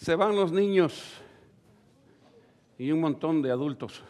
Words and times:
Se 0.00 0.16
van 0.16 0.34
los 0.34 0.50
niños 0.50 1.20
y 2.78 2.90
un 2.90 3.02
montón 3.02 3.42
de 3.42 3.50
adultos. 3.50 4.02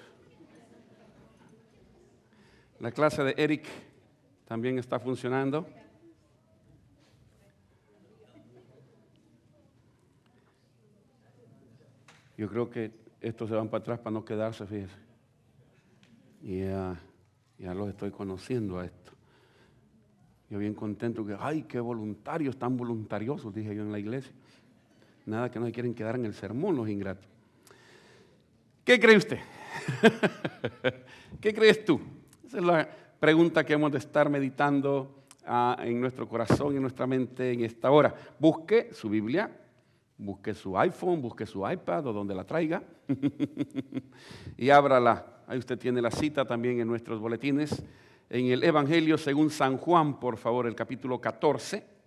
La 2.78 2.92
clase 2.92 3.24
de 3.24 3.34
Eric 3.36 3.66
también 4.46 4.78
está 4.78 5.00
funcionando. 5.00 5.66
Yo 12.38 12.48
creo 12.48 12.70
que 12.70 12.92
estos 13.20 13.48
se 13.48 13.56
van 13.56 13.68
para 13.68 13.82
atrás 13.82 13.98
para 13.98 14.14
no 14.14 14.24
quedarse, 14.24 14.64
fíjense. 14.66 14.94
Y 16.40 16.60
ya, 16.60 17.00
ya 17.58 17.74
los 17.74 17.88
estoy 17.88 18.12
conociendo 18.12 18.78
a 18.78 18.84
esto. 18.84 19.10
Yo 20.50 20.60
bien 20.60 20.74
contento 20.74 21.26
que, 21.26 21.36
ay, 21.36 21.64
qué 21.64 21.80
voluntarios, 21.80 22.56
tan 22.56 22.76
voluntariosos, 22.76 23.52
dije 23.52 23.74
yo 23.74 23.82
en 23.82 23.90
la 23.90 23.98
iglesia. 23.98 24.32
Nada 25.26 25.50
que 25.50 25.60
no 25.60 25.66
se 25.66 25.72
quieren 25.72 25.94
quedar 25.94 26.16
en 26.16 26.24
el 26.24 26.34
sermón 26.34 26.76
los 26.76 26.88
ingratos. 26.88 27.26
¿Qué 28.84 28.98
cree 28.98 29.16
usted? 29.16 29.38
¿Qué 31.40 31.54
crees 31.54 31.84
tú? 31.84 32.00
Esa 32.46 32.58
es 32.58 32.64
la 32.64 32.88
pregunta 33.20 33.64
que 33.64 33.74
hemos 33.74 33.92
de 33.92 33.98
estar 33.98 34.28
meditando 34.28 35.24
ah, 35.46 35.76
en 35.80 36.00
nuestro 36.00 36.28
corazón 36.28 36.72
y 36.72 36.76
en 36.76 36.82
nuestra 36.82 37.06
mente 37.06 37.52
en 37.52 37.64
esta 37.64 37.90
hora. 37.90 38.14
Busque 38.38 38.90
su 38.92 39.08
Biblia, 39.08 39.50
busque 40.16 40.54
su 40.54 40.76
iPhone, 40.78 41.20
busque 41.22 41.46
su 41.46 41.68
iPad 41.68 42.06
o 42.06 42.12
donde 42.12 42.34
la 42.34 42.44
traiga 42.44 42.82
y 44.56 44.70
ábrala. 44.70 45.42
Ahí 45.46 45.58
usted 45.58 45.78
tiene 45.78 46.00
la 46.00 46.10
cita 46.10 46.44
también 46.44 46.80
en 46.80 46.88
nuestros 46.88 47.20
boletines. 47.20 47.82
En 48.28 48.46
el 48.46 48.62
Evangelio 48.62 49.18
según 49.18 49.50
San 49.50 49.76
Juan, 49.76 50.18
por 50.18 50.36
favor, 50.36 50.66
el 50.66 50.74
capítulo 50.74 51.20
14. 51.20 51.99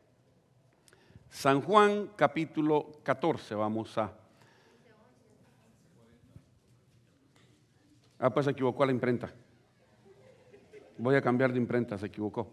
San 1.33 1.61
Juan 1.61 2.11
capítulo 2.15 2.99
14, 3.01 3.55
vamos 3.55 3.97
a... 3.97 4.13
Ah, 8.19 8.29
pues 8.29 8.45
se 8.45 8.51
equivocó 8.51 8.85
la 8.85 8.91
imprenta. 8.91 9.33
Voy 10.99 11.15
a 11.15 11.23
cambiar 11.23 11.51
de 11.51 11.57
imprenta, 11.57 11.97
se 11.97 12.05
equivocó. 12.05 12.47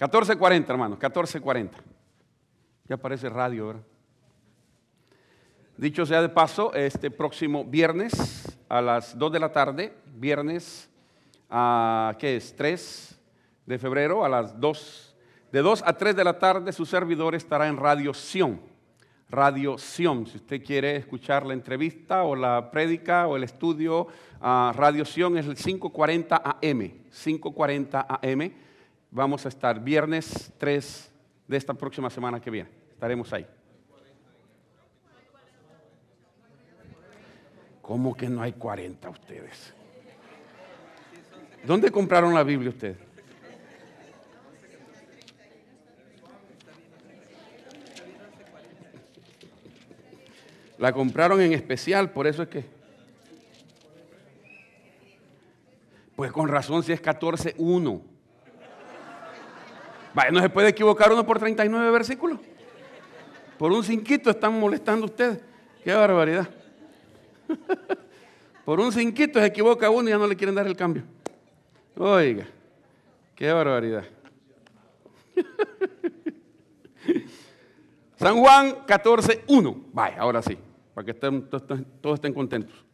14.40, 0.00 0.68
hermanos, 0.68 0.98
14.40. 0.98 1.70
Ya 2.88 2.96
aparece 2.96 3.28
radio, 3.28 3.68
¿verdad? 3.68 3.82
Dicho 5.76 6.04
sea 6.04 6.20
de 6.20 6.28
paso, 6.28 6.74
este 6.74 7.12
próximo 7.12 7.64
viernes 7.64 8.58
a 8.68 8.82
las 8.82 9.16
2 9.16 9.32
de 9.32 9.38
la 9.38 9.52
tarde, 9.52 9.96
viernes, 10.16 10.90
a, 11.48 12.16
¿qué 12.18 12.34
es? 12.36 12.54
3 12.56 13.22
de 13.64 13.78
febrero 13.78 14.24
a 14.24 14.28
las 14.28 14.58
2, 14.58 15.13
de 15.54 15.62
2 15.62 15.84
a 15.86 15.96
3 15.96 16.16
de 16.16 16.24
la 16.24 16.36
tarde, 16.36 16.72
su 16.72 16.84
servidor 16.84 17.36
estará 17.36 17.68
en 17.68 17.76
Radio 17.76 18.12
Sion. 18.12 18.60
Radio 19.30 19.78
Sion, 19.78 20.26
si 20.26 20.38
usted 20.38 20.60
quiere 20.64 20.96
escuchar 20.96 21.46
la 21.46 21.54
entrevista 21.54 22.24
o 22.24 22.34
la 22.34 22.72
prédica 22.72 23.28
o 23.28 23.36
el 23.36 23.44
estudio, 23.44 24.08
Radio 24.40 25.04
Sion 25.04 25.38
es 25.38 25.46
el 25.46 25.54
540 25.54 26.42
AM, 26.44 26.90
540 27.08 28.04
AM. 28.20 28.52
Vamos 29.12 29.46
a 29.46 29.48
estar 29.48 29.78
viernes 29.78 30.52
3 30.58 31.12
de 31.46 31.56
esta 31.56 31.72
próxima 31.72 32.10
semana 32.10 32.40
que 32.40 32.50
viene. 32.50 32.70
Estaremos 32.90 33.32
ahí. 33.32 33.46
¿Cómo 37.80 38.16
que 38.16 38.28
no 38.28 38.42
hay 38.42 38.54
40 38.54 39.08
ustedes? 39.08 39.72
¿Dónde 41.64 41.92
compraron 41.92 42.34
la 42.34 42.42
Biblia 42.42 42.70
ustedes? 42.70 43.03
La 50.84 50.92
compraron 50.92 51.40
en 51.40 51.54
especial, 51.54 52.10
por 52.10 52.26
eso 52.26 52.42
es 52.42 52.48
que... 52.50 52.66
Pues 56.14 56.30
con 56.30 56.46
razón 56.46 56.82
si 56.82 56.92
es 56.92 57.00
14.1. 57.00 58.02
Vaya, 60.12 60.30
no 60.30 60.42
se 60.42 60.50
puede 60.50 60.68
equivocar 60.68 61.10
uno 61.10 61.24
por 61.24 61.38
39 61.38 61.90
versículos. 61.90 62.38
Por 63.56 63.72
un 63.72 63.82
cinquito 63.82 64.28
están 64.28 64.60
molestando 64.60 65.06
ustedes. 65.06 65.40
Qué 65.82 65.94
barbaridad. 65.94 66.50
Por 68.66 68.78
un 68.78 68.92
cinquito 68.92 69.40
se 69.40 69.46
equivoca 69.46 69.88
uno 69.88 70.10
y 70.10 70.12
ya 70.12 70.18
no 70.18 70.26
le 70.26 70.36
quieren 70.36 70.54
dar 70.54 70.66
el 70.66 70.76
cambio. 70.76 71.04
Oiga, 71.96 72.46
qué 73.34 73.50
barbaridad. 73.50 74.04
San 78.16 78.38
Juan 78.38 78.84
14, 78.86 79.44
1. 79.46 79.84
Vaya, 79.94 80.16
ahora 80.18 80.42
sí, 80.42 80.58
para 80.94 81.04
que 81.04 81.14
todos 81.14 82.14
estén 82.14 82.32
contentos. 82.32 82.84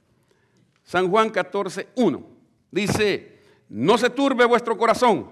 San 0.83 1.09
Juan 1.11 1.31
14, 1.31 1.89
1. 1.95 2.23
Dice, 2.71 3.41
no 3.69 3.99
se 3.99 4.11
turbe 4.11 4.45
vuestro 4.45 4.77
corazón. 4.77 5.31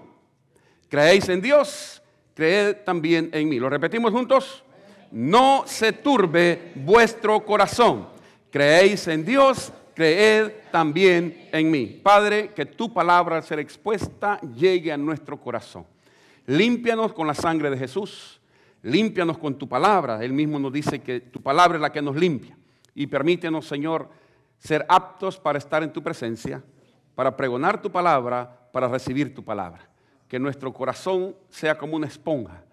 Creéis 0.87 1.27
en 1.29 1.41
Dios, 1.41 2.01
creed 2.33 2.77
también 2.85 3.29
en 3.33 3.49
mí. 3.49 3.59
¿Lo 3.59 3.69
repetimos 3.69 4.11
juntos? 4.11 4.63
No 5.11 5.63
se 5.65 5.91
turbe 5.93 6.71
vuestro 6.75 7.43
corazón. 7.43 8.07
Creéis 8.51 9.07
en 9.07 9.25
Dios, 9.25 9.71
creed 9.93 10.51
también 10.71 11.49
en 11.51 11.69
mí. 11.69 11.85
Padre, 11.87 12.51
que 12.53 12.65
tu 12.65 12.93
palabra 12.93 13.37
al 13.37 13.43
ser 13.43 13.59
expuesta 13.59 14.39
llegue 14.41 14.91
a 14.91 14.97
nuestro 14.97 15.39
corazón. 15.39 15.85
Límpianos 16.45 17.13
con 17.13 17.27
la 17.27 17.33
sangre 17.33 17.69
de 17.69 17.77
Jesús. 17.77 18.39
Límpianos 18.81 19.37
con 19.37 19.55
tu 19.55 19.67
palabra. 19.67 20.23
Él 20.23 20.33
mismo 20.33 20.57
nos 20.57 20.71
dice 20.71 20.99
que 20.99 21.19
tu 21.19 21.41
palabra 21.41 21.77
es 21.77 21.81
la 21.81 21.91
que 21.91 22.01
nos 22.01 22.15
limpia. 22.15 22.57
Y 22.95 23.07
permítenos, 23.07 23.67
Señor, 23.67 24.09
ser 24.57 24.85
aptos 24.89 25.39
para 25.39 25.57
estar 25.57 25.83
en 25.83 25.91
tu 25.91 26.03
presencia, 26.03 26.63
para 27.15 27.35
pregonar 27.35 27.81
tu 27.81 27.91
palabra, 27.91 28.69
para 28.71 28.87
recibir 28.87 29.33
tu 29.33 29.43
palabra. 29.43 29.89
Que 30.27 30.39
nuestro 30.39 30.73
corazón 30.73 31.35
sea 31.49 31.77
como 31.77 31.95
una 31.95 32.07
esponja. 32.07 32.63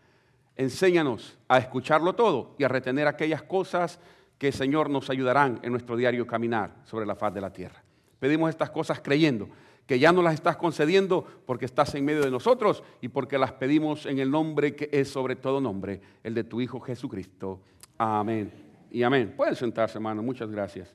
Enséñanos 0.56 1.38
a 1.49 1.59
escucharlo 1.59 2.15
todo 2.15 2.55
y 2.59 2.65
a 2.65 2.69
retener 2.69 3.06
aquellas 3.06 3.43
cosas 3.43 3.99
que, 4.38 4.53
Señor, 4.53 4.91
nos 4.91 5.10
ayudarán 5.10 5.60
en 5.62 5.72
nuestro 5.72 5.97
diario 5.97 6.26
caminar 6.26 6.75
sobre 6.84 7.06
la 7.06 7.15
faz 7.15 7.32
de 7.32 7.41
la 7.41 7.53
tierra. 7.53 7.82
Pedimos 8.19 8.50
estas 8.50 8.71
cosas 8.71 9.00
creyendo 9.00 9.49
que 9.87 9.99
ya 9.99 10.12
no 10.12 10.21
las 10.21 10.34
estás 10.34 10.56
concediendo 10.56 11.25
porque 11.47 11.65
estás 11.65 11.94
en 11.94 12.05
medio 12.05 12.22
de 12.22 12.31
nosotros 12.31 12.82
y 13.00 13.09
porque 13.09 13.38
las 13.38 13.53
pedimos 13.53 14.05
en 14.06 14.19
el 14.19 14.31
nombre 14.31 14.75
que 14.75 14.91
es 14.93 15.09
sobre 15.09 15.37
todo 15.37 15.60
nombre, 15.60 16.00
el 16.25 16.34
de 16.34 16.44
tu 16.44 16.60
Hijo 16.60 16.81
Jesucristo. 16.81 17.60
Amén 17.97 18.75
y 18.91 19.03
amén. 19.03 19.35
Pueden 19.37 19.57
sentarse, 19.57 19.99
hermano. 19.99 20.23
Muchas 20.23 20.51
gracias. 20.51 20.95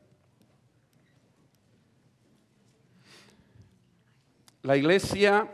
La 4.64 4.78
iglesia 4.78 5.50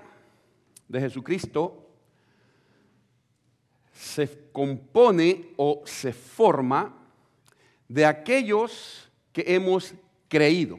de 0.88 1.00
Jesucristo 1.00 1.88
se 3.94 4.50
compone 4.52 5.54
o 5.56 5.82
se 5.86 6.14
forma 6.14 6.94
de 7.88 8.06
aquellos 8.06 9.10
que 9.32 9.44
hemos 9.48 9.94
creído. 10.28 10.78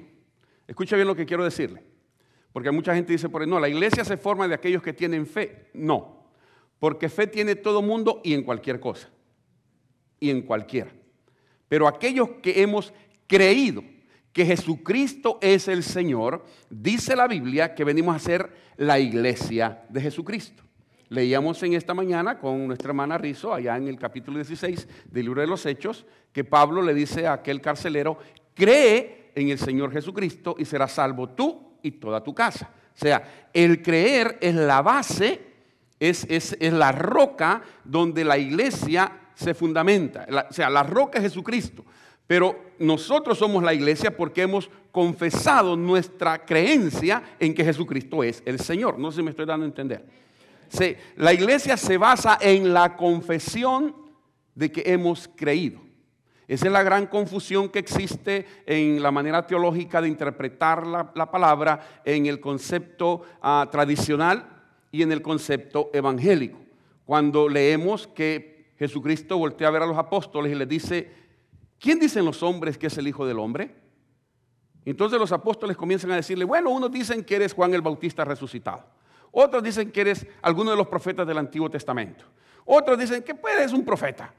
Escucha 0.66 0.96
bien 0.96 1.08
lo 1.08 1.16
que 1.16 1.26
quiero 1.26 1.44
decirle. 1.44 1.82
Porque 2.52 2.70
mucha 2.70 2.94
gente 2.94 3.12
dice 3.12 3.28
por 3.28 3.42
ahí, 3.42 3.48
no, 3.48 3.60
la 3.60 3.68
iglesia 3.68 4.04
se 4.04 4.16
forma 4.16 4.46
de 4.48 4.54
aquellos 4.54 4.82
que 4.82 4.92
tienen 4.92 5.26
fe. 5.26 5.70
No, 5.72 6.26
porque 6.78 7.08
fe 7.08 7.26
tiene 7.26 7.54
todo 7.54 7.82
mundo 7.82 8.20
y 8.24 8.34
en 8.34 8.42
cualquier 8.42 8.80
cosa. 8.80 9.08
Y 10.20 10.30
en 10.30 10.42
cualquiera. 10.42 10.90
Pero 11.68 11.86
aquellos 11.86 12.30
que 12.42 12.62
hemos 12.62 12.92
creído 13.26 13.82
que 14.32 14.46
Jesucristo 14.46 15.38
es 15.40 15.68
el 15.68 15.82
Señor, 15.82 16.44
dice 16.70 17.16
la 17.16 17.26
Biblia 17.26 17.74
que 17.74 17.84
venimos 17.84 18.14
a 18.14 18.18
ser 18.18 18.52
la 18.76 18.98
iglesia 18.98 19.84
de 19.88 20.00
Jesucristo. 20.00 20.62
Leíamos 21.10 21.62
en 21.62 21.72
esta 21.72 21.94
mañana 21.94 22.38
con 22.38 22.66
nuestra 22.66 22.90
hermana 22.90 23.16
Rizo, 23.16 23.52
allá 23.52 23.76
en 23.76 23.88
el 23.88 23.98
capítulo 23.98 24.36
16 24.36 24.86
del 25.10 25.24
libro 25.24 25.40
de 25.40 25.46
los 25.46 25.64
Hechos, 25.64 26.04
que 26.32 26.44
Pablo 26.44 26.82
le 26.82 26.92
dice 26.92 27.26
a 27.26 27.32
aquel 27.32 27.60
carcelero, 27.60 28.18
cree 28.54 29.32
en 29.34 29.48
el 29.48 29.58
Señor 29.58 29.90
Jesucristo 29.90 30.54
y 30.58 30.64
serás 30.66 30.92
salvo 30.92 31.30
tú 31.30 31.78
y 31.82 31.92
toda 31.92 32.22
tu 32.22 32.34
casa. 32.34 32.70
O 32.94 32.98
sea, 32.98 33.48
el 33.52 33.80
creer 33.80 34.38
es 34.40 34.54
la 34.54 34.82
base, 34.82 35.40
es, 35.98 36.26
es, 36.28 36.56
la 36.60 36.92
roca 36.92 37.62
donde 37.84 38.24
la 38.24 38.36
iglesia 38.36 39.12
se 39.38 39.54
fundamenta. 39.54 40.26
o 40.50 40.52
sea, 40.52 40.68
la 40.68 40.82
roca 40.82 41.18
es 41.18 41.24
Jesucristo. 41.24 41.84
Pero 42.26 42.72
nosotros 42.78 43.38
somos 43.38 43.62
la 43.62 43.72
iglesia 43.72 44.14
porque 44.14 44.42
hemos 44.42 44.68
confesado 44.92 45.76
nuestra 45.76 46.44
creencia 46.44 47.22
en 47.38 47.54
que 47.54 47.64
Jesucristo 47.64 48.22
es 48.22 48.42
el 48.44 48.60
Señor. 48.60 48.98
No 48.98 49.10
sé 49.10 49.18
si 49.18 49.22
me 49.22 49.30
estoy 49.30 49.46
dando 49.46 49.64
a 49.64 49.68
entender 49.68 50.04
la 51.16 51.32
iglesia 51.32 51.76
se 51.76 51.96
basa 51.96 52.38
en 52.40 52.72
la 52.72 52.96
confesión 52.96 53.94
de 54.54 54.70
que 54.70 54.82
hemos 54.86 55.28
creído. 55.28 55.80
Esa 56.46 56.66
es 56.66 56.72
la 56.72 56.82
gran 56.82 57.06
confusión 57.06 57.68
que 57.68 57.78
existe 57.78 58.46
en 58.64 59.02
la 59.02 59.10
manera 59.10 59.46
teológica 59.46 60.00
de 60.00 60.08
interpretar 60.08 60.86
la, 60.86 61.30
palabra 61.30 62.00
en 62.04 62.26
el 62.26 62.40
concepto 62.40 63.22
ah, 63.42 63.68
tradicional 63.70 64.46
y 64.90 65.02
en 65.02 65.12
el 65.12 65.20
concepto 65.20 65.90
evangélico. 65.92 66.58
Cuando 67.04 67.48
leemos 67.48 68.06
que 68.06 68.57
Jesucristo 68.78 69.36
voltea 69.36 69.68
a 69.68 69.70
ver 69.72 69.82
a 69.82 69.86
los 69.86 69.98
apóstoles 69.98 70.52
y 70.52 70.54
les 70.54 70.68
dice, 70.68 71.12
¿quién 71.80 71.98
dicen 71.98 72.24
los 72.24 72.42
hombres 72.42 72.78
que 72.78 72.86
es 72.86 72.96
el 72.98 73.08
Hijo 73.08 73.26
del 73.26 73.38
Hombre? 73.38 73.74
Entonces 74.84 75.18
los 75.18 75.32
apóstoles 75.32 75.76
comienzan 75.76 76.12
a 76.12 76.16
decirle, 76.16 76.44
bueno, 76.44 76.70
unos 76.70 76.90
dicen 76.90 77.24
que 77.24 77.36
eres 77.36 77.52
Juan 77.52 77.74
el 77.74 77.82
Bautista 77.82 78.24
resucitado. 78.24 78.84
Otros 79.32 79.62
dicen 79.62 79.90
que 79.90 80.00
eres 80.00 80.26
alguno 80.42 80.70
de 80.70 80.76
los 80.76 80.86
profetas 80.86 81.26
del 81.26 81.38
Antiguo 81.38 81.68
Testamento. 81.68 82.24
Otros 82.64 82.98
dicen 82.98 83.22
que 83.22 83.34
pues, 83.34 83.54
eres 83.56 83.72
un 83.72 83.84
profeta. 83.84 84.32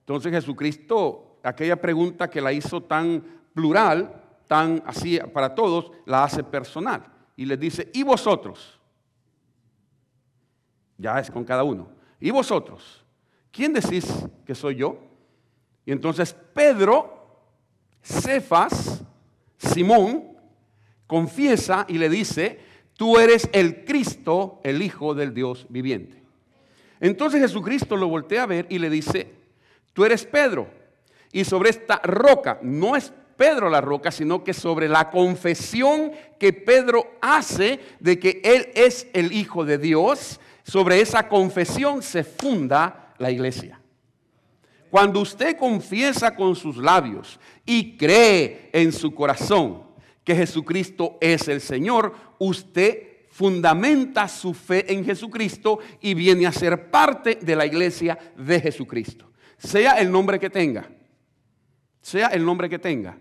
Entonces 0.00 0.32
Jesucristo, 0.32 1.38
aquella 1.42 1.76
pregunta 1.76 2.28
que 2.28 2.40
la 2.40 2.52
hizo 2.52 2.82
tan 2.82 3.22
plural, 3.52 4.22
tan 4.48 4.82
así 4.86 5.18
para 5.32 5.54
todos, 5.54 5.92
la 6.06 6.24
hace 6.24 6.42
personal. 6.42 7.04
Y 7.36 7.44
les 7.44 7.60
dice, 7.60 7.90
¿y 7.92 8.02
vosotros? 8.02 8.80
Ya 10.96 11.18
es 11.18 11.30
con 11.30 11.44
cada 11.44 11.62
uno. 11.62 11.88
¿Y 12.18 12.30
vosotros? 12.30 13.03
¿Quién 13.54 13.72
decís 13.72 14.04
que 14.44 14.52
soy 14.56 14.74
yo? 14.74 14.98
Y 15.86 15.92
entonces 15.92 16.34
Pedro, 16.52 17.28
Cefas, 18.02 19.00
Simón, 19.56 20.36
confiesa 21.06 21.86
y 21.88 21.98
le 21.98 22.08
dice, 22.08 22.58
tú 22.96 23.16
eres 23.16 23.48
el 23.52 23.84
Cristo, 23.84 24.60
el 24.64 24.82
Hijo 24.82 25.14
del 25.14 25.32
Dios 25.32 25.66
viviente. 25.68 26.20
Entonces 26.98 27.40
Jesucristo 27.40 27.96
lo 27.96 28.08
voltea 28.08 28.42
a 28.42 28.46
ver 28.46 28.66
y 28.70 28.80
le 28.80 28.90
dice, 28.90 29.32
tú 29.92 30.04
eres 30.04 30.24
Pedro. 30.24 30.68
Y 31.30 31.44
sobre 31.44 31.70
esta 31.70 32.00
roca, 32.02 32.58
no 32.60 32.96
es 32.96 33.12
Pedro 33.36 33.70
la 33.70 33.80
roca, 33.80 34.10
sino 34.10 34.42
que 34.42 34.52
sobre 34.52 34.88
la 34.88 35.10
confesión 35.12 36.10
que 36.40 36.52
Pedro 36.52 37.06
hace 37.20 37.78
de 38.00 38.18
que 38.18 38.40
Él 38.42 38.70
es 38.74 39.06
el 39.12 39.30
Hijo 39.30 39.64
de 39.64 39.78
Dios, 39.78 40.40
sobre 40.64 41.00
esa 41.00 41.28
confesión 41.28 42.02
se 42.02 42.24
funda 42.24 43.03
la 43.18 43.30
iglesia. 43.30 43.80
Cuando 44.90 45.20
usted 45.20 45.56
confiesa 45.56 46.36
con 46.36 46.54
sus 46.54 46.76
labios 46.76 47.40
y 47.66 47.96
cree 47.96 48.70
en 48.72 48.92
su 48.92 49.12
corazón 49.14 49.82
que 50.22 50.36
Jesucristo 50.36 51.18
es 51.20 51.48
el 51.48 51.60
Señor, 51.60 52.14
usted 52.38 53.14
fundamenta 53.28 54.28
su 54.28 54.54
fe 54.54 54.92
en 54.92 55.04
Jesucristo 55.04 55.80
y 56.00 56.14
viene 56.14 56.46
a 56.46 56.52
ser 56.52 56.90
parte 56.90 57.40
de 57.42 57.56
la 57.56 57.66
iglesia 57.66 58.16
de 58.36 58.60
Jesucristo. 58.60 59.32
Sea 59.58 59.98
el 59.98 60.12
nombre 60.12 60.38
que 60.38 60.50
tenga, 60.50 60.88
sea 62.00 62.28
el 62.28 62.44
nombre 62.44 62.68
que 62.68 62.78
tenga, 62.78 63.18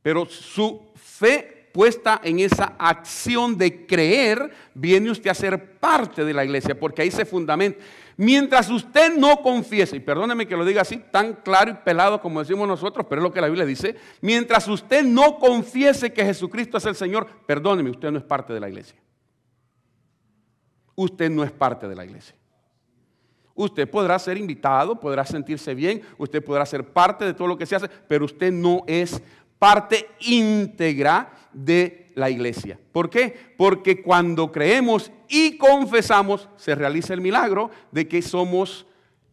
pero 0.00 0.24
su 0.24 0.80
fe 0.94 1.68
puesta 1.74 2.20
en 2.24 2.38
esa 2.38 2.76
acción 2.78 3.58
de 3.58 3.84
creer, 3.84 4.50
viene 4.74 5.10
usted 5.10 5.28
a 5.28 5.34
ser 5.34 5.78
parte 5.78 6.24
de 6.24 6.32
la 6.32 6.44
iglesia, 6.44 6.78
porque 6.78 7.02
ahí 7.02 7.10
se 7.10 7.24
fundamenta. 7.24 7.84
Mientras 8.16 8.70
usted 8.70 9.16
no 9.16 9.42
confiese, 9.42 9.96
y 9.96 10.00
perdóneme 10.00 10.46
que 10.46 10.56
lo 10.56 10.64
diga 10.64 10.82
así, 10.82 10.98
tan 11.10 11.34
claro 11.34 11.70
y 11.70 11.74
pelado 11.74 12.20
como 12.20 12.40
decimos 12.40 12.68
nosotros, 12.68 13.06
pero 13.08 13.20
es 13.20 13.24
lo 13.24 13.32
que 13.32 13.40
la 13.40 13.48
Biblia 13.48 13.66
dice, 13.66 13.96
mientras 14.20 14.68
usted 14.68 15.04
no 15.04 15.38
confiese 15.38 16.12
que 16.12 16.24
Jesucristo 16.24 16.78
es 16.78 16.86
el 16.86 16.94
Señor, 16.94 17.26
perdóneme, 17.46 17.90
usted 17.90 18.10
no 18.10 18.18
es 18.18 18.24
parte 18.24 18.52
de 18.52 18.60
la 18.60 18.68
iglesia. 18.68 18.96
Usted 20.94 21.28
no 21.30 21.42
es 21.42 21.50
parte 21.50 21.88
de 21.88 21.96
la 21.96 22.04
iglesia. 22.04 22.36
Usted 23.56 23.88
podrá 23.88 24.18
ser 24.18 24.36
invitado, 24.36 24.98
podrá 24.98 25.24
sentirse 25.24 25.74
bien, 25.74 26.02
usted 26.18 26.44
podrá 26.44 26.66
ser 26.66 26.92
parte 26.92 27.24
de 27.24 27.34
todo 27.34 27.48
lo 27.48 27.58
que 27.58 27.66
se 27.66 27.76
hace, 27.76 27.88
pero 27.88 28.24
usted 28.24 28.52
no 28.52 28.84
es 28.86 29.20
parte 29.58 30.08
íntegra 30.20 31.32
de 31.52 32.03
la 32.14 32.30
iglesia. 32.30 32.78
¿Por 32.92 33.10
qué? 33.10 33.34
Porque 33.56 34.02
cuando 34.02 34.50
creemos 34.52 35.10
y 35.28 35.56
confesamos, 35.56 36.48
se 36.56 36.74
realiza 36.74 37.14
el 37.14 37.20
milagro 37.20 37.70
de 37.90 38.08
que 38.08 38.22
somos 38.22 38.86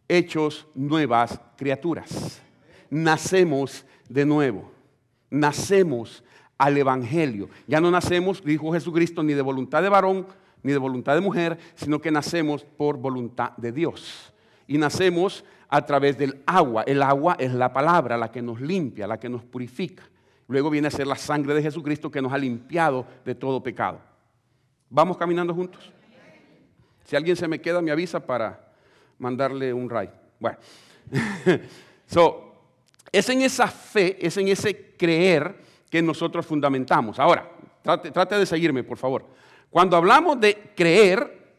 hechos 0.08 0.66
nuevas 0.74 1.40
criaturas. 1.56 2.42
Nacemos 2.90 3.86
de 4.08 4.26
nuevo. 4.26 4.70
Nacemos 5.30 6.22
al 6.58 6.76
Evangelio. 6.76 7.48
Ya 7.66 7.80
no 7.80 7.90
nacemos, 7.90 8.44
dijo 8.44 8.72
Jesucristo, 8.72 9.22
ni 9.22 9.32
de 9.32 9.42
voluntad 9.42 9.82
de 9.82 9.88
varón, 9.88 10.26
ni 10.62 10.72
de 10.72 10.78
voluntad 10.78 11.14
de 11.14 11.20
mujer, 11.20 11.58
sino 11.74 12.00
que 12.00 12.10
nacemos 12.10 12.64
por 12.64 12.98
voluntad 12.98 13.56
de 13.56 13.72
Dios. 13.72 14.32
Y 14.66 14.78
nacemos 14.78 15.44
a 15.68 15.84
través 15.86 16.18
del 16.18 16.42
agua. 16.46 16.84
El 16.86 17.02
agua 17.02 17.36
es 17.38 17.52
la 17.52 17.72
palabra, 17.72 18.16
la 18.16 18.30
que 18.30 18.42
nos 18.42 18.60
limpia, 18.60 19.06
la 19.06 19.18
que 19.18 19.28
nos 19.28 19.42
purifica. 19.42 20.04
Luego 20.52 20.68
viene 20.68 20.88
a 20.88 20.90
ser 20.90 21.06
la 21.06 21.16
sangre 21.16 21.54
de 21.54 21.62
Jesucristo 21.62 22.10
que 22.10 22.20
nos 22.20 22.30
ha 22.30 22.36
limpiado 22.36 23.06
de 23.24 23.34
todo 23.34 23.62
pecado. 23.62 23.98
¿Vamos 24.90 25.16
caminando 25.16 25.54
juntos? 25.54 25.90
Si 27.04 27.16
alguien 27.16 27.36
se 27.36 27.48
me 27.48 27.58
queda, 27.58 27.80
me 27.80 27.90
avisa 27.90 28.20
para 28.20 28.74
mandarle 29.18 29.72
un 29.72 29.88
ray. 29.88 30.10
Bueno, 30.38 30.58
so, 32.06 32.52
es 33.10 33.26
en 33.30 33.40
esa 33.40 33.66
fe, 33.66 34.18
es 34.24 34.36
en 34.36 34.48
ese 34.48 34.94
creer 34.94 35.56
que 35.88 36.02
nosotros 36.02 36.44
fundamentamos. 36.44 37.18
Ahora, 37.18 37.50
trate, 37.80 38.10
trate 38.10 38.38
de 38.38 38.44
seguirme, 38.44 38.84
por 38.84 38.98
favor. 38.98 39.24
Cuando 39.70 39.96
hablamos 39.96 40.38
de 40.38 40.72
creer, 40.76 41.54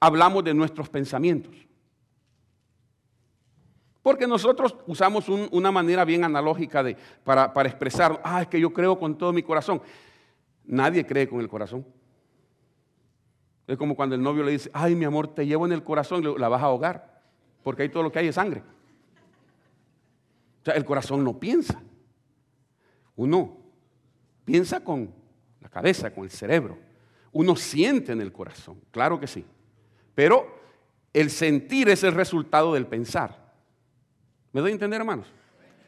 hablamos 0.00 0.42
de 0.42 0.54
nuestros 0.54 0.88
pensamientos. 0.88 1.54
Porque 4.02 4.26
nosotros 4.26 4.74
usamos 4.86 5.28
una 5.28 5.70
manera 5.70 6.04
bien 6.04 6.24
analógica 6.24 6.82
de, 6.82 6.96
para, 7.22 7.52
expresar, 7.62 8.20
ah, 8.24 8.42
es 8.42 8.48
que 8.48 8.60
yo 8.60 8.72
creo 8.72 8.98
con 8.98 9.16
todo 9.16 9.32
mi 9.32 9.44
corazón. 9.44 9.80
Nadie 10.64 11.06
cree 11.06 11.28
con 11.28 11.40
el 11.40 11.48
corazón. 11.48 11.86
Es 13.68 13.78
como 13.78 13.94
cuando 13.94 14.16
el 14.16 14.22
novio 14.22 14.42
le 14.42 14.52
dice, 14.52 14.70
ay, 14.72 14.96
mi 14.96 15.04
amor, 15.04 15.28
te 15.28 15.46
llevo 15.46 15.66
en 15.66 15.72
el 15.72 15.84
corazón, 15.84 16.24
la 16.38 16.48
vas 16.48 16.62
a 16.62 16.66
ahogar, 16.66 17.22
porque 17.62 17.82
ahí 17.82 17.88
todo 17.88 18.02
lo 18.02 18.10
que 18.10 18.18
hay 18.18 18.26
es 18.26 18.34
sangre. 18.34 18.62
O 20.62 20.64
sea, 20.64 20.74
el 20.74 20.84
corazón 20.84 21.22
no 21.22 21.38
piensa. 21.38 21.80
Uno 23.14 23.56
piensa 24.44 24.82
con 24.82 25.14
la 25.60 25.68
cabeza, 25.68 26.12
con 26.12 26.24
el 26.24 26.30
cerebro. 26.30 26.76
Uno 27.30 27.54
siente 27.54 28.12
en 28.12 28.20
el 28.20 28.32
corazón, 28.32 28.80
claro 28.90 29.20
que 29.20 29.28
sí. 29.28 29.44
Pero 30.14 30.60
el 31.12 31.30
sentir 31.30 31.88
es 31.88 32.02
el 32.02 32.12
resultado 32.12 32.74
del 32.74 32.86
pensar. 32.86 33.41
¿Me 34.52 34.60
doy 34.60 34.70
a 34.70 34.74
entender, 34.74 35.00
hermanos? 35.00 35.26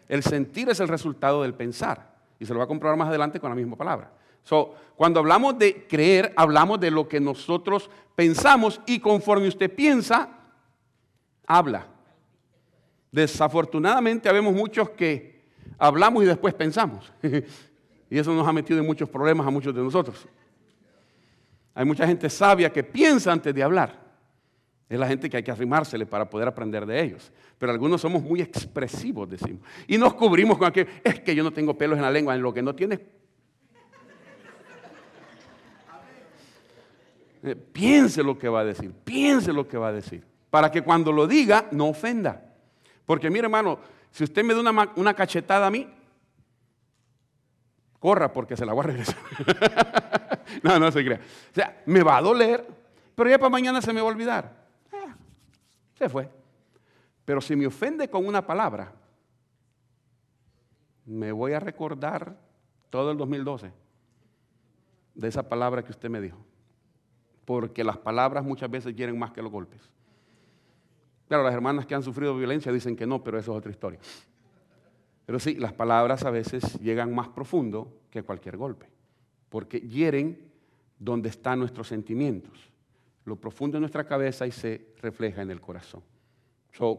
El 0.09 0.23
sentir 0.23 0.69
es 0.69 0.81
el 0.81 0.89
resultado 0.89 1.43
del 1.43 1.55
pensar. 1.55 2.15
Y 2.39 2.47
se 2.47 2.53
lo 2.53 2.59
va 2.59 2.65
a 2.65 2.69
comprobar 2.69 2.97
más 2.97 3.09
adelante 3.09 3.41
con 3.41 3.51
la 3.51 3.57
misma 3.57 3.77
palabra. 3.77 4.11
So, 4.43 4.75
cuando 4.97 5.21
hablamos 5.21 5.59
de 5.59 5.87
creer, 5.87 6.33
hablamos 6.37 6.79
de 6.81 6.91
lo 6.91 7.09
que 7.09 7.21
nosotros 7.21 7.91
pensamos 8.15 8.81
y 8.87 9.01
conforme 9.01 9.49
usted 9.49 9.75
piensa, 9.75 10.29
habla. 11.47 11.87
Desafortunadamente, 13.11 14.29
habemos 14.29 14.53
muchos 14.55 14.91
que 14.91 15.45
hablamos 15.79 16.23
y 16.23 16.27
después 16.27 16.53
pensamos. 16.55 17.13
y 18.11 18.19
eso 18.19 18.35
nos 18.35 18.47
ha 18.47 18.53
metido 18.53 18.81
en 18.81 18.87
muchos 18.87 19.09
problemas 19.09 19.47
a 19.47 19.51
muchos 19.51 19.75
de 19.75 19.83
nosotros. 19.83 20.27
Hay 21.75 21.85
mucha 21.85 22.07
gente 22.07 22.29
sabia 22.29 22.71
que 22.71 22.85
piensa 22.85 23.33
antes 23.33 23.55
de 23.55 23.63
hablar. 23.63 24.04
Es 24.95 25.01
la 25.01 25.09
gente 25.09 25.29
que 25.29 25.37
hay 25.37 25.43
que 25.43 25.51
arrimársele 25.51 26.07
para 26.07 26.31
poder 26.31 26.47
aprender 26.47 26.87
de 26.87 27.03
ellos. 27.03 27.33
Pero 27.59 27.73
algunos 27.73 28.01
somos 28.01 28.23
muy 28.23 28.41
expresivos, 28.41 29.29
decimos. 29.29 29.61
Y 29.89 29.99
nos 29.99 30.15
cubrimos 30.15 30.57
con 30.57 30.69
aquello. 30.69 30.89
Es 31.03 31.19
que 31.19 31.35
yo 31.35 31.43
no 31.43 31.53
tengo 31.53 31.77
pelos 31.77 31.97
en 31.97 32.05
la 32.05 32.13
lengua. 32.13 32.33
En 32.33 32.43
lo 32.43 32.55
que 32.55 32.63
no 32.63 32.77
tienes. 32.77 33.01
Eh, 37.43 37.57
piense 37.57 38.23
lo 38.23 38.39
que 38.39 38.49
va 38.49 38.61
a 38.61 38.65
decir. 38.65 38.93
Piense 39.03 39.53
lo 39.53 39.67
que 39.67 39.77
va 39.77 39.89
a 39.89 39.93
decir. 39.93 40.25
Para 40.49 40.71
que 40.71 40.83
cuando 40.83 41.11
lo 41.11 41.27
diga, 41.27 41.67
no 41.73 41.89
ofenda. 41.89 42.55
Porque 43.05 43.31
mire, 43.31 43.47
hermano, 43.47 43.81
si 44.13 44.23
usted 44.23 44.45
me 44.45 44.55
da 44.55 44.61
una, 44.61 44.93
una 44.95 45.15
cachetada 45.15 45.67
a 45.67 45.71
mí, 45.73 45.93
corra 47.99 48.33
porque 48.33 48.57
se 48.57 48.65
la 48.65 48.75
voy 48.75 48.85
a 48.85 48.87
regresar. 48.87 49.17
no, 50.63 50.79
no 50.79 50.93
se 50.93 51.05
crea. 51.05 51.19
O 51.51 51.55
sea, 51.55 51.83
me 51.85 52.05
va 52.05 52.19
a 52.19 52.23
doler, 52.23 52.65
pero 53.17 53.29
ya 53.29 53.39
para 53.39 53.51
mañana 53.51 53.83
se 53.83 53.93
me 53.93 54.01
va 54.01 54.07
a 54.07 54.13
olvidar 54.13 54.64
se 55.95 56.09
fue. 56.09 56.29
Pero 57.25 57.41
si 57.41 57.57
me 57.57 57.67
ofende 57.67 58.09
con 58.09 58.27
una 58.27 58.47
palabra, 58.47 58.93
me 61.07 61.33
voy 61.33 61.53
a 61.53 61.61
recordar 61.61 62.39
todo 62.91 63.11
el 63.11 63.19
2012 63.19 63.73
de 65.15 65.29
esa 65.29 65.49
palabra 65.49 65.83
que 65.83 65.93
usted 65.93 66.11
me 66.11 66.21
dijo. 66.21 66.39
Porque 67.45 67.85
las 67.85 67.99
palabras 67.99 68.45
muchas 68.45 68.71
veces 68.71 68.95
quieren 68.95 69.19
más 69.19 69.33
que 69.33 69.43
los 69.43 69.51
golpes. 69.51 69.81
Claro, 71.29 71.45
las 71.45 71.55
hermanas 71.55 71.87
que 71.87 71.95
han 71.95 72.03
sufrido 72.03 72.37
violencia 72.37 72.73
dicen 72.73 72.97
que 72.97 73.07
no, 73.07 73.23
pero 73.23 73.39
eso 73.39 73.53
es 73.53 73.59
otra 73.59 73.71
historia. 73.71 74.01
Pero 75.27 75.39
sí, 75.39 75.55
las 75.55 75.73
palabras 75.73 76.25
a 76.25 76.31
veces 76.31 76.79
llegan 76.81 77.15
más 77.15 77.29
profundo 77.29 78.01
que 78.11 78.23
cualquier 78.23 78.57
golpe, 78.57 78.87
porque 79.49 79.81
hieren 79.81 80.53
donde 80.99 81.31
están 81.31 81.59
nuestros 81.59 81.89
sentimientos 81.89 82.74
lo 83.25 83.37
profundo 83.37 83.77
de 83.77 83.81
nuestra 83.81 84.05
cabeza 84.05 84.47
y 84.47 84.53
se 84.53 84.93
refleja 85.01 85.43
en 85.43 85.51
el 85.51 85.61
corazón. 85.61 86.03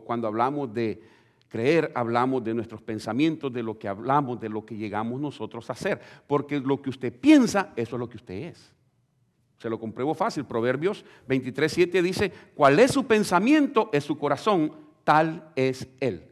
cuando 0.06 0.28
hablamos 0.28 0.74
de 0.74 1.02
creer, 1.50 1.92
hablamos 1.96 2.44
de 2.44 2.54
nuestros 2.54 2.82
pensamientos, 2.82 3.52
de 3.54 3.64
lo 3.64 3.78
que 3.78 3.88
hablamos, 3.88 4.40
de 4.40 4.50
lo 4.50 4.66
que 4.66 4.76
llegamos 4.76 5.22
nosotros 5.22 5.70
a 5.70 5.74
hacer. 5.74 6.02
Porque 6.28 6.60
lo 6.60 6.82
que 6.82 6.90
usted 6.90 7.14
piensa, 7.18 7.74
eso 7.76 7.96
es 7.96 8.00
lo 8.00 8.10
que 8.10 8.18
usted 8.18 8.34
es. 8.50 8.74
Se 9.58 9.70
lo 9.70 9.80
compruebo 9.80 10.14
fácil. 10.14 10.46
Proverbios 10.46 11.06
23, 11.28 11.72
7 11.72 12.02
dice, 12.02 12.32
¿cuál 12.56 12.80
es 12.80 12.92
su 12.92 13.06
pensamiento? 13.06 13.90
Es 13.94 14.04
su 14.04 14.18
corazón, 14.18 14.74
tal 15.04 15.52
es 15.56 15.88
él. 16.00 16.30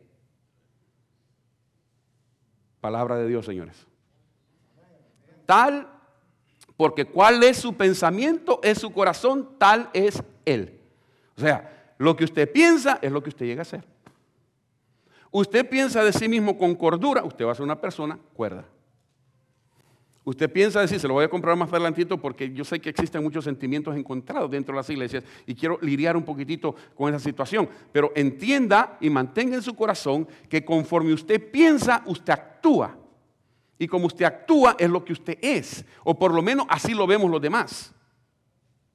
Palabra 2.81 3.15
de 3.15 3.27
Dios, 3.27 3.45
señores. 3.45 3.87
Tal, 5.45 5.87
porque 6.77 7.05
cuál 7.05 7.43
es 7.43 7.57
su 7.57 7.75
pensamiento, 7.75 8.59
es 8.63 8.79
su 8.79 8.91
corazón, 8.91 9.49
tal 9.57 9.89
es 9.93 10.23
Él. 10.45 10.79
O 11.37 11.41
sea, 11.41 11.93
lo 11.97 12.15
que 12.15 12.23
usted 12.23 12.51
piensa 12.51 12.99
es 13.01 13.11
lo 13.11 13.21
que 13.21 13.29
usted 13.29 13.45
llega 13.45 13.61
a 13.61 13.65
ser. 13.65 13.83
Usted 15.31 15.67
piensa 15.67 16.03
de 16.03 16.13
sí 16.13 16.27
mismo 16.27 16.57
con 16.57 16.75
cordura, 16.75 17.23
usted 17.23 17.45
va 17.45 17.51
a 17.51 17.55
ser 17.55 17.63
una 17.63 17.79
persona 17.79 18.19
cuerda. 18.33 18.65
Usted 20.25 20.49
piensa 20.49 20.79
decir, 20.79 20.99
se 20.99 21.07
lo 21.07 21.15
voy 21.15 21.25
a 21.25 21.29
comprar 21.29 21.57
más 21.57 21.69
adelantito 21.69 22.17
porque 22.17 22.53
yo 22.53 22.63
sé 22.63 22.79
que 22.79 22.89
existen 22.89 23.21
muchos 23.21 23.43
sentimientos 23.43 23.95
encontrados 23.95 24.49
dentro 24.49 24.73
de 24.73 24.77
las 24.77 24.89
iglesias 24.89 25.23
y 25.45 25.53
quiero 25.53 25.77
lidiar 25.81 26.15
un 26.15 26.23
poquitito 26.23 26.75
con 26.95 27.13
esa 27.13 27.23
situación. 27.23 27.67
Pero 27.91 28.11
entienda 28.15 28.97
y 29.01 29.09
mantenga 29.09 29.55
en 29.55 29.61
su 29.61 29.75
corazón 29.75 30.27
que 30.47 30.63
conforme 30.63 31.13
usted 31.13 31.51
piensa, 31.51 32.03
usted 32.05 32.31
actúa. 32.31 32.97
Y 33.77 33.87
como 33.87 34.07
usted 34.07 34.25
actúa 34.25 34.75
es 34.79 34.89
lo 34.89 35.03
que 35.03 35.13
usted 35.13 35.37
es. 35.41 35.85
O 36.03 36.17
por 36.17 36.33
lo 36.33 36.41
menos 36.41 36.65
así 36.69 36.93
lo 36.93 37.07
vemos 37.07 37.29
los 37.29 37.41
demás. 37.41 37.93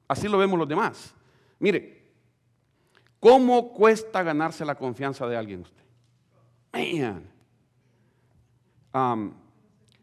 Así 0.07 0.27
lo 0.27 0.37
vemos 0.37 0.57
los 0.57 0.67
demás. 0.67 1.13
Mire, 1.59 2.11
¿cómo 3.19 3.71
cuesta 3.73 4.23
ganarse 4.23 4.65
la 4.65 4.75
confianza 4.75 5.27
de 5.27 5.37
alguien 5.37 5.61
usted? 5.61 5.83
Man 8.93 9.49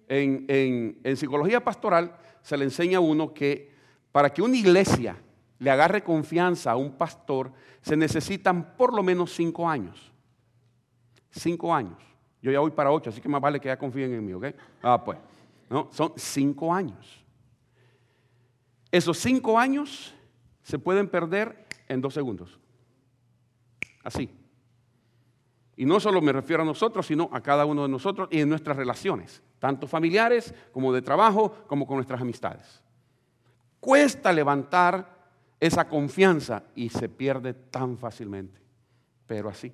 en, 0.08 1.16
psicología 1.16 1.62
pastoral 1.62 2.16
se 2.42 2.56
le 2.56 2.64
enseña 2.64 2.98
a 2.98 3.00
uno 3.00 3.32
que 3.32 3.74
para 4.12 4.32
que 4.32 4.42
una 4.42 4.56
iglesia 4.56 5.16
le 5.58 5.70
agarre 5.70 6.02
confianza 6.02 6.70
a 6.70 6.76
un 6.76 6.92
pastor, 6.92 7.52
se 7.80 7.96
necesitan 7.96 8.76
por 8.76 8.94
lo 8.94 9.02
menos 9.02 9.32
cinco 9.32 9.68
años. 9.68 10.12
Cinco 11.30 11.74
años. 11.74 11.98
Yo 12.46 12.52
ya 12.52 12.60
voy 12.60 12.70
para 12.70 12.92
ocho, 12.92 13.10
así 13.10 13.20
que 13.20 13.28
más 13.28 13.40
vale 13.40 13.58
que 13.58 13.66
ya 13.66 13.76
confíen 13.76 14.14
en 14.14 14.24
mí, 14.24 14.32
¿ok? 14.32 14.46
Ah, 14.80 15.02
pues. 15.02 15.18
No, 15.68 15.88
son 15.90 16.12
cinco 16.14 16.72
años. 16.72 17.24
Esos 18.92 19.18
cinco 19.18 19.58
años 19.58 20.14
se 20.62 20.78
pueden 20.78 21.08
perder 21.08 21.66
en 21.88 22.00
dos 22.00 22.14
segundos. 22.14 22.60
Así. 24.04 24.30
Y 25.74 25.84
no 25.86 25.98
solo 25.98 26.22
me 26.22 26.30
refiero 26.30 26.62
a 26.62 26.66
nosotros, 26.66 27.04
sino 27.04 27.28
a 27.32 27.40
cada 27.40 27.64
uno 27.64 27.82
de 27.82 27.88
nosotros 27.88 28.28
y 28.30 28.42
en 28.42 28.48
nuestras 28.48 28.76
relaciones 28.76 29.42
tanto 29.58 29.88
familiares 29.88 30.54
como 30.70 30.92
de 30.92 31.02
trabajo, 31.02 31.50
como 31.66 31.84
con 31.84 31.96
nuestras 31.96 32.20
amistades. 32.20 32.80
Cuesta 33.80 34.32
levantar 34.32 35.16
esa 35.58 35.88
confianza 35.88 36.62
y 36.76 36.90
se 36.90 37.08
pierde 37.08 37.52
tan 37.52 37.98
fácilmente, 37.98 38.60
pero 39.26 39.48
así. 39.48 39.72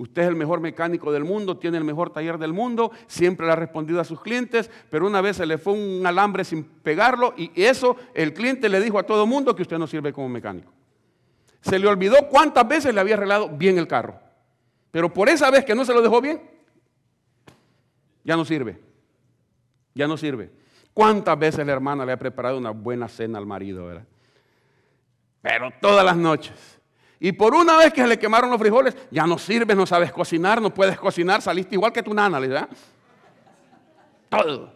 Usted 0.00 0.22
es 0.22 0.28
el 0.28 0.34
mejor 0.34 0.60
mecánico 0.60 1.12
del 1.12 1.24
mundo, 1.24 1.58
tiene 1.58 1.76
el 1.76 1.84
mejor 1.84 2.08
taller 2.08 2.38
del 2.38 2.54
mundo, 2.54 2.90
siempre 3.06 3.44
le 3.44 3.52
ha 3.52 3.56
respondido 3.56 4.00
a 4.00 4.04
sus 4.04 4.18
clientes, 4.22 4.70
pero 4.88 5.06
una 5.06 5.20
vez 5.20 5.36
se 5.36 5.44
le 5.44 5.58
fue 5.58 5.74
un 5.74 6.06
alambre 6.06 6.42
sin 6.42 6.64
pegarlo 6.64 7.34
y 7.36 7.50
eso 7.54 7.98
el 8.14 8.32
cliente 8.32 8.70
le 8.70 8.80
dijo 8.80 8.98
a 8.98 9.02
todo 9.02 9.24
el 9.24 9.28
mundo 9.28 9.54
que 9.54 9.60
usted 9.60 9.76
no 9.76 9.86
sirve 9.86 10.10
como 10.10 10.30
mecánico. 10.30 10.72
Se 11.60 11.78
le 11.78 11.86
olvidó 11.86 12.16
cuántas 12.30 12.66
veces 12.66 12.94
le 12.94 13.00
había 13.02 13.12
arreglado 13.12 13.50
bien 13.50 13.76
el 13.76 13.86
carro, 13.86 14.18
pero 14.90 15.12
por 15.12 15.28
esa 15.28 15.50
vez 15.50 15.66
que 15.66 15.74
no 15.74 15.84
se 15.84 15.92
lo 15.92 16.00
dejó 16.00 16.22
bien, 16.22 16.40
ya 18.24 18.38
no 18.38 18.46
sirve. 18.46 18.80
Ya 19.94 20.08
no 20.08 20.16
sirve. 20.16 20.50
¿Cuántas 20.94 21.38
veces 21.38 21.66
la 21.66 21.72
hermana 21.72 22.06
le 22.06 22.12
ha 22.12 22.18
preparado 22.18 22.56
una 22.56 22.70
buena 22.70 23.06
cena 23.06 23.36
al 23.36 23.44
marido, 23.44 23.84
verdad? 23.84 24.06
Pero 25.42 25.70
todas 25.78 26.06
las 26.06 26.16
noches. 26.16 26.79
Y 27.20 27.32
por 27.32 27.54
una 27.54 27.76
vez 27.76 27.92
que 27.92 28.00
se 28.00 28.08
le 28.08 28.18
quemaron 28.18 28.50
los 28.50 28.58
frijoles, 28.58 28.96
ya 29.10 29.26
no 29.26 29.38
sirve, 29.38 29.74
no 29.74 29.84
sabes 29.84 30.10
cocinar, 30.10 30.60
no 30.60 30.72
puedes 30.72 30.98
cocinar, 30.98 31.42
saliste 31.42 31.74
igual 31.74 31.92
que 31.92 32.02
tu 32.02 32.14
nana, 32.14 32.40
¿verdad? 32.40 32.68
Todo. 34.30 34.72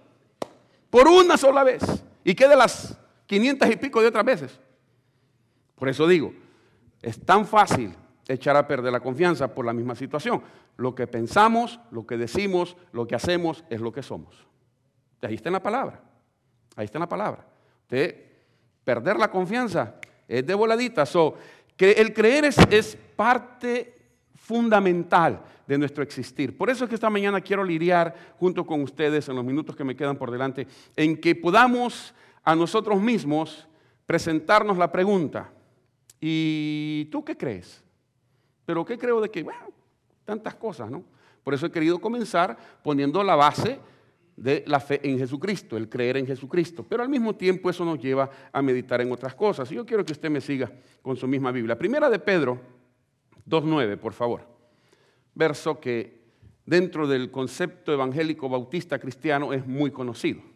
Por 0.91 1.09
una 1.09 1.39
sola 1.39 1.65
vez. 1.65 1.83
¿Y 2.23 2.35
qué 2.35 2.47
de 2.47 2.55
las 2.55 2.99
500 3.27 3.71
y 3.71 3.77
pico 3.77 4.03
de 4.03 4.09
otras 4.09 4.25
veces? 4.25 4.61
Por 5.75 5.89
eso 5.89 6.07
digo, 6.07 6.35
es 7.01 7.25
tan 7.25 7.47
fácil 7.47 7.95
echar 8.29 8.57
a 8.57 8.67
perder 8.67 8.93
la 8.93 9.01
confianza 9.01 9.55
por 9.55 9.65
la 9.65 9.73
misma 9.73 9.95
situación. 9.95 10.43
Lo 10.77 10.95
que 10.95 11.07
pensamos, 11.07 11.81
lo 11.91 12.07
que 12.07 12.17
decimos, 12.17 12.77
lo 12.93 13.07
que 13.07 13.15
hacemos 13.15 13.65
es 13.71 13.81
lo 13.81 13.93
que 13.93 14.03
somos. 14.03 14.47
Ahí 15.23 15.35
está 15.35 15.49
en 15.49 15.55
la 15.55 15.63
palabra. 15.63 16.01
Ahí 16.77 16.85
está 16.85 16.99
en 16.99 17.03
la 17.03 17.09
palabra. 17.09 17.47
perder 18.85 19.17
la 19.19 19.31
confianza 19.31 19.95
es 20.29 20.47
de 20.47 20.55
voladita. 20.55 21.05
que 21.05 21.35
el 21.79 22.13
creer 22.13 22.45
es, 22.45 22.99
parte 23.17 23.97
fundamental 24.35 25.43
de 25.67 25.79
nuestro 25.79 26.03
existir. 26.03 26.57
Por 26.57 26.69
eso 26.69 26.85
es 26.85 26.89
que 26.89 26.97
esta 26.97 27.11
mañana 27.11 27.41
quiero 27.41 27.63
lidiar 27.63 28.35
junto 28.39 28.67
con 28.67 28.83
ustedes 28.83 29.29
en 29.29 29.37
los 29.37 29.45
minutos 29.45 29.77
que 29.77 29.85
me 29.85 29.97
quedan 29.97 30.17
por 30.17 30.31
delante, 30.31 30.67
en 30.97 31.21
que 31.21 31.35
podamos 31.35 32.15
a 32.43 32.55
nosotros 32.55 33.01
mismos 33.01 33.67
presentarnos 34.05 34.77
la 34.77 34.91
pregunta, 34.93 35.51
¿y 36.21 37.07
tú 37.11 37.25
qué 37.25 37.37
crees? 37.37 37.83
Pero 38.67 38.85
¿qué 38.85 38.99
creo 38.99 39.21
de 39.21 39.31
que? 39.31 39.43
Bueno, 39.43 39.71
tantas 40.25 40.55
cosas, 40.57 40.91
¿no? 40.91 41.05
Por 41.43 41.55
eso 41.55 41.67
he 41.67 41.71
querido 41.71 42.01
comenzar 42.01 42.57
poniendo 42.83 43.23
la 43.23 43.37
base 43.37 43.79
de 44.37 44.65
la 44.67 44.81
fe 44.81 45.01
en 45.03 45.19
Jesucristo, 45.19 45.77
el 45.77 45.89
creer 45.89 46.17
en 46.17 46.27
Jesucristo. 46.27 46.85
Pero 46.89 47.03
al 47.03 47.09
mismo 47.09 47.35
tiempo 47.35 47.71
eso 47.71 47.85
nos 47.85 47.99
lleva 47.99 48.31
a 48.53 48.63
meditar 48.63 49.01
en 49.01 49.13
otras 49.13 49.35
cosas. 49.35 49.71
Y 49.71 49.77
yo 49.77 49.87
quiero 49.87 50.05
que 50.05 50.13
usted 50.13 50.31
me 50.31 50.41
siga 50.41 50.71
con 51.03 51.17
su 51.17 51.29
misma 51.29 51.53
Biblia. 51.53 51.79
Primera 51.79 52.11
de 52.11 52.19
Pedro 52.19 52.61
2.9, 53.49 53.97
por 53.99 54.13
favor. 54.13 54.47
Verso 55.35 55.81
que 55.81 56.23
dentro 56.67 57.07
del 57.07 57.31
concepto 57.31 57.93
evangélico 57.93 58.49
bautista 58.49 58.99
cristiano 58.99 59.53
es 59.53 59.67
muy 59.67 59.91
conocido. 59.91 60.54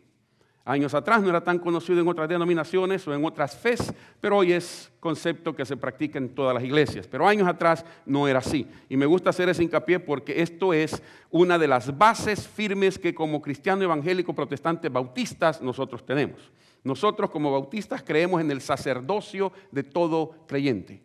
Años 0.69 0.93
atrás 0.93 1.23
no 1.23 1.31
era 1.31 1.41
tan 1.41 1.59
conocido 1.59 1.99
en 1.99 2.09
otras 2.09 2.29
denominaciones 2.29 3.09
o 3.09 3.15
en 3.15 3.25
otras 3.25 3.57
fes, 3.57 3.91
pero 4.21 4.37
hoy 4.37 4.53
es 4.53 4.93
concepto 5.01 5.57
que 5.57 5.65
se 5.65 5.79
practica 5.79 6.19
en 6.19 6.35
todas 6.35 6.53
las 6.53 6.63
iglesias. 6.63 7.07
Pero 7.07 7.27
años 7.27 7.49
atrás 7.49 7.87
no 8.05 8.29
era 8.29 8.41
así. 8.41 8.67
Y 8.87 8.99
me 8.99 9.07
gusta 9.07 9.31
hacer 9.31 9.49
ese 9.49 9.63
hincapié 9.63 9.99
porque 9.99 10.43
esto 10.43 10.75
es 10.75 11.03
una 11.31 11.57
de 11.57 11.69
las 11.69 11.97
bases 11.97 12.47
firmes 12.47 12.99
que 12.99 13.15
como 13.15 13.41
cristiano 13.41 13.83
evangélico 13.83 14.35
protestante 14.35 14.91
bautistas 14.91 15.63
nosotros 15.63 16.05
tenemos. 16.05 16.53
Nosotros 16.85 17.31
como 17.31 17.51
bautistas 17.51 18.03
creemos 18.03 18.39
en 18.43 18.51
el 18.51 18.61
sacerdocio 18.61 19.53
de 19.73 19.85
todo 19.85 20.35
creyente. 20.47 21.01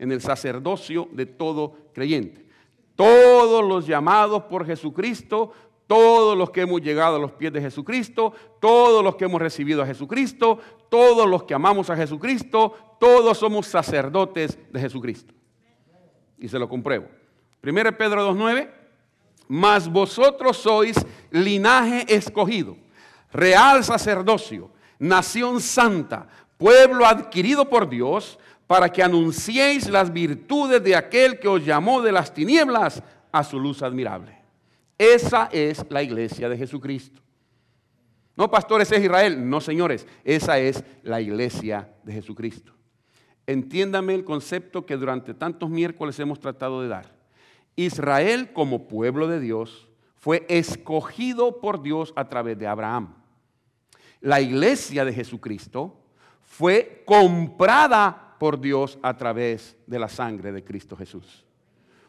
En 0.00 0.10
el 0.10 0.20
sacerdocio 0.20 1.08
de 1.12 1.26
todo 1.26 1.76
creyente. 1.92 2.48
Todos 2.96 3.64
los 3.64 3.86
llamados 3.86 4.42
por 4.42 4.66
Jesucristo 4.66 5.52
todos 5.88 6.36
los 6.36 6.50
que 6.50 6.60
hemos 6.60 6.82
llegado 6.82 7.16
a 7.16 7.18
los 7.18 7.32
pies 7.32 7.52
de 7.52 7.62
Jesucristo, 7.62 8.32
todos 8.60 9.02
los 9.02 9.16
que 9.16 9.24
hemos 9.24 9.40
recibido 9.40 9.82
a 9.82 9.86
Jesucristo, 9.86 10.58
todos 10.90 11.26
los 11.26 11.44
que 11.44 11.54
amamos 11.54 11.88
a 11.90 11.96
Jesucristo, 11.96 12.74
todos 13.00 13.38
somos 13.38 13.66
sacerdotes 13.66 14.58
de 14.70 14.80
Jesucristo. 14.80 15.34
Y 16.38 16.46
se 16.46 16.58
lo 16.58 16.68
compruebo. 16.68 17.08
1 17.62 17.74
Pedro 17.96 18.30
2.9, 18.34 18.70
mas 19.48 19.88
vosotros 19.88 20.58
sois 20.58 20.94
linaje 21.30 22.04
escogido, 22.14 22.76
real 23.32 23.82
sacerdocio, 23.82 24.70
nación 24.98 25.60
santa, 25.60 26.28
pueblo 26.58 27.06
adquirido 27.06 27.68
por 27.68 27.88
Dios, 27.88 28.38
para 28.66 28.90
que 28.92 29.02
anunciéis 29.02 29.88
las 29.88 30.12
virtudes 30.12 30.84
de 30.84 30.94
aquel 30.94 31.40
que 31.40 31.48
os 31.48 31.64
llamó 31.64 32.02
de 32.02 32.12
las 32.12 32.34
tinieblas 32.34 33.02
a 33.32 33.42
su 33.42 33.58
luz 33.58 33.82
admirable. 33.82 34.37
Esa 34.98 35.48
es 35.52 35.86
la 35.88 36.02
iglesia 36.02 36.48
de 36.48 36.58
Jesucristo. 36.58 37.22
No, 38.36 38.50
pastores, 38.50 38.90
es 38.92 39.02
Israel. 39.02 39.48
No, 39.48 39.60
señores, 39.60 40.06
esa 40.24 40.58
es 40.58 40.84
la 41.02 41.20
iglesia 41.20 41.88
de 42.02 42.12
Jesucristo. 42.12 42.72
Entiéndame 43.46 44.14
el 44.14 44.24
concepto 44.24 44.84
que 44.84 44.96
durante 44.96 45.34
tantos 45.34 45.70
miércoles 45.70 46.18
hemos 46.18 46.40
tratado 46.40 46.82
de 46.82 46.88
dar. 46.88 47.16
Israel 47.76 48.52
como 48.52 48.88
pueblo 48.88 49.28
de 49.28 49.40
Dios 49.40 49.88
fue 50.16 50.44
escogido 50.48 51.60
por 51.60 51.80
Dios 51.80 52.12
a 52.16 52.28
través 52.28 52.58
de 52.58 52.66
Abraham. 52.66 53.14
La 54.20 54.40
iglesia 54.40 55.04
de 55.04 55.12
Jesucristo 55.12 55.96
fue 56.42 57.02
comprada 57.06 58.36
por 58.38 58.60
Dios 58.60 58.98
a 59.02 59.16
través 59.16 59.76
de 59.86 59.98
la 59.98 60.08
sangre 60.08 60.52
de 60.52 60.64
Cristo 60.64 60.96
Jesús. 60.96 61.44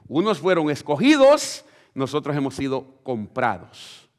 Unos 0.07 0.39
fueron 0.39 0.69
escogidos 0.71 1.65
nosotros 1.99 2.35
hemos 2.35 2.55
sido 2.55 2.95
comprados. 3.03 4.09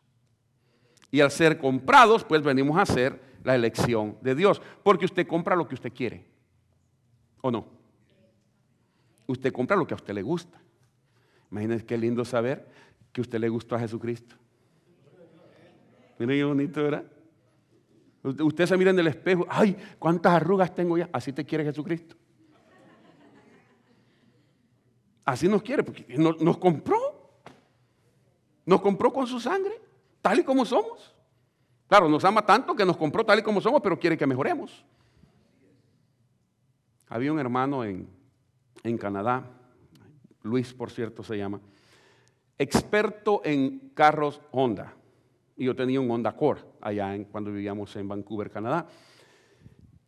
Y 1.10 1.20
al 1.20 1.30
ser 1.30 1.58
comprados, 1.58 2.24
pues 2.24 2.42
venimos 2.42 2.76
a 2.76 2.82
hacer 2.82 3.20
la 3.42 3.54
elección 3.54 4.16
de 4.20 4.34
Dios. 4.34 4.62
Porque 4.84 5.06
usted 5.06 5.26
compra 5.26 5.56
lo 5.56 5.66
que 5.66 5.74
usted 5.74 5.92
quiere. 5.92 6.24
¿O 7.40 7.50
no? 7.50 7.66
Usted 9.26 9.52
compra 9.52 9.76
lo 9.76 9.86
que 9.86 9.94
a 9.94 9.96
usted 9.96 10.14
le 10.14 10.22
gusta. 10.22 10.60
Imagínense 11.50 11.86
qué 11.86 11.98
lindo 11.98 12.24
saber 12.24 12.68
que 13.12 13.22
usted 13.22 13.40
le 13.40 13.48
gustó 13.48 13.74
a 13.74 13.80
Jesucristo. 13.80 14.36
Miren 16.18 16.36
qué 16.36 16.44
bonito, 16.44 16.82
¿verdad? 16.82 17.04
Usted 18.22 18.66
se 18.66 18.76
mira 18.76 18.90
en 18.90 18.98
el 18.98 19.06
espejo, 19.06 19.46
ay, 19.48 19.74
cuántas 19.98 20.34
arrugas 20.34 20.74
tengo 20.74 20.98
ya. 20.98 21.08
Así 21.12 21.32
te 21.32 21.46
quiere 21.46 21.64
Jesucristo. 21.64 22.14
Así 25.24 25.48
nos 25.48 25.62
quiere, 25.62 25.82
porque 25.82 26.04
nos 26.18 26.58
compró. 26.58 27.09
Nos 28.66 28.80
compró 28.80 29.12
con 29.12 29.26
su 29.26 29.40
sangre, 29.40 29.80
tal 30.20 30.38
y 30.38 30.44
como 30.44 30.64
somos. 30.64 31.14
Claro, 31.88 32.08
nos 32.08 32.24
ama 32.24 32.44
tanto 32.46 32.74
que 32.74 32.84
nos 32.84 32.96
compró 32.96 33.24
tal 33.24 33.38
y 33.40 33.42
como 33.42 33.60
somos, 33.60 33.80
pero 33.82 33.98
quiere 33.98 34.16
que 34.16 34.26
mejoremos. 34.26 34.84
Había 37.08 37.32
un 37.32 37.40
hermano 37.40 37.84
en, 37.84 38.08
en 38.84 38.96
Canadá, 38.96 39.44
Luis 40.42 40.72
por 40.72 40.90
cierto 40.90 41.24
se 41.24 41.36
llama, 41.36 41.60
experto 42.58 43.42
en 43.44 43.90
carros 43.94 44.40
Honda. 44.52 44.94
Y 45.56 45.64
yo 45.64 45.74
tenía 45.74 46.00
un 46.00 46.10
Honda 46.10 46.30
Accord 46.30 46.60
allá 46.80 47.14
en, 47.14 47.24
cuando 47.24 47.50
vivíamos 47.50 47.94
en 47.96 48.08
Vancouver, 48.08 48.50
Canadá. 48.50 48.86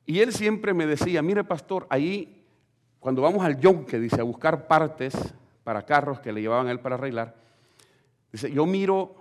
Y 0.07 0.21
él 0.21 0.33
siempre 0.33 0.73
me 0.73 0.87
decía, 0.87 1.23
mire 1.23 1.45
pastor, 1.45 1.87
ahí 1.91 2.43
cuando 3.03 3.21
vamos 3.21 3.45
al 3.45 3.59
yonque, 3.59 3.99
dice, 3.99 4.21
a 4.21 4.25
buscar 4.25 4.69
partes 4.69 5.35
para 5.65 5.85
carros 5.85 6.21
que 6.21 6.33
le 6.33 6.41
llevaban 6.41 6.69
a 6.69 6.71
él 6.71 6.79
para 6.79 6.95
arreglar, 6.95 7.35
dice, 8.33 8.51
yo 8.51 8.67
miro 8.67 9.17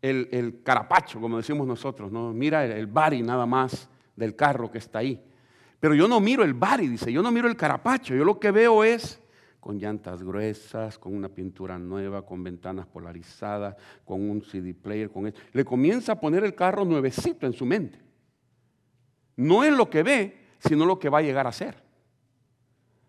el, 0.00 0.62
carapacho, 0.64 1.20
como 1.20 1.36
decimos 1.36 1.66
nosotros, 1.66 2.10
¿no? 2.10 2.32
mira 2.32 2.64
el, 2.64 2.72
el 2.72 2.86
bari 2.86 3.22
nada 3.22 3.46
más 3.46 3.88
del 4.16 4.34
carro 4.34 4.70
que 4.70 4.78
está 4.78 4.98
ahí. 4.98 5.22
Pero 5.78 5.94
yo 5.94 6.08
no 6.08 6.20
miro 6.20 6.42
el 6.44 6.54
bari, 6.54 6.88
dice, 6.88 7.12
yo 7.12 7.22
no 7.22 7.30
miro 7.30 7.48
el 7.48 7.56
carapacho, 7.56 8.14
yo 8.14 8.24
lo 8.24 8.38
que 8.38 8.50
veo 8.50 8.84
es 8.84 9.20
con 9.62 9.78
llantas 9.78 10.24
gruesas, 10.24 10.98
con 10.98 11.14
una 11.14 11.28
pintura 11.28 11.78
nueva, 11.78 12.26
con 12.26 12.42
ventanas 12.42 12.84
polarizadas, 12.84 13.76
con 14.04 14.28
un 14.28 14.42
CD 14.42 14.74
player, 14.74 15.08
con 15.08 15.28
él. 15.28 15.34
Le 15.52 15.64
comienza 15.64 16.12
a 16.12 16.20
poner 16.20 16.42
el 16.42 16.56
carro 16.56 16.84
nuevecito 16.84 17.46
en 17.46 17.52
su 17.52 17.64
mente. 17.64 18.00
No 19.36 19.62
es 19.62 19.72
lo 19.72 19.88
que 19.88 20.02
ve, 20.02 20.48
sino 20.58 20.84
lo 20.84 20.98
que 20.98 21.08
va 21.08 21.18
a 21.18 21.22
llegar 21.22 21.46
a 21.46 21.52
ser. 21.52 21.76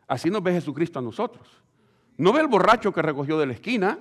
Así 0.08 0.30
nos 0.30 0.44
ve 0.44 0.54
Jesucristo 0.54 1.00
a 1.00 1.02
nosotros. 1.02 1.64
No 2.18 2.32
ve 2.32 2.42
al 2.42 2.48
borracho 2.48 2.94
que 2.94 3.02
recogió 3.02 3.40
de 3.40 3.48
la 3.48 3.54
esquina, 3.54 3.98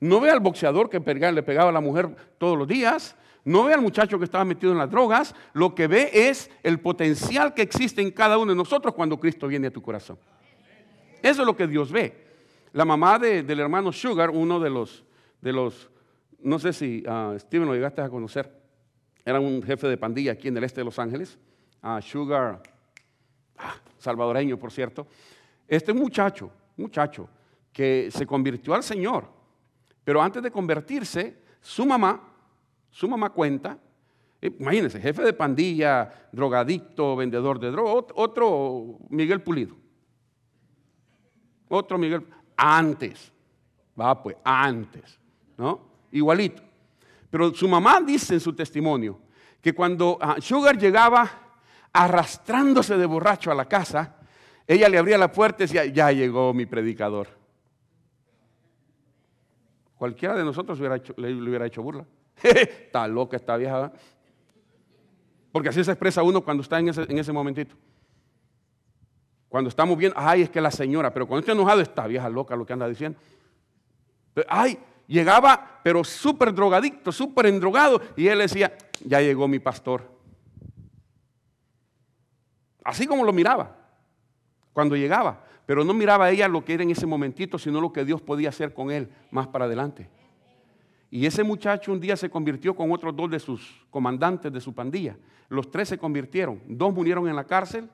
no 0.00 0.20
ve 0.20 0.30
al 0.30 0.40
boxeador 0.40 0.90
que 0.90 1.00
le 1.00 1.42
pegaba 1.42 1.70
a 1.70 1.72
la 1.72 1.80
mujer 1.80 2.14
todos 2.38 2.56
los 2.58 2.68
días, 2.68 3.16
no 3.44 3.64
ve 3.64 3.74
al 3.74 3.80
muchacho 3.80 4.18
que 4.18 4.24
estaba 4.24 4.44
metido 4.44 4.72
en 4.72 4.78
las 4.78 4.90
drogas, 4.90 5.34
lo 5.52 5.74
que 5.74 5.86
ve 5.86 6.10
es 6.12 6.50
el 6.62 6.80
potencial 6.80 7.54
que 7.54 7.62
existe 7.62 8.02
en 8.02 8.10
cada 8.10 8.38
uno 8.38 8.52
de 8.52 8.56
nosotros 8.56 8.94
cuando 8.94 9.18
Cristo 9.18 9.46
viene 9.46 9.68
a 9.68 9.70
tu 9.70 9.80
corazón. 9.80 10.18
Eso 11.22 11.42
es 11.42 11.46
lo 11.46 11.56
que 11.56 11.66
Dios 11.66 11.92
ve. 11.92 12.26
La 12.72 12.84
mamá 12.84 13.18
del 13.18 13.60
hermano 13.60 13.92
Sugar, 13.92 14.30
uno 14.30 14.60
de 14.60 14.68
los, 14.68 15.04
de 15.40 15.52
los 15.52 15.90
no 16.40 16.58
sé 16.58 16.72
si 16.72 17.02
uh, 17.06 17.38
Steven 17.38 17.66
lo 17.66 17.74
llegaste 17.74 18.00
a 18.02 18.08
conocer, 18.08 18.52
era 19.24 19.40
un 19.40 19.62
jefe 19.62 19.88
de 19.88 19.96
pandilla 19.96 20.32
aquí 20.32 20.48
en 20.48 20.56
el 20.56 20.64
este 20.64 20.80
de 20.80 20.84
Los 20.84 20.98
Ángeles, 20.98 21.38
uh, 21.82 22.00
Sugar, 22.02 22.62
ah, 23.58 23.74
salvadoreño 23.98 24.58
por 24.58 24.70
cierto. 24.70 25.06
Este 25.66 25.92
muchacho, 25.92 26.50
muchacho, 26.76 27.28
que 27.72 28.08
se 28.10 28.26
convirtió 28.26 28.74
al 28.74 28.82
Señor, 28.82 29.35
pero 30.06 30.22
antes 30.22 30.40
de 30.40 30.52
convertirse, 30.52 31.36
su 31.60 31.84
mamá, 31.84 32.22
su 32.90 33.08
mamá 33.08 33.30
cuenta, 33.30 33.76
eh, 34.40 34.54
imagínense, 34.56 35.00
jefe 35.00 35.20
de 35.20 35.32
pandilla, 35.32 36.28
drogadicto, 36.30 37.16
vendedor 37.16 37.58
de 37.58 37.72
droga, 37.72 38.06
otro 38.14 38.98
Miguel 39.10 39.42
Pulido. 39.42 39.74
Otro 41.68 41.98
Miguel, 41.98 42.24
antes, 42.56 43.32
va 44.00 44.22
pues, 44.22 44.36
antes, 44.44 45.18
¿no? 45.56 45.80
Igualito. 46.12 46.62
Pero 47.28 47.52
su 47.52 47.66
mamá 47.66 48.00
dice 48.00 48.34
en 48.34 48.40
su 48.40 48.52
testimonio 48.52 49.18
que 49.60 49.74
cuando 49.74 50.18
ah, 50.20 50.36
Sugar 50.38 50.78
llegaba 50.78 51.28
arrastrándose 51.92 52.96
de 52.96 53.06
borracho 53.06 53.50
a 53.50 53.56
la 53.56 53.64
casa, 53.64 54.18
ella 54.68 54.88
le 54.88 54.98
abría 54.98 55.18
la 55.18 55.32
puerta 55.32 55.64
y 55.64 55.66
decía, 55.66 55.84
ya 55.86 56.12
llegó 56.12 56.54
mi 56.54 56.64
predicador. 56.64 57.44
Cualquiera 59.96 60.34
de 60.34 60.44
nosotros 60.44 60.78
le, 60.78 61.34
hubiera 61.34 61.66
hecho 61.66 61.82
burla. 61.82 62.04
está 62.42 63.08
loca 63.08 63.36
esta 63.36 63.56
vieja. 63.56 63.92
Porque 65.52 65.70
así 65.70 65.82
se 65.82 65.90
expresa 65.90 66.22
uno 66.22 66.42
cuando 66.42 66.62
está 66.62 66.78
en 66.78 66.88
ese, 66.88 67.02
en 67.02 67.18
ese 67.18 67.32
momentito. 67.32 67.74
Cuando 69.48 69.68
estamos 69.68 69.96
bien, 69.96 70.12
ay, 70.16 70.42
es 70.42 70.50
que 70.50 70.60
la 70.60 70.70
señora, 70.70 71.12
pero 71.12 71.26
cuando 71.26 71.40
está 71.40 71.52
enojado, 71.52 71.80
está 71.80 72.06
vieja 72.06 72.28
loca 72.28 72.54
lo 72.56 72.66
que 72.66 72.74
anda 72.74 72.86
diciendo. 72.88 73.18
Ay, 74.48 74.78
llegaba, 75.06 75.80
pero 75.82 76.04
súper 76.04 76.52
drogadicto, 76.52 77.10
súper 77.10 77.46
endrogado, 77.46 78.02
y 78.16 78.28
él 78.28 78.40
decía, 78.40 78.76
ya 79.04 79.20
llegó 79.20 79.48
mi 79.48 79.58
pastor. 79.58 80.02
Así 82.84 83.06
como 83.06 83.24
lo 83.24 83.32
miraba, 83.32 83.74
cuando 84.72 84.94
llegaba, 84.94 85.45
pero 85.66 85.84
no 85.84 85.92
miraba 85.92 86.30
ella 86.30 86.46
lo 86.46 86.64
que 86.64 86.74
era 86.74 86.84
en 86.84 86.90
ese 86.90 87.06
momentito, 87.06 87.58
sino 87.58 87.80
lo 87.80 87.92
que 87.92 88.04
Dios 88.04 88.22
podía 88.22 88.48
hacer 88.50 88.72
con 88.72 88.90
él 88.90 89.10
más 89.32 89.48
para 89.48 89.64
adelante. 89.64 90.08
Y 91.10 91.26
ese 91.26 91.42
muchacho 91.42 91.92
un 91.92 92.00
día 92.00 92.16
se 92.16 92.30
convirtió 92.30 92.74
con 92.74 92.92
otros 92.92 93.14
dos 93.14 93.30
de 93.30 93.40
sus 93.40 93.84
comandantes 93.90 94.52
de 94.52 94.60
su 94.60 94.72
pandilla. 94.74 95.16
Los 95.48 95.70
tres 95.70 95.88
se 95.88 95.98
convirtieron, 95.98 96.60
dos 96.66 96.94
murieron 96.94 97.28
en 97.28 97.36
la 97.36 97.44
cárcel 97.44 97.88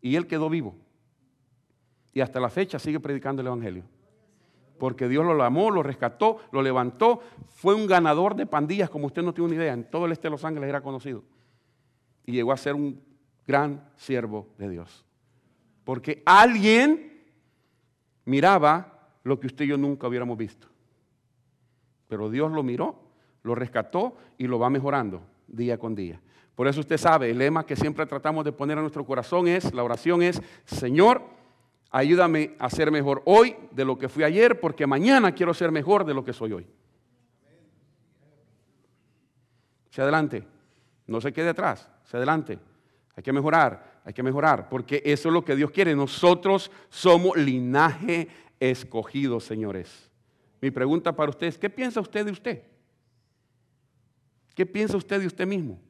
y 0.00 0.14
él 0.14 0.26
quedó 0.26 0.48
vivo. 0.48 0.74
Y 2.12 2.20
hasta 2.20 2.40
la 2.40 2.50
fecha 2.50 2.78
sigue 2.78 3.00
predicando 3.00 3.40
el 3.40 3.48
Evangelio. 3.48 3.84
Porque 4.78 5.08
Dios 5.08 5.24
lo 5.24 5.42
amó, 5.42 5.70
lo 5.70 5.82
rescató, 5.82 6.38
lo 6.50 6.60
levantó. 6.60 7.20
Fue 7.46 7.74
un 7.74 7.86
ganador 7.86 8.34
de 8.34 8.46
pandillas, 8.46 8.90
como 8.90 9.06
usted 9.06 9.22
no 9.22 9.32
tiene 9.32 9.46
una 9.46 9.56
idea. 9.56 9.72
En 9.72 9.88
todo 9.88 10.06
el 10.06 10.12
este 10.12 10.26
de 10.26 10.30
Los 10.30 10.44
Ángeles 10.44 10.68
era 10.68 10.80
conocido. 10.80 11.22
Y 12.26 12.32
llegó 12.32 12.52
a 12.52 12.56
ser 12.56 12.74
un 12.74 13.00
gran 13.46 13.88
siervo 13.96 14.48
de 14.58 14.68
Dios. 14.68 15.06
Porque 15.84 16.22
alguien 16.24 17.24
miraba 18.24 19.10
lo 19.24 19.38
que 19.38 19.46
usted 19.46 19.64
y 19.64 19.68
yo 19.68 19.76
nunca 19.76 20.08
hubiéramos 20.08 20.36
visto. 20.36 20.68
Pero 22.08 22.30
Dios 22.30 22.52
lo 22.52 22.62
miró, 22.62 22.98
lo 23.42 23.54
rescató 23.54 24.16
y 24.38 24.46
lo 24.46 24.58
va 24.58 24.70
mejorando 24.70 25.22
día 25.46 25.78
con 25.78 25.94
día. 25.94 26.20
Por 26.54 26.68
eso 26.68 26.80
usted 26.80 26.98
sabe, 26.98 27.30
el 27.30 27.38
lema 27.38 27.64
que 27.64 27.76
siempre 27.76 28.06
tratamos 28.06 28.44
de 28.44 28.52
poner 28.52 28.78
a 28.78 28.82
nuestro 28.82 29.06
corazón 29.06 29.48
es, 29.48 29.72
la 29.72 29.82
oración 29.82 30.22
es, 30.22 30.42
Señor, 30.64 31.22
ayúdame 31.90 32.54
a 32.58 32.68
ser 32.68 32.90
mejor 32.90 33.22
hoy 33.24 33.56
de 33.70 33.84
lo 33.84 33.98
que 33.98 34.08
fui 34.08 34.24
ayer, 34.24 34.60
porque 34.60 34.86
mañana 34.86 35.32
quiero 35.32 35.54
ser 35.54 35.72
mejor 35.72 36.04
de 36.04 36.14
lo 36.14 36.24
que 36.24 36.32
soy 36.32 36.52
hoy. 36.52 36.66
Se 39.90 40.02
adelante, 40.02 40.46
no 41.06 41.20
se 41.20 41.32
quede 41.32 41.50
atrás, 41.50 41.88
se 42.04 42.16
adelante. 42.16 42.58
Hay 43.14 43.22
que 43.22 43.32
mejorar, 43.32 43.91
hay 44.04 44.12
que 44.12 44.22
mejorar, 44.22 44.68
porque 44.68 45.02
eso 45.04 45.28
es 45.28 45.32
lo 45.32 45.44
que 45.44 45.56
Dios 45.56 45.70
quiere. 45.70 45.94
Nosotros 45.94 46.70
somos 46.88 47.36
linaje 47.36 48.28
escogido, 48.58 49.40
señores. 49.40 50.10
Mi 50.60 50.70
pregunta 50.70 51.14
para 51.14 51.30
usted 51.30 51.48
es, 51.48 51.58
¿qué 51.58 51.70
piensa 51.70 52.00
usted 52.00 52.24
de 52.24 52.32
usted? 52.32 52.62
¿Qué 54.54 54.66
piensa 54.66 54.96
usted 54.96 55.20
de 55.20 55.26
usted 55.26 55.46
mismo? 55.46 55.80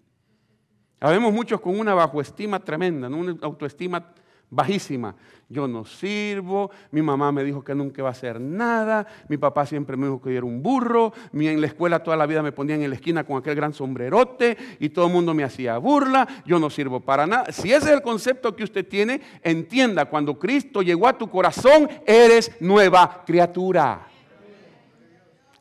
Habemos 1.01 1.33
muchos 1.33 1.61
con 1.61 1.79
una 1.79 1.95
bajoestima 1.95 2.61
tremenda, 2.61 3.09
una 3.09 3.37
autoestima 3.43 4.15
bajísima. 4.53 5.17
Yo 5.49 5.67
no 5.67 5.85
sirvo, 5.85 6.71
mi 6.93 7.03
mamá 7.03 7.33
me 7.33 7.43
dijo 7.43 7.63
que 7.65 7.75
nunca 7.75 8.01
iba 8.01 8.09
a 8.09 8.13
hacer 8.13 8.41
nada, 8.41 9.07
mi 9.29 9.37
papá 9.37 9.67
siempre 9.67 9.97
me 9.97 10.07
dijo 10.07 10.21
que 10.21 10.31
yo 10.31 10.39
era 10.39 10.47
un 10.47 10.63
burro, 10.63 11.13
en 11.33 11.61
la 11.61 11.67
escuela 11.67 12.03
toda 12.03 12.17
la 12.17 12.27
vida 12.27 12.43
me 12.43 12.53
ponían 12.53 12.81
en 12.83 12.89
la 12.89 12.97
esquina 12.97 13.25
con 13.25 13.39
aquel 13.39 13.55
gran 13.55 13.75
sombrerote 13.75 14.57
y 14.79 14.91
todo 14.91 15.07
el 15.07 15.13
mundo 15.13 15.35
me 15.35 15.45
hacía 15.45 15.77
burla, 15.79 16.27
yo 16.47 16.59
no 16.59 16.71
sirvo 16.71 17.01
para 17.01 17.27
nada. 17.27 17.53
Si 17.53 17.73
ese 17.73 17.89
es 17.89 17.93
el 17.97 18.03
concepto 18.03 18.55
que 18.55 18.65
usted 18.65 18.87
tiene, 18.87 19.21
entienda, 19.43 20.07
cuando 20.07 20.39
Cristo 20.39 20.81
llegó 20.81 21.09
a 21.09 21.19
tu 21.19 21.29
corazón, 21.29 21.89
eres 22.07 22.53
nueva 22.61 23.23
criatura. 23.27 24.12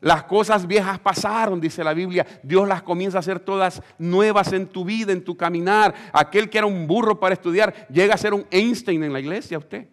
Las 0.02 0.24
cosas 0.24 0.66
viejas 0.66 0.98
pasaron, 0.98 1.60
dice 1.60 1.84
la 1.84 1.94
Biblia. 1.94 2.26
Dios 2.42 2.66
las 2.66 2.82
comienza 2.82 3.18
a 3.18 3.20
hacer 3.20 3.38
todas 3.38 3.80
nuevas 3.98 4.52
en 4.52 4.66
tu 4.66 4.84
vida, 4.84 5.12
en 5.12 5.22
tu 5.22 5.36
caminar. 5.36 5.94
Aquel 6.12 6.50
que 6.50 6.58
era 6.58 6.66
un 6.66 6.88
burro 6.88 7.20
para 7.20 7.34
estudiar 7.34 7.86
llega 7.86 8.14
a 8.14 8.18
ser 8.18 8.34
un 8.34 8.44
Einstein 8.50 9.04
en 9.04 9.12
la 9.12 9.20
iglesia, 9.20 9.58
usted. 9.58 9.86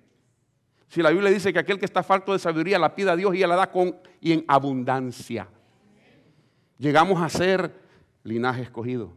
Si 0.88 1.04
la 1.04 1.12
Biblia 1.12 1.30
dice 1.30 1.54
que 1.54 1.60
aquel 1.60 1.78
que 1.78 1.86
está 1.86 2.02
falto 2.02 2.34
de 2.34 2.40
sabiduría 2.40 2.80
la 2.80 2.96
pide 2.96 3.12
a 3.12 3.16
Dios 3.16 3.36
y 3.36 3.40
la 3.42 3.56
da 3.56 3.72
con 3.72 3.98
y 4.20 4.32
en 4.32 4.46
abundancia. 4.48 5.48
Llegamos 6.80 7.22
a 7.22 7.30
ser 7.30 7.72
linaje 8.24 8.64
escogido. 8.64 9.14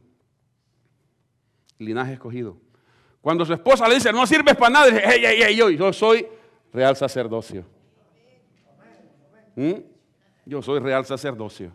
Linaje 1.79 2.13
escogido. 2.13 2.59
Cuando 3.23 3.47
su 3.47 3.55
esposa 3.55 3.89
le 3.89 3.95
dice, 3.95 4.13
no 4.13 4.27
sirves 4.27 4.57
para 4.57 4.71
nada, 4.71 4.87
dice, 4.89 5.03
hey, 5.07 5.23
hey, 5.25 5.39
hey, 5.57 5.77
yo, 5.79 5.91
soy 5.95 6.27
real 6.71 6.95
sacerdocio. 6.97 7.65
¿Mm? 9.57 9.92
Yo 10.45 10.63
soy 10.63 10.81
real 10.81 11.05
sacerdocio. 11.05 11.73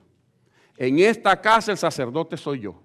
En 0.78 1.00
esta 1.00 1.40
casa 1.42 1.72
el 1.72 1.78
sacerdote 1.78 2.38
soy 2.38 2.62
yo. 2.62 2.82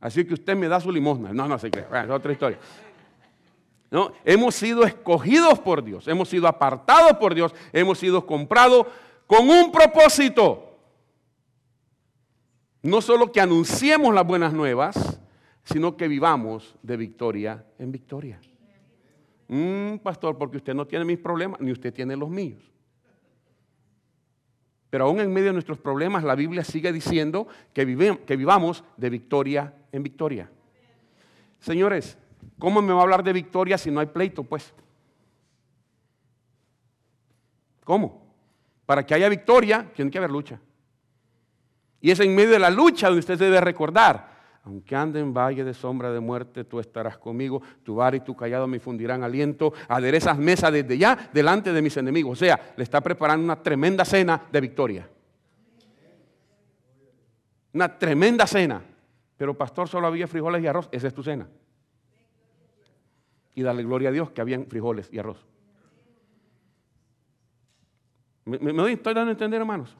Así 0.00 0.24
que 0.24 0.34
usted 0.34 0.54
me 0.54 0.68
da 0.68 0.80
su 0.80 0.92
limosna. 0.92 1.32
No, 1.32 1.48
no 1.48 1.58
se 1.58 1.70
cree. 1.70 1.86
es 1.90 2.10
otra 2.10 2.32
historia. 2.32 2.58
No, 3.90 4.12
hemos 4.24 4.54
sido 4.54 4.84
escogidos 4.84 5.60
por 5.60 5.84
Dios, 5.84 6.08
hemos 6.08 6.28
sido 6.28 6.48
apartados 6.48 7.16
por 7.16 7.32
Dios, 7.32 7.54
hemos 7.72 7.98
sido 7.98 8.26
comprados 8.26 8.88
con 9.26 9.48
un 9.48 9.70
propósito. 9.70 10.76
No 12.82 13.00
solo 13.00 13.30
que 13.30 13.40
anunciemos 13.40 14.12
las 14.12 14.26
buenas 14.26 14.52
nuevas, 14.52 15.20
sino 15.62 15.96
que 15.96 16.08
vivamos 16.08 16.74
de 16.82 16.96
victoria 16.96 17.64
en 17.78 17.92
victoria. 17.92 18.40
Mm, 19.48 19.98
pastor, 19.98 20.36
porque 20.36 20.56
usted 20.56 20.74
no 20.74 20.86
tiene 20.86 21.04
mis 21.04 21.18
problemas, 21.18 21.60
ni 21.60 21.70
usted 21.70 21.94
tiene 21.94 22.16
los 22.16 22.28
míos. 22.28 22.73
Pero 24.94 25.06
aún 25.06 25.18
en 25.18 25.32
medio 25.32 25.48
de 25.48 25.54
nuestros 25.54 25.78
problemas, 25.78 26.22
la 26.22 26.36
Biblia 26.36 26.62
sigue 26.62 26.92
diciendo 26.92 27.48
que, 27.72 28.16
que 28.24 28.36
vivamos 28.36 28.84
de 28.96 29.10
victoria 29.10 29.74
en 29.90 30.04
victoria. 30.04 30.48
Señores, 31.58 32.16
¿cómo 32.60 32.80
me 32.80 32.92
va 32.92 33.00
a 33.00 33.02
hablar 33.02 33.24
de 33.24 33.32
victoria 33.32 33.76
si 33.76 33.90
no 33.90 33.98
hay 33.98 34.06
pleito? 34.06 34.44
Pues, 34.44 34.72
¿cómo? 37.82 38.24
Para 38.86 39.04
que 39.04 39.14
haya 39.14 39.28
victoria, 39.28 39.90
tiene 39.96 40.12
que 40.12 40.18
haber 40.18 40.30
lucha. 40.30 40.60
Y 42.00 42.12
es 42.12 42.20
en 42.20 42.32
medio 42.32 42.50
de 42.50 42.60
la 42.60 42.70
lucha 42.70 43.08
donde 43.08 43.18
usted 43.18 43.36
debe 43.36 43.60
recordar, 43.60 44.33
aunque 44.64 44.96
ande 44.96 45.20
en 45.20 45.34
valle 45.34 45.62
de 45.62 45.74
sombra 45.74 46.10
de 46.10 46.20
muerte, 46.20 46.64
tú 46.64 46.80
estarás 46.80 47.18
conmigo, 47.18 47.62
tu 47.82 47.96
bar 47.96 48.14
y 48.14 48.20
tu 48.20 48.34
callado 48.34 48.66
me 48.66 48.78
infundirán 48.78 49.22
aliento, 49.22 49.74
aderezas 49.88 50.38
mesa 50.38 50.70
desde 50.70 50.96
ya 50.96 51.30
delante 51.34 51.72
de 51.72 51.82
mis 51.82 51.96
enemigos. 51.98 52.32
O 52.32 52.44
sea, 52.44 52.72
le 52.74 52.82
está 52.82 53.02
preparando 53.02 53.44
una 53.44 53.62
tremenda 53.62 54.06
cena 54.06 54.42
de 54.50 54.60
victoria. 54.60 55.08
Una 57.74 57.98
tremenda 57.98 58.46
cena. 58.46 58.82
Pero 59.36 59.52
pastor, 59.56 59.86
solo 59.88 60.06
había 60.06 60.26
frijoles 60.26 60.62
y 60.62 60.66
arroz. 60.66 60.88
Esa 60.92 61.08
es 61.08 61.14
tu 61.14 61.22
cena. 61.22 61.46
Y 63.54 63.62
darle 63.62 63.82
gloria 63.82 64.08
a 64.08 64.12
Dios 64.12 64.30
que 64.30 64.40
habían 64.40 64.66
frijoles 64.66 65.12
y 65.12 65.18
arroz. 65.18 65.44
¿Me, 68.46 68.58
me 68.58 68.92
estoy 68.92 69.12
dando 69.12 69.28
a 69.28 69.32
entender, 69.32 69.60
hermanos? 69.60 69.94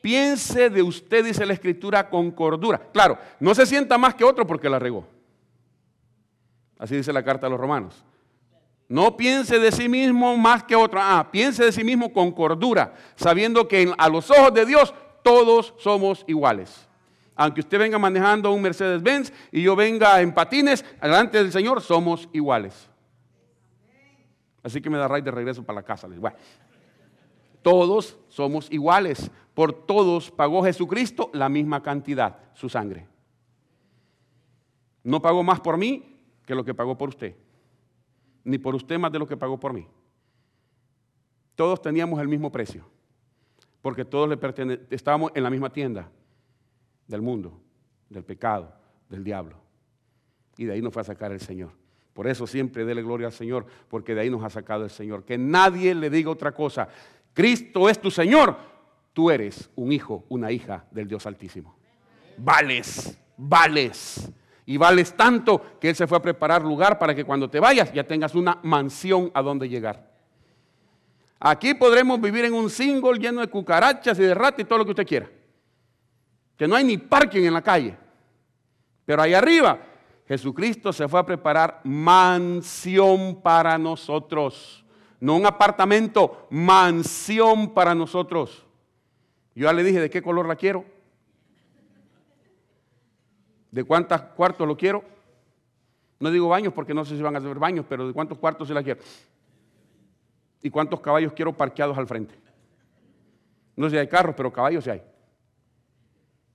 Piense 0.00 0.70
de 0.70 0.82
usted, 0.82 1.24
dice 1.24 1.44
la 1.44 1.52
escritura, 1.52 2.08
con 2.08 2.30
cordura. 2.30 2.78
Claro, 2.92 3.18
no 3.38 3.54
se 3.54 3.66
sienta 3.66 3.98
más 3.98 4.14
que 4.14 4.24
otro 4.24 4.46
porque 4.46 4.68
la 4.68 4.78
regó. 4.78 5.06
Así 6.78 6.96
dice 6.96 7.12
la 7.12 7.22
carta 7.22 7.46
a 7.46 7.50
los 7.50 7.60
romanos. 7.60 8.04
No 8.88 9.16
piense 9.16 9.58
de 9.58 9.70
sí 9.70 9.88
mismo 9.88 10.36
más 10.36 10.64
que 10.64 10.74
otro. 10.74 10.98
Ah, 11.00 11.28
piense 11.30 11.64
de 11.64 11.72
sí 11.72 11.84
mismo 11.84 12.12
con 12.12 12.32
cordura, 12.32 12.94
sabiendo 13.14 13.68
que 13.68 13.92
a 13.96 14.08
los 14.08 14.30
ojos 14.30 14.52
de 14.54 14.66
Dios 14.66 14.94
todos 15.22 15.74
somos 15.78 16.24
iguales. 16.26 16.88
Aunque 17.36 17.60
usted 17.60 17.78
venga 17.78 17.98
manejando 17.98 18.50
un 18.52 18.60
Mercedes-Benz 18.62 19.32
y 19.52 19.62
yo 19.62 19.76
venga 19.76 20.20
en 20.20 20.32
patines, 20.34 20.84
delante 21.00 21.38
del 21.38 21.52
Señor 21.52 21.80
somos 21.80 22.28
iguales. 22.32 22.88
Así 24.62 24.80
que 24.80 24.90
me 24.90 24.98
da 24.98 25.08
raíz 25.08 25.24
de 25.24 25.30
regreso 25.30 25.62
para 25.62 25.80
la 25.80 25.82
casa. 25.82 26.06
Bueno, 26.08 26.36
todos 27.62 28.18
somos 28.28 28.70
iguales. 28.70 29.30
Por 29.54 29.72
todos 29.72 30.30
pagó 30.30 30.62
Jesucristo 30.64 31.30
la 31.32 31.48
misma 31.48 31.82
cantidad, 31.82 32.38
su 32.54 32.68
sangre. 32.68 33.06
No 35.02 35.20
pagó 35.20 35.42
más 35.42 35.60
por 35.60 35.76
mí 35.76 36.16
que 36.46 36.54
lo 36.54 36.64
que 36.64 36.74
pagó 36.74 36.96
por 36.96 37.10
usted. 37.10 37.34
Ni 38.44 38.58
por 38.58 38.74
usted 38.74 38.98
más 38.98 39.12
de 39.12 39.18
lo 39.18 39.26
que 39.26 39.36
pagó 39.36 39.58
por 39.58 39.72
mí. 39.72 39.86
Todos 41.54 41.82
teníamos 41.82 42.20
el 42.20 42.28
mismo 42.28 42.50
precio. 42.50 42.84
Porque 43.82 44.04
todos 44.04 44.28
le 44.28 44.38
estábamos 44.90 45.32
en 45.34 45.42
la 45.42 45.50
misma 45.50 45.70
tienda 45.70 46.10
del 47.06 47.22
mundo, 47.22 47.60
del 48.08 48.24
pecado, 48.24 48.72
del 49.08 49.24
diablo. 49.24 49.56
Y 50.56 50.64
de 50.64 50.74
ahí 50.74 50.82
nos 50.82 50.92
fue 50.92 51.02
a 51.02 51.04
sacar 51.04 51.32
el 51.32 51.40
Señor. 51.40 51.72
Por 52.12 52.26
eso 52.26 52.46
siempre 52.46 52.84
dele 52.84 53.02
gloria 53.02 53.28
al 53.28 53.32
Señor, 53.32 53.66
porque 53.88 54.14
de 54.14 54.22
ahí 54.22 54.30
nos 54.30 54.42
ha 54.44 54.50
sacado 54.50 54.84
el 54.84 54.90
Señor. 54.90 55.24
Que 55.24 55.38
nadie 55.38 55.94
le 55.94 56.10
diga 56.10 56.30
otra 56.30 56.52
cosa. 56.52 56.88
Cristo 57.40 57.88
es 57.88 57.98
tu 57.98 58.10
Señor, 58.10 58.54
tú 59.14 59.30
eres 59.30 59.70
un 59.74 59.92
hijo, 59.92 60.26
una 60.28 60.52
hija 60.52 60.84
del 60.90 61.08
Dios 61.08 61.24
Altísimo. 61.24 61.74
Vales, 62.36 63.18
vales. 63.34 64.30
Y 64.66 64.76
vales 64.76 65.16
tanto 65.16 65.78
que 65.80 65.88
Él 65.88 65.96
se 65.96 66.06
fue 66.06 66.18
a 66.18 66.20
preparar 66.20 66.60
lugar 66.60 66.98
para 66.98 67.14
que 67.14 67.24
cuando 67.24 67.48
te 67.48 67.58
vayas 67.58 67.94
ya 67.94 68.04
tengas 68.04 68.34
una 68.34 68.58
mansión 68.62 69.30
a 69.32 69.40
donde 69.40 69.70
llegar. 69.70 70.12
Aquí 71.38 71.72
podremos 71.72 72.20
vivir 72.20 72.44
en 72.44 72.52
un 72.52 72.68
single 72.68 73.18
lleno 73.18 73.40
de 73.40 73.46
cucarachas 73.48 74.18
y 74.18 74.22
de 74.22 74.34
ratas 74.34 74.60
y 74.60 74.64
todo 74.64 74.80
lo 74.80 74.84
que 74.84 74.90
usted 74.90 75.06
quiera. 75.06 75.30
Que 76.58 76.68
no 76.68 76.76
hay 76.76 76.84
ni 76.84 76.98
parking 76.98 77.44
en 77.44 77.54
la 77.54 77.62
calle. 77.62 77.96
Pero 79.06 79.22
ahí 79.22 79.32
arriba, 79.32 79.80
Jesucristo 80.28 80.92
se 80.92 81.08
fue 81.08 81.18
a 81.18 81.24
preparar 81.24 81.80
mansión 81.84 83.40
para 83.40 83.78
nosotros 83.78 84.84
no 85.20 85.36
un 85.36 85.46
apartamento, 85.46 86.46
mansión 86.50 87.74
para 87.74 87.94
nosotros. 87.94 88.64
Yo 89.54 89.66
ya 89.66 89.72
le 89.72 89.84
dije 89.84 90.00
de 90.00 90.08
qué 90.08 90.22
color 90.22 90.48
la 90.48 90.56
quiero, 90.56 90.84
de 93.70 93.84
cuántos 93.84 94.20
cuartos 94.22 94.66
lo 94.66 94.76
quiero. 94.76 95.04
No 96.18 96.30
digo 96.30 96.48
baños 96.48 96.72
porque 96.72 96.94
no 96.94 97.04
sé 97.04 97.16
si 97.16 97.22
van 97.22 97.34
a 97.34 97.38
hacer 97.38 97.58
baños, 97.58 97.84
pero 97.88 98.06
de 98.06 98.12
cuántos 98.14 98.38
cuartos 98.38 98.68
se 98.68 98.74
la 98.74 98.82
quiero. 98.82 99.00
Y 100.62 100.70
cuántos 100.70 101.00
caballos 101.00 101.32
quiero 101.34 101.52
parqueados 101.52 101.96
al 101.96 102.06
frente. 102.06 102.34
No 103.76 103.86
sé 103.86 103.96
si 103.96 103.98
hay 103.98 104.08
carros, 104.08 104.34
pero 104.34 104.52
caballos 104.52 104.84
sí 104.84 104.90
hay. 104.90 105.02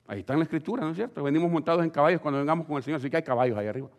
Ahí 0.07 0.19
está 0.19 0.33
en 0.33 0.39
la 0.39 0.43
escritura, 0.43 0.83
¿no 0.83 0.91
es 0.91 0.97
cierto? 0.97 1.23
Venimos 1.23 1.51
montados 1.51 1.83
en 1.83 1.89
caballos 1.89 2.21
cuando 2.21 2.39
vengamos 2.39 2.67
con 2.67 2.77
el 2.77 2.83
Señor, 2.83 2.99
así 2.99 3.09
que 3.09 3.17
hay 3.17 3.23
caballos 3.23 3.57
ahí 3.57 3.67
arriba. 3.67 3.89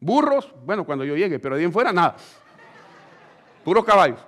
Burros, 0.00 0.52
bueno, 0.64 0.84
cuando 0.84 1.04
yo 1.04 1.16
llegue, 1.16 1.38
pero 1.38 1.54
de 1.54 1.60
ahí 1.60 1.66
en 1.66 1.72
fuera 1.72 1.92
nada 1.92 2.16
puros 3.64 3.84
caballos. 3.84 4.20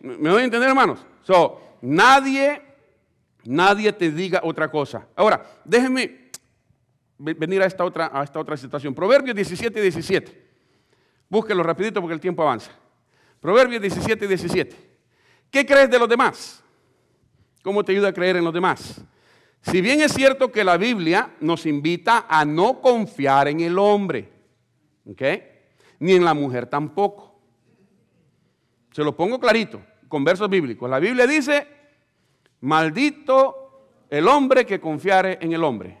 ¿Me 0.00 0.30
voy 0.30 0.42
a 0.42 0.44
entender, 0.44 0.68
hermanos? 0.68 1.04
So, 1.22 1.60
nadie, 1.82 2.62
nadie 3.44 3.92
te 3.92 4.10
diga 4.10 4.40
otra 4.44 4.70
cosa. 4.70 5.06
Ahora, 5.16 5.44
déjenme 5.64 6.30
venir 7.18 7.62
a 7.62 7.66
esta 7.66 7.84
otra, 7.84 8.10
a 8.12 8.22
esta 8.22 8.38
otra 8.38 8.56
situación. 8.56 8.94
Proverbios 8.94 9.34
17 9.34 9.78
y 9.78 9.82
17. 9.82 10.46
Búsquelo 11.28 11.62
rapidito 11.62 12.00
porque 12.00 12.14
el 12.14 12.20
tiempo 12.20 12.42
avanza. 12.42 12.70
Proverbios 13.40 13.82
17 13.82 14.24
y 14.24 14.28
17. 14.28 14.76
¿Qué 15.50 15.66
crees 15.66 15.90
de 15.90 15.98
los 15.98 16.08
demás? 16.08 16.62
¿Cómo 17.62 17.84
te 17.84 17.92
ayuda 17.92 18.08
a 18.08 18.12
creer 18.12 18.36
en 18.36 18.44
los 18.44 18.54
demás? 18.54 19.00
Si 19.62 19.80
bien 19.80 20.00
es 20.00 20.12
cierto 20.12 20.52
que 20.52 20.62
la 20.62 20.76
Biblia 20.76 21.34
nos 21.40 21.66
invita 21.66 22.26
a 22.28 22.44
no 22.44 22.80
confiar 22.80 23.48
en 23.48 23.60
el 23.60 23.78
hombre, 23.78 24.30
¿ok? 25.04 25.22
Ni 25.98 26.12
en 26.12 26.24
la 26.24 26.34
mujer 26.34 26.66
tampoco. 26.66 27.35
Se 28.96 29.04
lo 29.04 29.14
pongo 29.14 29.38
clarito, 29.38 29.82
con 30.08 30.24
versos 30.24 30.48
bíblicos. 30.48 30.88
La 30.88 30.98
Biblia 30.98 31.26
dice, 31.26 31.68
maldito 32.62 33.90
el 34.08 34.26
hombre 34.26 34.64
que 34.64 34.80
confiare 34.80 35.36
en 35.42 35.52
el 35.52 35.62
hombre. 35.62 35.98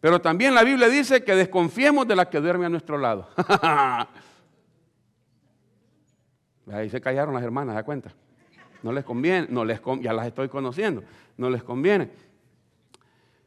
Pero 0.00 0.20
también 0.20 0.56
la 0.56 0.64
Biblia 0.64 0.88
dice 0.88 1.22
que 1.22 1.36
desconfiemos 1.36 2.08
de 2.08 2.16
la 2.16 2.28
que 2.28 2.40
duerme 2.40 2.66
a 2.66 2.68
nuestro 2.68 2.98
lado. 2.98 3.28
Ahí 6.72 6.90
se 6.90 7.00
callaron 7.00 7.32
las 7.32 7.44
hermanas, 7.44 7.76
¿da 7.76 7.84
cuenta? 7.84 8.12
No 8.82 8.90
les 8.90 9.04
conviene, 9.04 9.46
no 9.48 9.64
les 9.64 9.80
ya 10.00 10.12
las 10.12 10.26
estoy 10.26 10.48
conociendo, 10.48 11.04
no 11.36 11.48
les 11.48 11.62
conviene. 11.62 12.10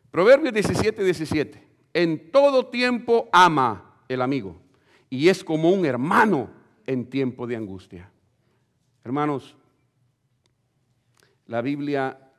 Proverbios 0.10 0.54
17, 0.54 1.04
17. 1.04 1.68
En 1.94 2.32
todo 2.32 2.68
tiempo 2.68 3.28
ama 3.34 3.96
el 4.08 4.22
amigo 4.22 4.56
y 5.10 5.28
es 5.28 5.44
como 5.44 5.70
un 5.70 5.86
hermano 5.86 6.50
en 6.86 7.10
tiempo 7.10 7.46
de 7.46 7.58
angustia. 7.58 8.10
Hermanos, 9.08 9.56
la 11.46 11.62
Biblia 11.62 12.30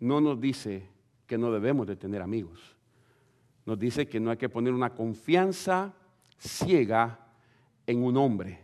no 0.00 0.20
nos 0.20 0.40
dice 0.40 0.88
que 1.24 1.38
no 1.38 1.52
debemos 1.52 1.86
de 1.86 1.94
tener 1.94 2.20
amigos. 2.20 2.74
Nos 3.64 3.78
dice 3.78 4.08
que 4.08 4.18
no 4.18 4.32
hay 4.32 4.36
que 4.36 4.48
poner 4.48 4.74
una 4.74 4.92
confianza 4.92 5.94
ciega 6.36 7.16
en 7.86 8.02
un 8.02 8.16
hombre. 8.16 8.58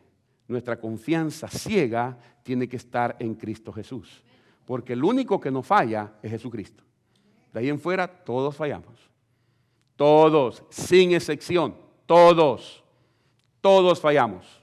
Nuestra 0.48 0.81
confianza 0.81 1.46
ciega 1.46 2.18
tiene 2.42 2.66
que 2.66 2.79
estar 2.79 3.14
en 3.20 3.37
Cristo 3.37 3.72
Jesús. 3.72 4.25
Porque 4.66 4.94
el 4.94 5.05
único 5.05 5.40
que 5.40 5.53
no 5.53 5.62
falla 5.62 6.14
es 6.20 6.33
Jesucristo. 6.33 6.83
De 7.55 7.61
ahí 7.61 7.68
en 7.68 7.79
fuera 7.79 8.09
todos 8.09 8.57
fallamos. 8.57 9.09
Todos, 9.94 10.64
sin 10.68 11.12
excepción. 11.12 11.77
Todos. 12.07 12.83
Todos 13.61 14.01
fallamos. 14.01 14.61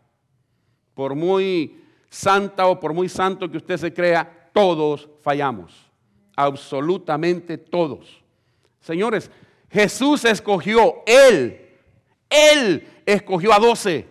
Por 0.93 1.15
muy 1.15 1.79
santa 2.09 2.67
o 2.67 2.79
por 2.79 2.93
muy 2.93 3.07
santo 3.07 3.49
que 3.49 3.57
usted 3.57 3.77
se 3.77 3.93
crea, 3.93 4.49
todos 4.53 5.09
fallamos. 5.21 5.89
Absolutamente 6.35 7.57
todos. 7.57 8.23
Señores, 8.79 9.29
Jesús 9.69 10.25
escogió, 10.25 11.03
Él, 11.05 11.67
Él 12.29 12.87
escogió 13.05 13.53
a 13.53 13.59
doce. 13.59 14.07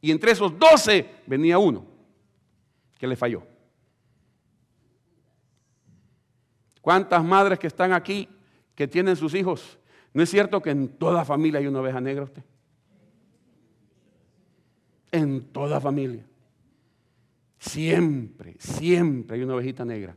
Y 0.00 0.10
entre 0.10 0.32
esos 0.32 0.58
doce 0.58 1.08
venía 1.26 1.58
uno 1.58 1.86
que 2.98 3.06
le 3.06 3.16
falló. 3.16 3.42
¿Cuántas 6.80 7.22
madres 7.22 7.58
que 7.58 7.66
están 7.66 7.92
aquí 7.92 8.28
que 8.74 8.88
tienen 8.88 9.16
sus 9.16 9.34
hijos? 9.34 9.78
¿No 10.12 10.22
es 10.22 10.30
cierto 10.30 10.60
que 10.60 10.70
en 10.70 10.88
toda 10.88 11.24
familia 11.24 11.60
hay 11.60 11.66
una 11.66 11.80
oveja 11.80 12.00
negra 12.00 12.24
usted? 12.24 12.42
En 15.12 15.44
toda 15.52 15.80
familia. 15.80 16.24
Siempre, 17.60 18.56
siempre 18.58 19.36
hay 19.36 19.42
una 19.42 19.54
ovejita 19.54 19.84
negra. 19.84 20.16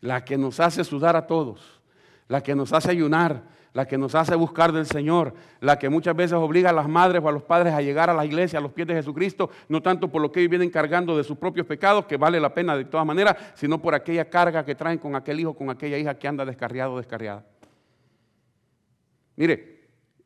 La 0.00 0.24
que 0.24 0.38
nos 0.38 0.60
hace 0.60 0.84
sudar 0.84 1.16
a 1.16 1.26
todos, 1.26 1.82
la 2.28 2.42
que 2.42 2.54
nos 2.54 2.72
hace 2.72 2.92
ayunar, 2.92 3.42
la 3.72 3.88
que 3.88 3.98
nos 3.98 4.14
hace 4.14 4.36
buscar 4.36 4.70
del 4.70 4.86
Señor, 4.86 5.34
la 5.60 5.80
que 5.80 5.88
muchas 5.88 6.14
veces 6.14 6.34
obliga 6.34 6.70
a 6.70 6.72
las 6.72 6.88
madres 6.88 7.20
o 7.24 7.28
a 7.28 7.32
los 7.32 7.42
padres 7.42 7.74
a 7.74 7.82
llegar 7.82 8.08
a 8.08 8.14
la 8.14 8.24
iglesia, 8.24 8.60
a 8.60 8.62
los 8.62 8.70
pies 8.70 8.86
de 8.86 8.94
Jesucristo, 8.94 9.50
no 9.68 9.82
tanto 9.82 10.08
por 10.12 10.22
lo 10.22 10.30
que 10.30 10.40
ellos 10.40 10.50
vienen 10.50 10.70
cargando 10.70 11.16
de 11.16 11.24
sus 11.24 11.36
propios 11.36 11.66
pecados, 11.66 12.06
que 12.06 12.16
vale 12.16 12.38
la 12.38 12.54
pena 12.54 12.76
de 12.76 12.84
todas 12.84 13.04
maneras, 13.04 13.36
sino 13.54 13.82
por 13.82 13.96
aquella 13.96 14.30
carga 14.30 14.64
que 14.64 14.76
traen 14.76 14.98
con 14.98 15.16
aquel 15.16 15.40
hijo, 15.40 15.54
con 15.54 15.70
aquella 15.70 15.98
hija 15.98 16.16
que 16.16 16.28
anda 16.28 16.44
descarriado 16.44 16.92
o 16.92 16.98
descarriada. 16.98 17.44
Mire, 19.34 19.73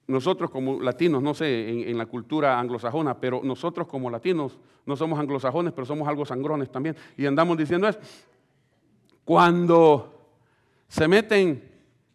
nosotros 0.09 0.51
como 0.51 0.81
latinos, 0.81 1.23
no 1.23 1.35
sé, 1.35 1.91
en, 1.91 1.97
la 1.97 2.07
cultura 2.07 2.59
anglosajona, 2.59 3.21
pero 3.21 3.43
nosotros 3.45 3.87
como 3.87 4.11
latinos 4.11 4.59
no 4.87 4.97
somos 4.97 5.19
anglosajones, 5.19 5.75
pero 5.75 5.87
somos 5.87 6.09
algo 6.09 6.25
sangrones 6.25 6.73
también. 6.73 6.97
Y 7.17 7.27
andamos 7.27 7.59
diciendo 7.59 7.87
eso. 7.87 7.99
Cuando 9.23 10.15
se 10.89 11.07
meten 11.07 11.63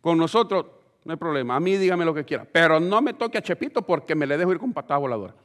con 0.02 0.18
nosotros, 0.18 0.66
no 1.06 1.12
hay 1.12 1.18
problema. 1.18 1.56
A 1.56 1.60
mí 1.60 1.78
dígame 1.78 2.04
lo 2.04 2.16
que 2.16 2.26
quiera. 2.26 2.46
Pero 2.52 2.80
no 2.80 3.00
me 3.00 3.14
toque 3.14 3.38
a 3.38 3.44
Chepito 3.44 3.84
porque 3.84 4.16
me 4.16 4.26
le 4.26 4.38
dejo 4.38 4.52
ir 4.52 4.58
con 4.58 4.74
patada 4.74 4.98
voladora. 4.98 5.36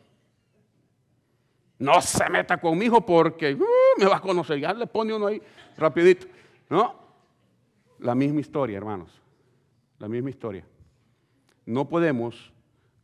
No 1.78 2.00
se 2.00 2.30
meta 2.30 2.58
conmigo 2.58 3.04
porque 3.04 3.54
uh, 3.54 4.00
me 4.00 4.06
va 4.06 4.16
a 4.16 4.20
conocer. 4.20 4.58
Ya 4.58 4.72
le 4.72 4.87
pone 4.87 5.12
uno 5.12 5.26
ahí 5.26 5.40
rapidito. 5.76 6.26
¿No? 6.70 6.94
La 7.98 8.14
misma 8.14 8.40
historia, 8.40 8.78
hermanos. 8.78 9.11
La 9.98 10.08
misma 10.08 10.30
historia. 10.30 10.64
No 11.68 11.87
podemos 11.87 12.50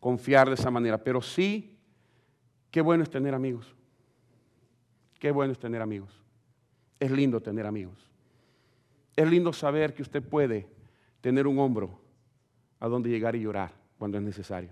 confiar 0.00 0.48
de 0.48 0.54
esa 0.54 0.70
manera. 0.70 0.96
Pero 0.96 1.20
sí, 1.20 1.76
qué 2.70 2.80
bueno 2.80 3.02
es 3.02 3.10
tener 3.10 3.34
amigos. 3.34 3.74
Qué 5.18 5.30
bueno 5.30 5.52
es 5.52 5.58
tener 5.58 5.82
amigos. 5.82 6.18
Es 6.98 7.10
lindo 7.10 7.42
tener 7.42 7.66
amigos. 7.66 7.98
Es 9.16 9.28
lindo 9.28 9.52
saber 9.52 9.92
que 9.92 10.00
usted 10.00 10.22
puede 10.22 10.66
tener 11.20 11.46
un 11.46 11.58
hombro 11.58 12.00
a 12.80 12.88
donde 12.88 13.10
llegar 13.10 13.36
y 13.36 13.40
llorar 13.40 13.70
cuando 13.98 14.16
es 14.16 14.24
necesario. 14.24 14.70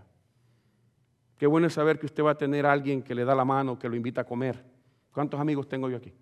Qué 1.37 1.47
bueno 1.47 1.67
es 1.67 1.75
saber 1.75 1.99
que 1.99 2.07
usted 2.07 2.25
va 2.25 2.31
a 2.31 2.39
tener 2.39 2.65
a 2.65 2.73
alguien 2.73 3.03
que 3.03 3.15
le 3.15 3.27
da 3.27 3.35
la 3.35 3.45
mano, 3.45 3.79
que 3.79 3.91
lo 3.91 3.95
invita 3.95 4.23
a 4.23 4.25
comer. 4.25 4.65
¿Cuántos 5.13 5.39
amigos 5.39 5.69
tengo 5.69 5.91
yo 5.91 5.99
aquí? 5.99 6.15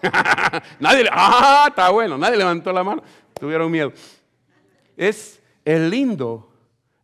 nadie, 0.78 1.06
ah, 1.10 1.66
está 1.70 1.90
bueno, 1.90 2.16
nadie 2.16 2.36
levantó 2.36 2.72
la 2.72 2.84
mano, 2.84 3.02
tuvieron 3.34 3.68
miedo. 3.68 3.92
Es 4.96 5.42
el 5.64 5.90
lindo 5.90 6.49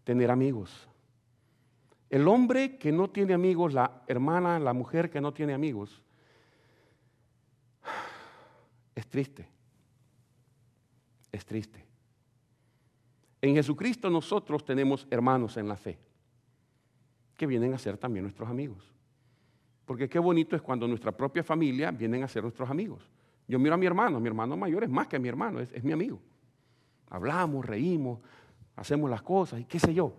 tener 0.06 0.30
amigos. 0.30 0.88
El 2.08 2.28
hombre 2.28 2.78
que 2.78 2.92
no 2.92 3.10
tiene 3.10 3.34
amigos, 3.34 3.74
la 3.74 4.04
hermana, 4.06 4.60
la 4.60 4.72
mujer 4.72 5.10
que 5.10 5.20
no 5.20 5.34
tiene 5.34 5.52
amigos, 5.52 6.00
es 8.94 9.04
triste. 9.08 9.48
Es 11.32 11.44
triste. 11.44 11.84
En 13.42 13.56
Jesucristo 13.56 14.08
nosotros 14.08 14.64
tenemos 14.64 15.08
hermanos 15.10 15.56
en 15.56 15.66
la 15.66 15.76
fe, 15.76 15.98
que 17.36 17.48
vienen 17.48 17.74
a 17.74 17.78
ser 17.78 17.98
también 17.98 18.22
nuestros 18.22 18.48
amigos. 18.48 18.84
Porque 19.84 20.08
qué 20.08 20.20
bonito 20.20 20.54
es 20.54 20.62
cuando 20.62 20.86
nuestra 20.86 21.10
propia 21.10 21.42
familia 21.42 21.90
vienen 21.90 22.22
a 22.22 22.28
ser 22.28 22.44
nuestros 22.44 22.70
amigos. 22.70 23.10
Yo 23.48 23.58
miro 23.58 23.74
a 23.74 23.78
mi 23.78 23.86
hermano, 23.86 24.20
mi 24.20 24.28
hermano 24.28 24.56
mayor 24.56 24.84
es 24.84 24.90
más 24.90 25.08
que 25.08 25.18
mi 25.18 25.28
hermano, 25.28 25.58
es, 25.58 25.72
es 25.72 25.82
mi 25.82 25.90
amigo. 25.90 26.20
Hablamos, 27.10 27.66
reímos, 27.66 28.20
hacemos 28.76 29.10
las 29.10 29.22
cosas 29.22 29.60
y 29.60 29.64
qué 29.64 29.80
sé 29.80 29.92
yo. 29.92 30.14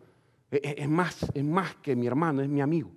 Es, 0.51 0.61
es, 0.63 0.89
más, 0.89 1.25
es 1.33 1.43
más 1.43 1.75
que 1.75 1.95
mi 1.95 2.07
hermano, 2.07 2.41
es 2.41 2.49
mi 2.49 2.61
amigo. 2.61 2.91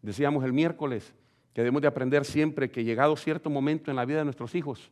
Decíamos 0.00 0.44
el 0.44 0.52
miércoles 0.52 1.14
que 1.52 1.60
debemos 1.60 1.82
de 1.82 1.88
aprender 1.88 2.24
siempre 2.24 2.70
que 2.70 2.82
llegado 2.82 3.16
cierto 3.16 3.50
momento 3.50 3.90
en 3.90 3.96
la 3.96 4.04
vida 4.04 4.18
de 4.18 4.24
nuestros 4.24 4.54
hijos, 4.54 4.90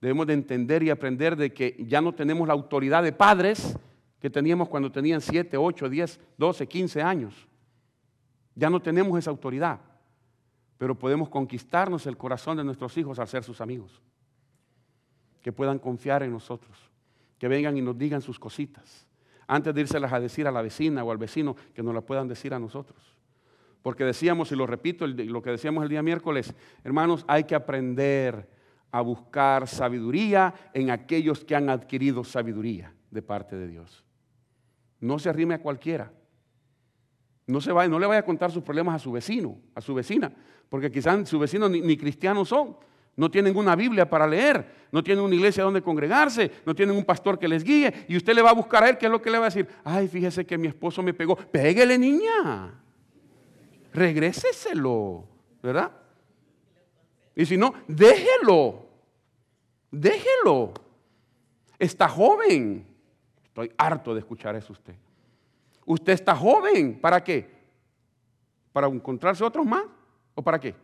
debemos 0.00 0.26
de 0.26 0.34
entender 0.34 0.82
y 0.82 0.90
aprender 0.90 1.36
de 1.36 1.52
que 1.52 1.76
ya 1.86 2.00
no 2.00 2.14
tenemos 2.14 2.46
la 2.46 2.54
autoridad 2.54 3.02
de 3.02 3.12
padres 3.12 3.78
que 4.18 4.28
teníamos 4.28 4.68
cuando 4.68 4.90
tenían 4.90 5.20
7, 5.20 5.56
8, 5.56 5.88
10, 5.88 6.20
12, 6.36 6.66
15 6.66 7.02
años. 7.02 7.48
Ya 8.54 8.68
no 8.68 8.80
tenemos 8.80 9.18
esa 9.18 9.30
autoridad, 9.30 9.80
pero 10.76 10.98
podemos 10.98 11.28
conquistarnos 11.28 12.06
el 12.06 12.16
corazón 12.16 12.56
de 12.56 12.64
nuestros 12.64 12.96
hijos 12.98 13.18
al 13.18 13.28
ser 13.28 13.44
sus 13.44 13.60
amigos. 13.60 14.02
Que 15.40 15.52
puedan 15.52 15.78
confiar 15.78 16.22
en 16.22 16.32
nosotros, 16.32 16.89
que 17.40 17.48
vengan 17.48 17.74
y 17.78 17.80
nos 17.80 17.96
digan 17.96 18.20
sus 18.20 18.38
cositas, 18.38 19.08
antes 19.48 19.74
de 19.74 19.80
írselas 19.80 20.12
a 20.12 20.20
decir 20.20 20.46
a 20.46 20.52
la 20.52 20.60
vecina 20.60 21.02
o 21.02 21.10
al 21.10 21.16
vecino, 21.16 21.56
que 21.74 21.82
nos 21.82 21.94
la 21.94 22.02
puedan 22.02 22.28
decir 22.28 22.52
a 22.52 22.58
nosotros. 22.58 23.16
Porque 23.80 24.04
decíamos, 24.04 24.52
y 24.52 24.56
lo 24.56 24.66
repito, 24.66 25.06
lo 25.06 25.40
que 25.40 25.50
decíamos 25.50 25.82
el 25.82 25.88
día 25.88 26.02
miércoles, 26.02 26.54
hermanos, 26.84 27.24
hay 27.26 27.44
que 27.44 27.54
aprender 27.54 28.46
a 28.92 29.00
buscar 29.00 29.66
sabiduría 29.66 30.52
en 30.74 30.90
aquellos 30.90 31.42
que 31.42 31.56
han 31.56 31.70
adquirido 31.70 32.24
sabiduría 32.24 32.92
de 33.10 33.22
parte 33.22 33.56
de 33.56 33.68
Dios. 33.68 34.04
No 35.00 35.18
se 35.18 35.30
arrime 35.30 35.54
a 35.54 35.62
cualquiera. 35.62 36.12
No, 37.46 37.62
se 37.62 37.72
vaya, 37.72 37.88
no 37.88 37.98
le 37.98 38.06
vaya 38.06 38.20
a 38.20 38.24
contar 38.24 38.52
sus 38.52 38.62
problemas 38.62 38.96
a 38.96 38.98
su 38.98 39.12
vecino, 39.12 39.58
a 39.74 39.80
su 39.80 39.94
vecina, 39.94 40.30
porque 40.68 40.90
quizás 40.90 41.26
sus 41.26 41.40
vecinos 41.40 41.70
ni, 41.70 41.80
ni 41.80 41.96
cristianos 41.96 42.50
son. 42.50 42.76
No 43.16 43.30
tienen 43.30 43.56
una 43.56 43.76
Biblia 43.76 44.08
para 44.08 44.26
leer, 44.26 44.88
no 44.92 45.02
tienen 45.02 45.24
una 45.24 45.34
iglesia 45.34 45.64
donde 45.64 45.82
congregarse, 45.82 46.50
no 46.64 46.74
tienen 46.74 46.96
un 46.96 47.04
pastor 47.04 47.38
que 47.38 47.48
les 47.48 47.62
guíe. 47.62 48.06
Y 48.08 48.16
usted 48.16 48.34
le 48.34 48.42
va 48.42 48.50
a 48.50 48.54
buscar 48.54 48.82
a 48.84 48.88
él, 48.88 48.98
¿qué 48.98 49.06
es 49.06 49.12
lo 49.12 49.20
que 49.20 49.30
le 49.30 49.38
va 49.38 49.46
a 49.46 49.48
decir? 49.50 49.68
Ay, 49.84 50.08
fíjese 50.08 50.46
que 50.46 50.56
mi 50.56 50.68
esposo 50.68 51.02
me 51.02 51.12
pegó. 51.12 51.36
Pégale, 51.36 51.98
niña. 51.98 52.74
Regréseselo, 53.92 55.24
¿verdad? 55.62 55.90
Y 57.34 57.46
si 57.46 57.56
no, 57.56 57.74
déjelo. 57.88 58.86
Déjelo. 59.90 60.72
Está 61.78 62.08
joven. 62.08 62.86
Estoy 63.44 63.72
harto 63.76 64.14
de 64.14 64.20
escuchar 64.20 64.54
eso 64.54 64.72
usted. 64.72 64.94
Usted 65.84 66.12
está 66.12 66.36
joven. 66.36 67.00
¿Para 67.00 67.22
qué? 67.22 67.50
¿Para 68.72 68.86
encontrarse 68.86 69.42
otros 69.42 69.66
más? 69.66 69.84
¿O 70.34 70.42
para 70.42 70.60
qué? 70.60 70.74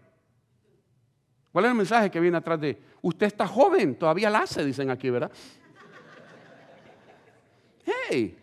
¿Cuál 1.56 1.64
es 1.64 1.70
el 1.70 1.76
mensaje 1.78 2.10
que 2.10 2.20
viene 2.20 2.36
atrás 2.36 2.60
de 2.60 2.78
usted 3.00 3.28
está 3.28 3.46
joven? 3.46 3.94
Todavía 3.94 4.28
la 4.28 4.40
hace, 4.40 4.62
dicen 4.62 4.90
aquí, 4.90 5.08
¿verdad? 5.08 5.32
Hey. 8.10 8.36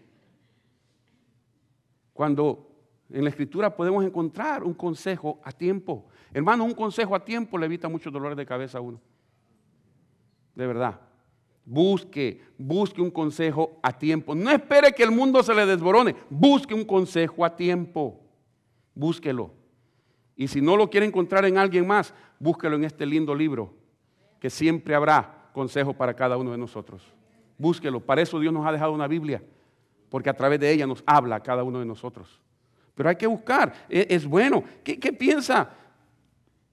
Cuando 2.12 2.72
en 3.12 3.24
la 3.24 3.30
escritura 3.30 3.76
podemos 3.76 4.04
encontrar 4.04 4.64
un 4.64 4.74
consejo 4.74 5.40
a 5.44 5.52
tiempo. 5.52 6.08
Hermano, 6.34 6.64
un 6.64 6.74
consejo 6.74 7.14
a 7.14 7.24
tiempo 7.24 7.56
le 7.60 7.68
evita 7.68 7.88
muchos 7.88 8.12
dolores 8.12 8.36
de 8.36 8.48
cabeza 8.48 8.80
a 8.80 8.82
uno. 8.82 9.00
De 10.56 10.66
verdad. 10.66 11.00
Busque, 11.66 12.42
busque 12.58 13.00
un 13.00 13.12
consejo 13.12 13.78
a 13.84 13.96
tiempo. 13.96 14.34
No 14.34 14.50
espere 14.50 14.92
que 14.92 15.04
el 15.04 15.12
mundo 15.12 15.44
se 15.44 15.54
le 15.54 15.68
desborone. 15.68 16.16
Busque 16.32 16.74
un 16.74 16.84
consejo 16.84 17.46
a 17.46 17.56
tiempo. 17.56 18.20
Búsquelo. 18.96 19.63
Y 20.36 20.48
si 20.48 20.62
no 20.62 20.76
lo 20.78 20.90
quiere 20.90 21.06
encontrar 21.06 21.46
en 21.46 21.58
alguien 21.58 21.86
más, 21.86 22.14
búsquelo 22.40 22.76
en 22.76 22.84
este 22.84 23.06
lindo 23.06 23.36
libro, 23.36 23.74
que 24.40 24.50
siempre 24.50 24.96
habrá 24.96 25.50
consejo 25.54 25.94
para 25.94 26.14
cada 26.14 26.38
uno 26.38 26.52
de 26.52 26.58
nosotros. 26.58 27.04
Búsquelo. 27.58 28.00
Para 28.00 28.22
eso 28.22 28.40
Dios 28.40 28.54
nos 28.54 28.66
ha 28.66 28.72
dejado 28.72 28.92
una 28.92 29.08
Biblia, 29.08 29.44
porque 30.10 30.30
a 30.30 30.34
través 30.34 30.60
de 30.60 30.72
ella 30.72 30.88
nos 30.88 31.04
habla 31.06 31.40
cada 31.42 31.64
uno 31.64 31.80
de 31.80 31.86
nosotros. 31.86 32.42
Pero 32.96 33.10
hay 33.10 33.16
que 33.16 33.28
buscar. 33.28 33.74
Es, 33.90 34.08
es 34.10 34.26
bueno. 34.26 34.64
¿Qué, 34.84 35.00
¿Qué, 35.00 35.14
piensa 35.14 35.70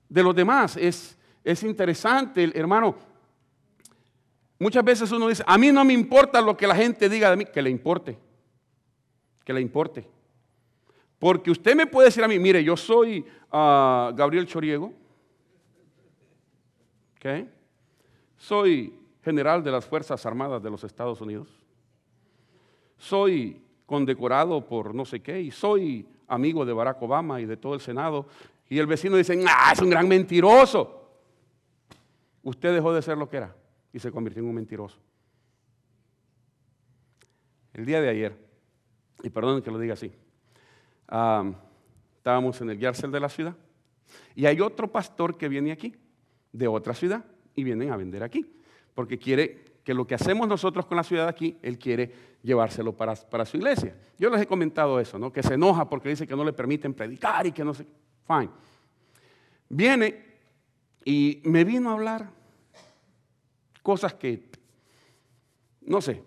de 0.08 0.22
los 0.22 0.34
demás? 0.34 0.76
Es, 0.76 1.16
es 1.44 1.62
interesante, 1.62 2.50
hermano. 2.54 2.96
Muchas 4.58 4.84
veces 4.84 5.10
uno 5.12 5.28
dice, 5.28 5.42
a 5.46 5.56
mí 5.56 5.72
no 5.72 5.84
me 5.84 5.92
importa 5.92 6.40
lo 6.40 6.56
que 6.56 6.66
la 6.66 6.74
gente 6.74 7.08
diga 7.08 7.30
de 7.30 7.36
mí, 7.36 7.44
que 7.46 7.62
le 7.62 7.70
importe, 7.70 8.18
que 9.44 9.52
le 9.52 9.60
importe. 9.60 10.06
Porque 11.20 11.50
usted 11.50 11.76
me 11.76 11.86
puede 11.86 12.08
decir 12.08 12.24
a 12.24 12.28
mí, 12.28 12.38
mire, 12.38 12.64
yo 12.64 12.76
soy 12.78 13.20
uh, 13.52 14.10
Gabriel 14.14 14.46
Choriego, 14.46 14.90
¿okay? 17.16 17.48
soy 18.38 18.94
general 19.22 19.62
de 19.62 19.70
las 19.70 19.84
Fuerzas 19.84 20.24
Armadas 20.24 20.62
de 20.62 20.70
los 20.70 20.82
Estados 20.82 21.20
Unidos, 21.20 21.46
soy 22.96 23.62
condecorado 23.84 24.66
por 24.66 24.94
no 24.94 25.04
sé 25.04 25.20
qué 25.20 25.42
y 25.42 25.50
soy 25.50 26.08
amigo 26.26 26.64
de 26.64 26.72
Barack 26.72 27.02
Obama 27.02 27.38
y 27.38 27.44
de 27.44 27.58
todo 27.58 27.74
el 27.74 27.80
Senado, 27.80 28.26
y 28.70 28.78
el 28.78 28.86
vecino 28.86 29.16
dice, 29.16 29.44
ah, 29.46 29.72
es 29.74 29.80
un 29.80 29.90
gran 29.90 30.08
mentiroso. 30.08 31.10
Usted 32.42 32.72
dejó 32.72 32.94
de 32.94 33.02
ser 33.02 33.18
lo 33.18 33.28
que 33.28 33.36
era 33.36 33.54
y 33.92 33.98
se 33.98 34.10
convirtió 34.10 34.42
en 34.42 34.48
un 34.48 34.54
mentiroso. 34.54 34.96
El 37.74 37.84
día 37.84 38.00
de 38.00 38.08
ayer, 38.08 38.34
y 39.22 39.28
perdón 39.28 39.60
que 39.60 39.70
lo 39.70 39.78
diga 39.78 39.92
así, 39.92 40.10
estábamos 41.10 42.60
en 42.60 42.70
el 42.70 42.78
Yarcel 42.78 43.10
de 43.10 43.20
la 43.20 43.28
ciudad 43.28 43.56
y 44.34 44.46
hay 44.46 44.60
otro 44.60 44.90
pastor 44.90 45.36
que 45.36 45.48
viene 45.48 45.72
aquí, 45.72 45.94
de 46.52 46.68
otra 46.68 46.94
ciudad, 46.94 47.24
y 47.54 47.64
vienen 47.64 47.90
a 47.90 47.96
vender 47.96 48.22
aquí, 48.22 48.46
porque 48.94 49.18
quiere 49.18 49.64
que 49.84 49.94
lo 49.94 50.06
que 50.06 50.14
hacemos 50.14 50.46
nosotros 50.46 50.86
con 50.86 50.96
la 50.96 51.02
ciudad 51.02 51.28
aquí, 51.28 51.56
él 51.62 51.78
quiere 51.78 52.12
llevárselo 52.42 52.96
para, 52.96 53.14
para 53.14 53.44
su 53.44 53.56
iglesia. 53.56 53.96
Yo 54.18 54.30
les 54.30 54.42
he 54.42 54.46
comentado 54.46 55.00
eso, 55.00 55.18
¿no? 55.18 55.32
que 55.32 55.42
se 55.42 55.54
enoja 55.54 55.88
porque 55.88 56.10
dice 56.10 56.26
que 56.26 56.36
no 56.36 56.44
le 56.44 56.52
permiten 56.52 56.94
predicar 56.94 57.46
y 57.46 57.52
que 57.52 57.64
no 57.64 57.74
sé. 57.74 57.86
Fine. 58.26 58.50
Viene 59.68 60.24
y 61.04 61.40
me 61.44 61.64
vino 61.64 61.90
a 61.90 61.94
hablar 61.94 62.30
cosas 63.82 64.14
que, 64.14 64.48
no 65.82 66.00
sé, 66.00 66.22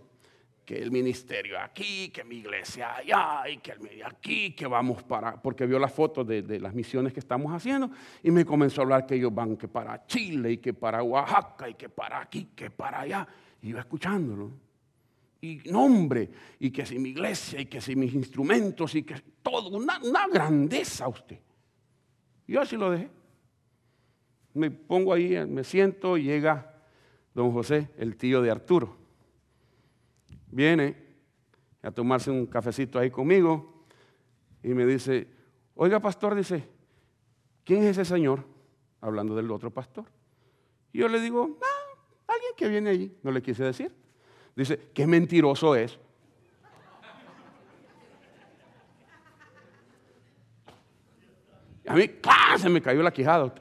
que 0.66 0.78
el 0.78 0.92
ministerio 0.92 1.60
aquí, 1.60 2.10
que 2.10 2.24
mi 2.24 2.38
iglesia 2.38 2.96
allá, 2.96 3.50
y 3.50 3.58
que 3.58 3.72
el 3.72 3.80
medio 3.80 4.08
aquí, 4.08 4.52
que 4.52 4.66
vamos 4.66 5.04
para, 5.04 5.42
porque 5.42 5.66
vio 5.66 5.78
las 5.78 5.92
fotos 5.92 6.26
de, 6.26 6.60
las 6.60 6.74
misiones 6.74 7.14
que 7.14 7.20
estamos 7.20 7.52
haciendo, 7.54 7.92
y 8.22 8.32
me 8.32 8.46
comenzó 8.46 8.82
a 8.82 8.84
hablar 8.84 9.06
que 9.06 9.16
ellos 9.16 9.34
van 9.34 9.58
que 9.58 9.68
para 9.68 10.06
Chile, 10.06 10.54
y 10.54 10.58
que 10.58 10.74
para 10.74 11.04
Oaxaca, 11.04 11.70
y 11.70 11.74
que 11.74 11.90
para 11.90 12.22
aquí, 12.22 12.50
que 12.56 12.70
para 12.70 13.02
allá, 13.02 13.28
y 13.62 13.70
yo 13.70 13.80
escuchándolo. 13.80 14.52
Y 15.42 15.58
nombre, 15.70 16.30
y 16.60 16.72
que 16.72 16.86
si 16.86 16.98
mi 16.98 17.10
iglesia, 17.10 17.60
y 17.60 17.66
que 17.66 17.82
si 17.82 17.98
mis 17.98 18.14
instrumentos, 18.14 18.96
y 18.96 19.04
que 19.04 19.16
todo, 19.42 19.78
una, 19.78 20.00
una 20.02 20.28
grandeza 20.28 21.10
usted. 21.10 21.40
Yo 22.48 22.62
así 22.62 22.78
lo 22.78 22.92
dejé. 22.92 23.10
Me 24.54 24.72
pongo 24.72 25.12
ahí, 25.12 25.46
me 25.46 25.66
siento, 25.66 26.18
y 26.18 26.24
llega 26.24 26.74
don 27.34 27.52
José, 27.52 27.90
el 27.98 28.16
tío 28.16 28.42
de 28.42 28.52
Arturo 28.52 29.03
viene 30.54 30.96
a 31.82 31.92
tomarse 31.92 32.32
un 32.32 32.46
cafecito 32.46 33.00
ahí 33.00 33.10
conmigo 33.10 33.86
y 34.62 34.70
me 34.70 34.86
dice, 34.86 35.28
oiga 35.76 36.00
pastor, 36.00 36.36
dice, 36.36 36.68
¿quién 37.64 37.84
es 37.84 37.98
ese 37.98 38.06
señor? 38.06 38.46
Hablando 39.02 39.36
del 39.36 39.52
otro 39.52 39.72
pastor. 39.72 40.06
Y 40.94 41.00
yo 41.00 41.08
le 41.10 41.20
digo, 41.20 41.58
ah, 41.62 42.34
alguien 42.34 42.52
que 42.56 42.70
viene 42.70 42.90
allí, 42.92 43.18
no 43.24 43.32
le 43.32 43.42
quise 43.42 43.64
decir. 43.64 43.92
Dice, 44.56 44.92
qué 44.94 45.08
mentiroso 45.08 45.76
es. 45.76 46.00
A 51.86 51.96
mí, 51.96 52.10
se 52.58 52.70
me 52.70 52.82
cayó 52.82 53.04
la 53.04 53.12
quijada. 53.12 53.54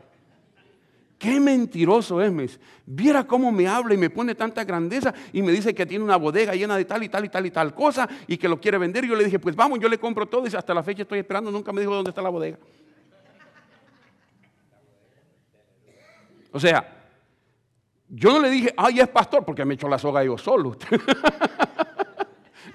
Qué 1.22 1.38
mentiroso 1.38 2.20
es, 2.20 2.32
me 2.32 2.48
Viera 2.84 3.24
cómo 3.24 3.52
me 3.52 3.68
habla 3.68 3.94
y 3.94 3.96
me 3.96 4.10
pone 4.10 4.34
tanta 4.34 4.64
grandeza 4.64 5.14
y 5.32 5.40
me 5.40 5.52
dice 5.52 5.72
que 5.72 5.86
tiene 5.86 6.02
una 6.02 6.16
bodega 6.16 6.52
llena 6.52 6.76
de 6.76 6.84
tal 6.84 7.04
y 7.04 7.08
tal 7.08 7.24
y 7.24 7.28
tal 7.28 7.46
y 7.46 7.50
tal 7.52 7.72
cosa 7.76 8.08
y 8.26 8.36
que 8.36 8.48
lo 8.48 8.60
quiere 8.60 8.76
vender. 8.76 9.04
Y 9.04 9.08
yo 9.08 9.14
le 9.14 9.22
dije, 9.22 9.38
pues 9.38 9.54
vamos, 9.54 9.78
yo 9.78 9.88
le 9.88 9.98
compro 9.98 10.26
todo. 10.26 10.48
Y 10.48 10.56
hasta 10.56 10.74
la 10.74 10.82
fecha 10.82 11.02
estoy 11.02 11.20
esperando, 11.20 11.52
nunca 11.52 11.72
me 11.72 11.80
dijo 11.80 11.94
dónde 11.94 12.10
está 12.10 12.20
la 12.22 12.28
bodega. 12.28 12.58
O 16.50 16.58
sea, 16.58 16.92
yo 18.08 18.32
no 18.32 18.40
le 18.40 18.50
dije, 18.50 18.74
ay, 18.76 18.98
es 18.98 19.06
pastor, 19.06 19.44
porque 19.44 19.64
me 19.64 19.74
echó 19.74 19.88
la 19.88 20.00
soga 20.00 20.24
yo 20.24 20.36
solo. 20.36 20.76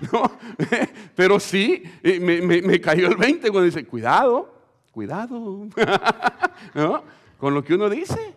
pero 1.17 1.37
sí, 1.37 1.83
eh, 2.01 2.17
me, 2.21 2.61
me, 2.61 2.79
cayó 2.79 3.09
el 3.09 3.17
20 3.17 3.41
cuando 3.49 3.65
dice, 3.65 3.85
cuidado, 3.85 4.53
cuidado. 4.93 5.67
Con 7.37 7.53
lo 7.53 7.61
que 7.61 7.75
uno 7.75 7.89
dice 7.89 8.36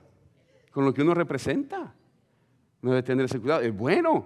con 0.81 0.87
lo 0.87 0.95
que 0.95 1.03
uno 1.03 1.12
representa. 1.12 1.93
No 2.81 2.93
debe 2.93 3.03
tener 3.03 3.27
ese 3.27 3.38
cuidado. 3.38 3.61
Es 3.61 3.77
bueno 3.77 4.25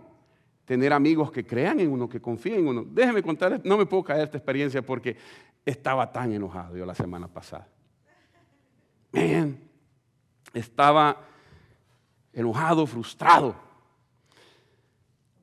tener 0.64 0.92
amigos 0.92 1.32
que 1.32 1.44
crean 1.44 1.80
en 1.80 1.90
uno, 1.90 2.08
que 2.08 2.20
confíen 2.20 2.60
en 2.60 2.68
uno. 2.68 2.84
Déjeme 2.86 3.24
contar, 3.24 3.60
no 3.64 3.76
me 3.76 3.86
puedo 3.86 4.04
caer 4.04 4.22
esta 4.22 4.38
experiencia 4.38 4.80
porque 4.80 5.16
estaba 5.66 6.12
tan 6.12 6.32
enojado 6.32 6.76
yo 6.76 6.86
la 6.86 6.94
semana 6.94 7.26
pasada. 7.26 7.66
Estaba 10.52 11.22
enojado, 12.32 12.86
frustrado. 12.86 13.56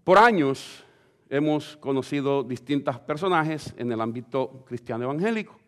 Por 0.06 0.18
años 0.18 0.86
hemos 1.30 1.76
conocido 1.76 2.42
distintos 2.42 2.98
personajes 3.00 3.74
en 3.76 3.92
el 3.92 4.00
ámbito 4.00 4.64
cristiano 4.66 5.04
evangélico. 5.04 5.60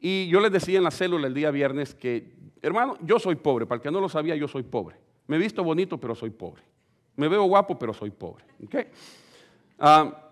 Y 0.00 0.26
yo 0.26 0.40
les 0.40 0.50
decía 0.50 0.78
en 0.78 0.84
la 0.84 0.90
célula 0.90 1.28
el 1.28 1.34
día 1.34 1.52
viernes 1.52 1.94
que 1.94 2.39
Hermano, 2.62 2.98
yo 3.02 3.18
soy 3.18 3.36
pobre. 3.36 3.66
Para 3.66 3.76
el 3.76 3.82
que 3.82 3.90
no 3.90 4.00
lo 4.00 4.08
sabía, 4.08 4.36
yo 4.36 4.48
soy 4.48 4.62
pobre. 4.62 4.96
Me 5.26 5.36
he 5.36 5.38
visto 5.38 5.62
bonito, 5.62 5.98
pero 5.98 6.14
soy 6.14 6.30
pobre. 6.30 6.62
Me 7.16 7.28
veo 7.28 7.44
guapo, 7.44 7.78
pero 7.78 7.92
soy 7.92 8.10
pobre. 8.10 8.44
Ah, 9.78 10.30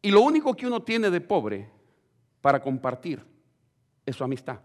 y 0.00 0.10
lo 0.10 0.20
único 0.20 0.54
que 0.54 0.66
uno 0.66 0.82
tiene 0.82 1.10
de 1.10 1.20
pobre 1.20 1.68
para 2.40 2.60
compartir 2.60 3.24
es 4.04 4.16
su 4.16 4.24
amistad. 4.24 4.60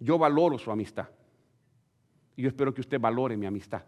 Yo 0.00 0.18
valoro 0.18 0.58
su 0.58 0.70
amistad. 0.70 1.08
Y 2.36 2.42
yo 2.42 2.48
espero 2.48 2.72
que 2.72 2.80
usted 2.80 2.98
valore 2.98 3.36
mi 3.36 3.46
amistad. 3.46 3.82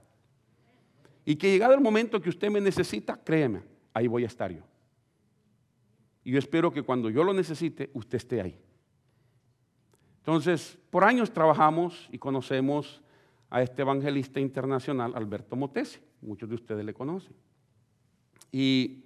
Y 1.25 1.37
que 1.37 1.51
llegado 1.51 1.75
el 1.75 1.81
momento 1.81 2.21
que 2.21 2.31
usted 2.31 2.51
me 2.51 2.61
necesita, 2.61 3.23
créeme, 3.23 3.63
ahí 3.93 4.07
voy 4.07 4.25
a 4.25 4.29
estar 4.29 4.51
yo. 4.51 4.63
Y 6.25 6.33
yo 6.33 6.39
espero 6.39 6.71
que 6.71 6.83
cuando 6.83 7.11
yo 7.11 7.25
lo 7.25 7.35
necesite, 7.35 7.91
usted 7.93 8.17
esté 8.17 8.41
ahí. 8.41 8.59
Entonces, 10.29 10.77
por 10.91 11.05
años 11.05 11.33
trabajamos 11.33 12.07
y 12.13 12.19
conocemos 12.19 13.01
a 13.49 13.63
este 13.63 13.81
evangelista 13.81 14.39
internacional, 14.39 15.15
Alberto 15.15 15.57
Motesi. 15.57 16.01
Muchos 16.21 16.47
de 16.51 16.55
ustedes 16.55 16.85
le 16.85 16.93
conocen. 16.93 17.33
Y 18.53 19.05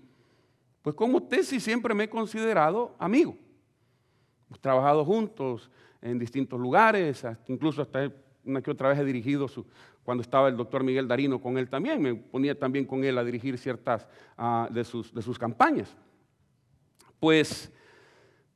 pues 0.83 0.97
con 0.97 1.13
Motesi 1.13 1.61
siempre 1.61 1.95
me 1.95 2.03
he 2.03 2.09
considerado 2.09 2.97
amigo. 2.99 3.37
Hemos 4.49 4.61
trabajado 4.61 5.05
juntos 5.05 5.71
en 6.01 6.19
distintos 6.19 6.59
lugares, 6.59 7.25
incluso 7.47 7.83
hasta 7.83 8.11
una 8.45 8.61
que 8.61 8.73
otra 8.73 8.89
vez 8.89 8.99
he 8.99 9.05
dirigido 9.05 9.47
su, 9.47 9.65
cuando 10.03 10.23
estaba 10.23 10.49
el 10.49 10.57
doctor 10.57 10.83
Miguel 10.83 11.07
Darino 11.07 11.41
con 11.41 11.57
él 11.57 11.71
también, 11.71 12.03
me 12.03 12.17
ponía 12.17 12.59
también 12.59 12.85
con 12.85 13.05
él 13.05 13.17
a 13.17 13.23
dirigir 13.23 13.57
ciertas 13.59 14.09
ah, 14.37 14.69
de, 14.73 14.83
sus, 14.83 15.15
de 15.15 15.23
sus 15.23 15.39
campañas. 15.39 15.97
Pues 17.21 17.73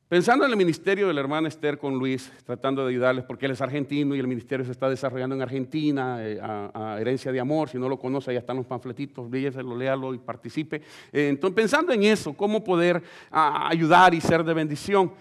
Pensando 0.09 0.45
en 0.45 0.53
el 0.53 0.57
ministerio 0.57 1.09
de 1.09 1.15
la 1.15 1.21
hermana 1.21 1.49
Esther 1.49 1.79
con 1.79 1.99
Luis, 1.99 2.33
tratando 2.45 2.85
de 2.85 2.91
ayudarles, 2.91 3.25
porque 3.25 3.47
él 3.47 3.53
es 3.53 3.61
argentino 3.61 4.15
y 4.15 4.21
el 4.21 4.29
ministerio 4.29 4.65
se 4.65 4.71
está 4.71 4.89
desarrollando 4.89 5.35
en 5.35 5.43
Argentina, 5.43 6.19
eh, 6.21 6.39
a, 6.41 6.99
Herencia 7.01 7.33
de 7.33 7.41
Amor, 7.41 7.69
si 7.69 7.77
no 7.77 7.89
lo 7.89 7.99
conoce, 7.99 8.31
ahí 8.31 8.37
están 8.37 8.57
los 8.57 8.67
panfletitos, 8.67 9.29
lo 9.29 9.77
léalo 9.77 10.15
y 10.15 10.19
participe. 10.19 10.77
Eh, 11.13 11.31
entonces, 11.31 11.57
pensando 11.57 11.93
en 11.93 12.05
eso, 12.05 12.35
cómo 12.35 12.63
poder 12.63 13.03
ayudar 13.33 14.15
y 14.15 14.21
ser 14.21 14.45
de 14.45 14.55
bendición, 14.55 15.13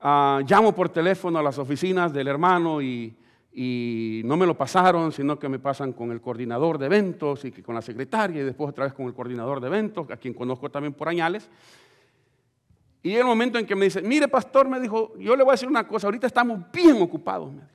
ah, 0.00 0.40
llamo 0.48 0.74
por 0.74 0.88
teléfono 0.88 1.38
a 1.38 1.42
las 1.42 1.58
oficinas 1.58 2.10
del 2.10 2.28
hermano 2.28 2.80
y, 2.80 3.14
y 3.52 4.22
no 4.24 4.38
me 4.38 4.46
lo 4.46 4.56
pasaron, 4.56 5.12
sino 5.12 5.38
que 5.38 5.50
me 5.50 5.58
pasan 5.58 5.92
con 5.92 6.10
el 6.10 6.22
coordinador 6.22 6.78
de 6.78 6.86
eventos 6.86 7.44
y 7.44 7.52
con 7.52 7.74
la 7.74 7.82
secretaria 7.82 8.40
y 8.40 8.44
después 8.44 8.70
otra 8.70 8.84
vez 8.84 8.94
con 8.94 9.04
el 9.04 9.12
coordinador 9.12 9.60
de 9.60 9.66
eventos, 9.66 10.10
a 10.10 10.16
quien 10.16 10.32
conozco 10.32 10.70
también 10.70 10.94
por 10.94 11.10
añales. 11.10 11.50
Y 13.02 13.14
el 13.14 13.24
momento 13.24 13.58
en 13.58 13.66
que 13.66 13.74
me 13.74 13.86
dice, 13.86 14.00
mire 14.00 14.28
pastor, 14.28 14.68
me 14.68 14.78
dijo, 14.78 15.12
yo 15.18 15.34
le 15.34 15.42
voy 15.42 15.50
a 15.50 15.54
decir 15.54 15.68
una 15.68 15.86
cosa, 15.86 16.06
ahorita 16.06 16.26
estamos 16.26 16.60
bien 16.72 17.02
ocupados, 17.02 17.50
me 17.50 17.62
dijo. 17.62 17.72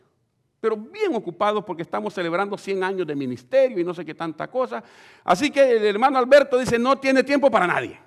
Pero 0.59 0.75
bien 0.75 1.13
ocupados 1.13 1.63
porque 1.63 1.83
estamos 1.83 2.13
celebrando 2.13 2.57
100 2.57 2.83
años 2.83 3.07
de 3.07 3.15
ministerio 3.15 3.79
y 3.79 3.83
no 3.83 3.93
sé 3.93 4.03
qué 4.03 4.15
tanta 4.15 4.47
cosa. 4.47 4.83
Así 5.23 5.51
que 5.51 5.77
el 5.77 5.85
hermano 5.85 6.17
Alberto 6.17 6.57
dice, 6.57 6.79
no 6.79 6.97
tiene 6.97 7.23
tiempo 7.23 7.51
para 7.51 7.67
nadie. 7.67 7.99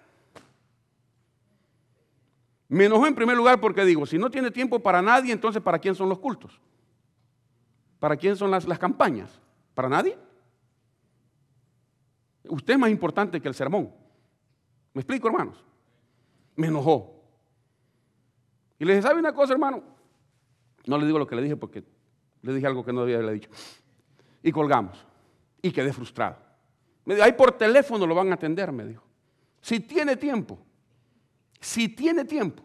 Me 2.68 2.87
enojó 2.87 3.06
en 3.06 3.14
primer 3.14 3.37
lugar 3.37 3.61
porque 3.61 3.85
digo, 3.85 4.04
si 4.06 4.18
no 4.18 4.30
tiene 4.30 4.50
tiempo 4.50 4.80
para 4.80 5.00
nadie, 5.00 5.33
entonces 5.33 5.62
¿para 5.62 5.78
quién 5.78 5.94
son 5.94 6.09
los 6.09 6.18
cultos? 6.18 6.61
¿Para 7.98 8.16
quién 8.16 8.37
son 8.37 8.50
las, 8.50 8.66
las 8.66 8.78
campañas? 8.78 9.40
¿Para 9.74 9.88
nadie? 9.88 10.18
Usted 12.48 12.74
es 12.74 12.80
más 12.80 12.90
importante 12.90 13.40
que 13.40 13.48
el 13.48 13.54
sermón. 13.54 13.92
¿Me 14.92 15.02
explico, 15.02 15.28
hermanos? 15.28 15.64
Me 16.56 16.68
enojó. 16.68 17.22
Y 18.78 18.84
le 18.84 18.94
dije, 18.94 19.02
¿sabe 19.02 19.20
una 19.20 19.34
cosa, 19.34 19.52
hermano? 19.52 19.82
No 20.86 20.98
le 20.98 21.06
digo 21.06 21.18
lo 21.18 21.26
que 21.26 21.36
le 21.36 21.42
dije 21.42 21.56
porque 21.56 21.84
le 22.42 22.54
dije 22.54 22.66
algo 22.66 22.84
que 22.84 22.92
no 22.92 23.02
haberle 23.02 23.32
dicho. 23.34 23.50
Y 24.42 24.52
colgamos. 24.52 25.04
Y 25.62 25.70
quedé 25.70 25.92
frustrado. 25.92 26.36
Me 27.04 27.14
dijo, 27.14 27.24
ahí 27.24 27.32
por 27.32 27.52
teléfono 27.52 28.06
lo 28.06 28.14
van 28.14 28.30
a 28.30 28.34
atender, 28.34 28.72
me 28.72 28.86
dijo. 28.86 29.04
Si 29.60 29.80
tiene 29.80 30.16
tiempo. 30.16 30.58
Si 31.60 31.88
tiene 31.88 32.24
tiempo. 32.24 32.62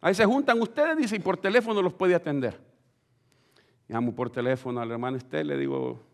Ahí 0.00 0.14
se 0.14 0.24
juntan 0.24 0.60
ustedes, 0.60 0.96
dice, 0.96 1.16
y 1.16 1.20
por 1.20 1.38
teléfono 1.38 1.82
los 1.82 1.94
puede 1.94 2.14
atender. 2.14 2.60
Llamo 3.88 4.14
por 4.14 4.30
teléfono 4.30 4.80
al 4.80 4.90
hermano 4.90 5.16
Estel, 5.16 5.48
le 5.48 5.56
digo, 5.56 6.07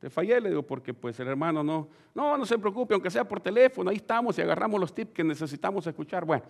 te 0.00 0.08
fallé, 0.08 0.40
le 0.40 0.48
digo, 0.48 0.62
porque 0.62 0.94
pues 0.94 1.20
el 1.20 1.28
hermano 1.28 1.62
no, 1.62 1.86
no, 2.14 2.38
no 2.38 2.46
se 2.46 2.58
preocupe, 2.58 2.94
aunque 2.94 3.10
sea 3.10 3.28
por 3.28 3.38
teléfono, 3.38 3.90
ahí 3.90 3.96
estamos 3.96 4.36
y 4.38 4.40
agarramos 4.40 4.80
los 4.80 4.94
tips 4.94 5.12
que 5.12 5.22
necesitamos 5.22 5.86
escuchar. 5.86 6.24
Bueno, 6.24 6.42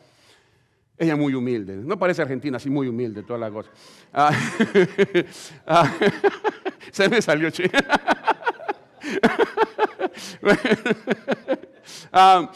ella 0.96 1.16
muy 1.16 1.34
humilde, 1.34 1.76
no 1.76 1.98
parece 1.98 2.22
argentina, 2.22 2.58
así 2.58 2.70
muy 2.70 2.86
humilde, 2.86 3.24
toda 3.24 3.40
la 3.40 3.50
cosa. 3.50 3.70
Ah, 4.12 4.30
ah, 5.66 5.92
se 6.92 7.08
me 7.08 7.20
salió, 7.20 7.50
che. 7.50 7.70
Ah, 12.12 12.50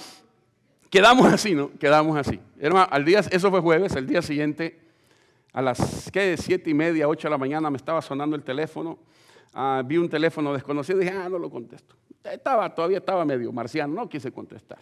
quedamos 0.91 1.33
así, 1.33 1.55
¿no? 1.55 1.71
Quedamos 1.79 2.17
así. 2.17 2.41
Hermano, 2.59 2.89
al 2.91 3.05
día, 3.05 3.21
eso 3.31 3.51
fue 3.51 3.61
jueves, 3.61 3.95
el 3.95 4.07
día 4.07 4.21
siguiente, 4.21 4.81
a 5.53 5.63
las 5.63 6.11
¿qué? 6.13 6.37
siete 6.37 6.71
y 6.71 6.75
media, 6.75 7.09
ocho 7.09 7.29
de 7.29 7.33
la 7.33 7.39
mañana, 7.39 7.71
me 7.71 7.77
estaba 7.77 8.03
sonando 8.03 8.37
el 8.37 8.43
teléfono 8.43 8.99
Ah, 9.55 9.83
vi 9.87 9.97
un 9.97 10.09
teléfono 10.09 10.53
desconocido 10.53 11.01
y 11.01 11.05
dije, 11.05 11.17
ah, 11.17 11.29
no 11.29 11.39
lo 11.39 11.49
contesto. 11.49 11.95
Estaba, 12.25 12.75
todavía 12.75 12.99
estaba 12.99 13.25
medio 13.25 13.53
marciano, 13.53 13.95
no 13.95 14.09
quise 14.09 14.33
contestar. 14.33 14.79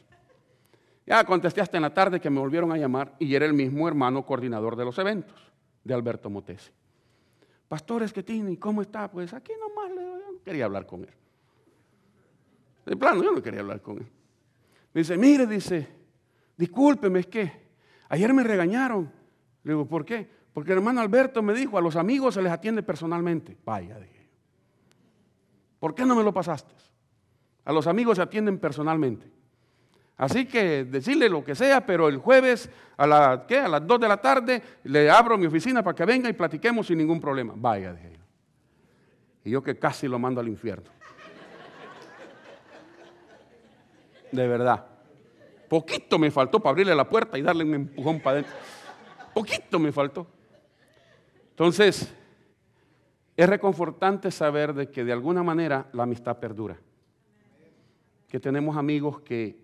Ya 1.04 1.22
contesté 1.24 1.60
hasta 1.60 1.76
en 1.76 1.82
la 1.82 1.92
tarde 1.92 2.20
que 2.20 2.30
me 2.30 2.40
volvieron 2.40 2.72
a 2.72 2.78
llamar 2.78 3.14
y 3.18 3.34
era 3.34 3.44
el 3.44 3.52
mismo 3.52 3.86
hermano 3.86 4.24
coordinador 4.24 4.76
de 4.76 4.84
los 4.84 4.98
eventos, 4.98 5.52
de 5.84 5.92
Alberto 5.92 6.30
Motesi. 6.30 6.70
Pastor 7.68 8.02
Esquetini, 8.02 8.56
¿cómo 8.56 8.80
está? 8.80 9.10
Pues 9.10 9.34
aquí 9.34 9.52
nomás 9.60 9.90
le 9.94 10.02
doy, 10.02 10.38
quería 10.44 10.64
hablar 10.64 10.86
con 10.86 11.02
él. 11.02 11.14
De 12.86 12.96
plano, 12.96 13.22
yo 13.22 13.32
no 13.32 13.42
quería 13.42 13.60
hablar 13.60 13.82
con 13.82 13.98
él. 13.98 14.06
Me 14.94 15.00
dice, 15.00 15.18
mire, 15.18 15.46
dice, 15.46 15.88
discúlpeme, 16.56 17.20
es 17.20 17.26
que 17.26 17.52
ayer 18.08 18.32
me 18.32 18.42
regañaron. 18.42 19.10
Le 19.64 19.72
digo, 19.72 19.86
¿por 19.86 20.04
qué? 20.04 20.28
Porque 20.52 20.72
el 20.72 20.78
hermano 20.78 21.00
Alberto 21.00 21.42
me 21.42 21.52
dijo, 21.52 21.78
a 21.78 21.80
los 21.80 21.96
amigos 21.96 22.34
se 22.34 22.42
les 22.42 22.52
atiende 22.52 22.82
personalmente. 22.82 23.56
Vaya, 23.64 23.98
dije. 23.98 24.21
¿Por 25.83 25.97
qué 25.97 26.07
no 26.07 26.14
me 26.14 26.22
lo 26.22 26.33
pasaste? 26.33 26.72
A 27.64 27.72
los 27.72 27.89
amigos 27.89 28.14
se 28.14 28.22
atienden 28.22 28.61
personalmente. 28.61 29.28
Así 30.16 30.47
que 30.47 30.85
decirle 30.85 31.28
lo 31.28 31.43
que 31.43 31.57
sea, 31.57 31.85
pero 31.85 32.07
el 32.07 32.18
jueves 32.18 32.70
a, 32.97 33.05
la, 33.05 33.45
¿qué? 33.49 33.59
a 33.59 33.66
las 33.66 33.85
2 33.85 33.99
de 33.99 34.07
la 34.07 34.16
tarde 34.16 34.62
le 34.85 35.11
abro 35.11 35.37
mi 35.37 35.47
oficina 35.47 35.83
para 35.83 35.97
que 35.97 36.05
venga 36.05 36.28
y 36.28 36.35
platiquemos 36.35 36.87
sin 36.87 36.99
ningún 36.99 37.20
problema. 37.20 37.55
Vaya, 37.57 37.95
dije 37.95 38.12
yo. 38.12 38.22
Y 39.43 39.51
yo 39.51 39.61
que 39.61 39.76
casi 39.76 40.07
lo 40.07 40.20
mando 40.20 40.41
al 40.41 40.47
infierno. 40.47 40.89
De 44.30 44.47
verdad. 44.47 44.87
Poquito 45.68 46.16
me 46.16 46.30
faltó 46.30 46.61
para 46.61 46.70
abrirle 46.70 46.95
la 46.95 47.09
puerta 47.09 47.37
y 47.37 47.43
darle 47.43 47.64
un 47.64 47.74
empujón 47.74 48.20
para 48.20 48.35
adentro. 48.35 48.55
Poquito 49.35 49.80
me 49.80 49.91
faltó. 49.91 50.28
Entonces, 51.51 52.14
es 53.37 53.49
reconfortante 53.49 54.30
saber 54.30 54.74
de 54.74 54.91
que 54.91 55.05
de 55.05 55.12
alguna 55.12 55.43
manera 55.43 55.89
la 55.93 56.03
amistad 56.03 56.39
perdura. 56.39 56.78
Que 58.28 58.41
tenemos 58.41 58.76
amigos 58.76 59.20
que, 59.20 59.59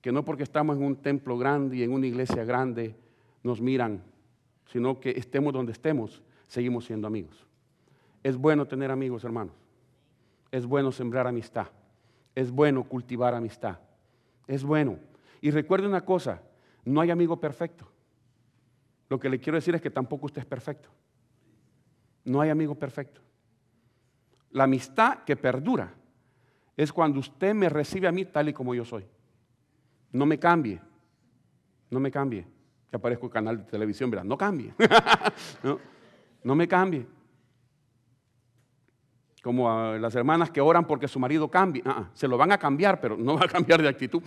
que 0.00 0.12
no 0.12 0.24
porque 0.24 0.42
estamos 0.42 0.76
en 0.76 0.84
un 0.84 0.96
templo 0.96 1.38
grande 1.38 1.76
y 1.76 1.82
en 1.82 1.92
una 1.92 2.06
iglesia 2.06 2.44
grande 2.44 2.96
nos 3.42 3.60
miran, 3.60 4.02
sino 4.66 5.00
que 5.00 5.10
estemos 5.10 5.52
donde 5.52 5.72
estemos, 5.72 6.22
seguimos 6.46 6.84
siendo 6.84 7.06
amigos. 7.06 7.46
Es 8.22 8.36
bueno 8.36 8.66
tener 8.66 8.90
amigos, 8.90 9.24
hermanos. 9.24 9.54
Es 10.50 10.66
bueno 10.66 10.92
sembrar 10.92 11.26
amistad. 11.26 11.68
Es 12.34 12.50
bueno 12.50 12.84
cultivar 12.84 13.34
amistad. 13.34 13.78
Es 14.46 14.62
bueno. 14.62 14.98
Y 15.40 15.50
recuerde 15.50 15.86
una 15.86 16.04
cosa, 16.04 16.42
no 16.84 17.00
hay 17.00 17.10
amigo 17.10 17.40
perfecto. 17.40 17.86
Lo 19.08 19.18
que 19.18 19.28
le 19.28 19.40
quiero 19.40 19.56
decir 19.56 19.74
es 19.74 19.80
que 19.80 19.90
tampoco 19.90 20.26
usted 20.26 20.40
es 20.40 20.46
perfecto. 20.46 20.88
No 22.24 22.40
hay 22.40 22.50
amigo 22.50 22.74
perfecto. 22.74 23.20
La 24.50 24.64
amistad 24.64 25.24
que 25.24 25.36
perdura 25.36 25.92
es 26.76 26.92
cuando 26.92 27.20
usted 27.20 27.54
me 27.54 27.68
recibe 27.68 28.06
a 28.06 28.12
mí 28.12 28.24
tal 28.24 28.48
y 28.48 28.52
como 28.52 28.74
yo 28.74 28.84
soy. 28.84 29.06
No 30.12 30.26
me 30.26 30.38
cambie. 30.38 30.80
No 31.90 32.00
me 32.00 32.10
cambie. 32.10 32.46
Que 32.90 32.96
aparezco 32.96 33.26
en 33.26 33.32
canal 33.32 33.58
de 33.58 33.64
televisión, 33.64 34.10
¿verdad? 34.10 34.24
No 34.24 34.36
cambie. 34.36 34.74
no, 35.62 35.78
no 36.44 36.54
me 36.54 36.68
cambie 36.68 37.06
como 39.42 39.70
a 39.70 39.98
las 39.98 40.14
hermanas 40.14 40.50
que 40.50 40.60
oran 40.60 40.86
porque 40.86 41.08
su 41.08 41.18
marido 41.18 41.50
cambie. 41.50 41.82
Ah, 41.84 41.96
ah, 41.98 42.10
se 42.14 42.28
lo 42.28 42.38
van 42.38 42.52
a 42.52 42.58
cambiar, 42.58 43.00
pero 43.00 43.16
no 43.16 43.34
va 43.34 43.44
a 43.44 43.48
cambiar 43.48 43.82
de 43.82 43.88
actitud. 43.88 44.22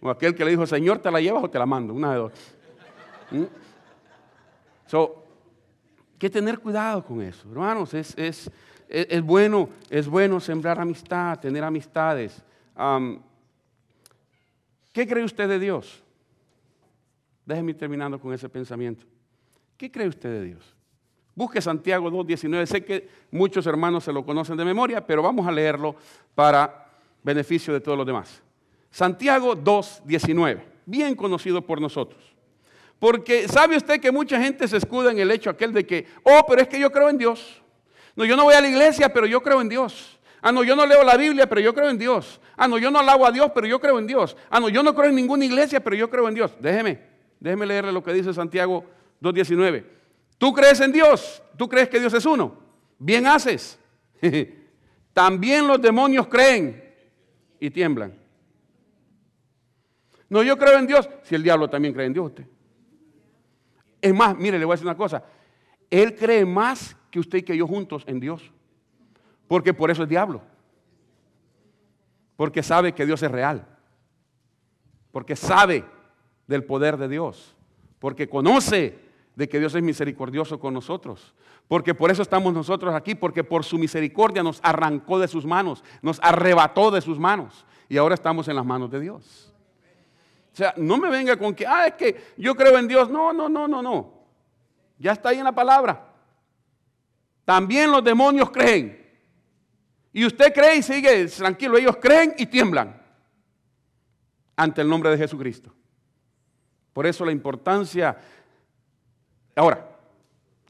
O 0.00 0.08
aquel 0.08 0.34
que 0.34 0.44
le 0.44 0.52
dijo, 0.52 0.64
Señor, 0.66 0.98
¿te 0.98 1.10
la 1.10 1.20
llevas 1.20 1.42
o 1.42 1.50
te 1.50 1.58
la 1.58 1.66
mando? 1.66 1.92
Una 1.92 2.12
de 2.12 2.18
dos. 2.18 2.32
¿Mm? 3.32 3.42
So, 4.86 5.24
que 6.18 6.30
tener 6.30 6.58
cuidado 6.58 7.04
con 7.04 7.20
eso, 7.22 7.48
hermanos. 7.50 7.92
Es, 7.94 8.16
es, 8.16 8.50
es, 8.88 9.22
bueno, 9.22 9.68
es 9.90 10.08
bueno 10.08 10.40
sembrar 10.40 10.80
amistad, 10.80 11.38
tener 11.38 11.62
amistades. 11.64 12.42
¿Qué 14.92 15.06
cree 15.06 15.24
usted 15.24 15.48
de 15.48 15.58
Dios? 15.58 16.02
Déjeme 17.44 17.74
terminando 17.74 18.18
con 18.18 18.32
ese 18.32 18.48
pensamiento. 18.48 19.04
¿Qué 19.76 19.90
cree 19.90 20.08
usted 20.08 20.30
de 20.30 20.44
Dios? 20.46 20.74
Busque 21.34 21.60
Santiago 21.60 22.10
2.19. 22.10 22.66
Sé 22.66 22.84
que 22.84 23.08
muchos 23.30 23.66
hermanos 23.66 24.04
se 24.04 24.12
lo 24.12 24.24
conocen 24.24 24.56
de 24.56 24.64
memoria, 24.64 25.06
pero 25.06 25.22
vamos 25.22 25.46
a 25.46 25.52
leerlo 25.52 25.94
para 26.34 26.90
beneficio 27.22 27.74
de 27.74 27.80
todos 27.80 27.98
los 27.98 28.06
demás. 28.06 28.42
Santiago 28.90 29.54
2.19, 29.54 30.62
bien 30.86 31.14
conocido 31.14 31.60
por 31.60 31.80
nosotros. 31.80 32.35
Porque 32.98 33.46
sabe 33.48 33.76
usted 33.76 34.00
que 34.00 34.10
mucha 34.10 34.40
gente 34.40 34.66
se 34.66 34.78
escuda 34.78 35.10
en 35.10 35.18
el 35.18 35.30
hecho 35.30 35.50
aquel 35.50 35.72
de 35.72 35.86
que, 35.86 36.06
oh, 36.22 36.44
pero 36.48 36.62
es 36.62 36.68
que 36.68 36.78
yo 36.78 36.90
creo 36.90 37.10
en 37.10 37.18
Dios. 37.18 37.62
No, 38.14 38.24
yo 38.24 38.36
no 38.36 38.44
voy 38.44 38.54
a 38.54 38.60
la 38.60 38.68
iglesia, 38.68 39.12
pero 39.12 39.26
yo 39.26 39.42
creo 39.42 39.60
en 39.60 39.68
Dios. 39.68 40.18
Ah, 40.40 40.52
no, 40.52 40.64
yo 40.64 40.74
no 40.74 40.86
leo 40.86 41.02
la 41.02 41.16
Biblia, 41.16 41.46
pero 41.48 41.60
yo 41.60 41.74
creo 41.74 41.90
en 41.90 41.98
Dios. 41.98 42.40
Ah, 42.56 42.66
no, 42.68 42.78
yo 42.78 42.90
no 42.90 43.00
alabo 43.00 43.26
a 43.26 43.32
Dios, 43.32 43.50
pero 43.54 43.66
yo 43.66 43.78
creo 43.80 43.98
en 43.98 44.06
Dios. 44.06 44.36
Ah, 44.48 44.60
no, 44.60 44.68
yo 44.68 44.82
no 44.82 44.94
creo 44.94 45.10
en 45.10 45.16
ninguna 45.16 45.44
iglesia, 45.44 45.80
pero 45.80 45.96
yo 45.96 46.08
creo 46.08 46.26
en 46.28 46.34
Dios. 46.34 46.54
Déjeme, 46.60 47.00
déjeme 47.38 47.66
leerle 47.66 47.92
lo 47.92 48.02
que 48.02 48.12
dice 48.12 48.32
Santiago 48.32 48.84
2.19. 49.20 49.84
Tú 50.38 50.52
crees 50.52 50.80
en 50.80 50.92
Dios, 50.92 51.42
tú 51.56 51.68
crees 51.68 51.88
que 51.88 52.00
Dios 52.00 52.14
es 52.14 52.24
uno. 52.24 52.56
Bien 52.98 53.26
haces. 53.26 53.78
También 55.12 55.66
los 55.66 55.80
demonios 55.80 56.26
creen 56.28 56.94
y 57.60 57.70
tiemblan. 57.70 58.14
No, 60.28 60.42
yo 60.42 60.56
creo 60.58 60.78
en 60.78 60.86
Dios. 60.86 61.08
Si 61.22 61.34
el 61.34 61.42
diablo 61.42 61.68
también 61.68 61.94
cree 61.94 62.06
en 62.06 62.12
Dios, 62.12 62.26
usted. 62.26 62.44
Es 64.00 64.14
más, 64.14 64.36
mire, 64.36 64.58
le 64.58 64.64
voy 64.64 64.72
a 64.72 64.76
decir 64.76 64.86
una 64.86 64.96
cosa. 64.96 65.22
Él 65.90 66.14
cree 66.14 66.44
más 66.44 66.96
que 67.10 67.20
usted 67.20 67.38
y 67.38 67.42
que 67.42 67.56
yo 67.56 67.66
juntos 67.66 68.04
en 68.06 68.20
Dios. 68.20 68.50
Porque 69.48 69.72
por 69.72 69.90
eso 69.90 70.02
es 70.02 70.08
diablo. 70.08 70.42
Porque 72.36 72.62
sabe 72.62 72.92
que 72.92 73.06
Dios 73.06 73.22
es 73.22 73.30
real. 73.30 73.66
Porque 75.12 75.36
sabe 75.36 75.84
del 76.46 76.64
poder 76.64 76.96
de 76.96 77.08
Dios. 77.08 77.56
Porque 77.98 78.28
conoce 78.28 78.98
de 79.34 79.48
que 79.48 79.58
Dios 79.58 79.74
es 79.74 79.82
misericordioso 79.82 80.58
con 80.58 80.74
nosotros. 80.74 81.34
Porque 81.68 81.94
por 81.94 82.10
eso 82.10 82.22
estamos 82.22 82.54
nosotros 82.54 82.94
aquí, 82.94 83.14
porque 83.14 83.44
por 83.44 83.64
su 83.64 83.78
misericordia 83.78 84.42
nos 84.42 84.60
arrancó 84.62 85.18
de 85.18 85.28
sus 85.28 85.44
manos, 85.44 85.82
nos 86.00 86.20
arrebató 86.22 86.90
de 86.90 87.00
sus 87.00 87.18
manos 87.18 87.66
y 87.88 87.96
ahora 87.96 88.14
estamos 88.14 88.48
en 88.48 88.56
las 88.56 88.64
manos 88.64 88.90
de 88.90 89.00
Dios. 89.00 89.45
O 90.56 90.58
sea, 90.58 90.72
no 90.78 90.96
me 90.96 91.10
venga 91.10 91.36
con 91.36 91.54
que, 91.54 91.66
ah, 91.66 91.86
es 91.86 91.94
que 91.96 92.32
yo 92.38 92.54
creo 92.54 92.78
en 92.78 92.88
Dios. 92.88 93.10
No, 93.10 93.30
no, 93.30 93.46
no, 93.46 93.68
no, 93.68 93.82
no. 93.82 94.14
Ya 94.98 95.12
está 95.12 95.28
ahí 95.28 95.38
en 95.38 95.44
la 95.44 95.52
palabra. 95.52 96.08
También 97.44 97.92
los 97.92 98.02
demonios 98.02 98.50
creen. 98.50 99.04
Y 100.14 100.24
usted 100.24 100.54
cree 100.54 100.76
y 100.76 100.82
sigue 100.82 101.26
tranquilo. 101.26 101.76
Ellos 101.76 101.98
creen 101.98 102.34
y 102.38 102.46
tiemblan 102.46 103.02
ante 104.56 104.80
el 104.80 104.88
nombre 104.88 105.10
de 105.10 105.18
Jesucristo. 105.18 105.70
Por 106.94 107.04
eso 107.04 107.26
la 107.26 107.32
importancia 107.32 108.16
Ahora, 109.56 109.88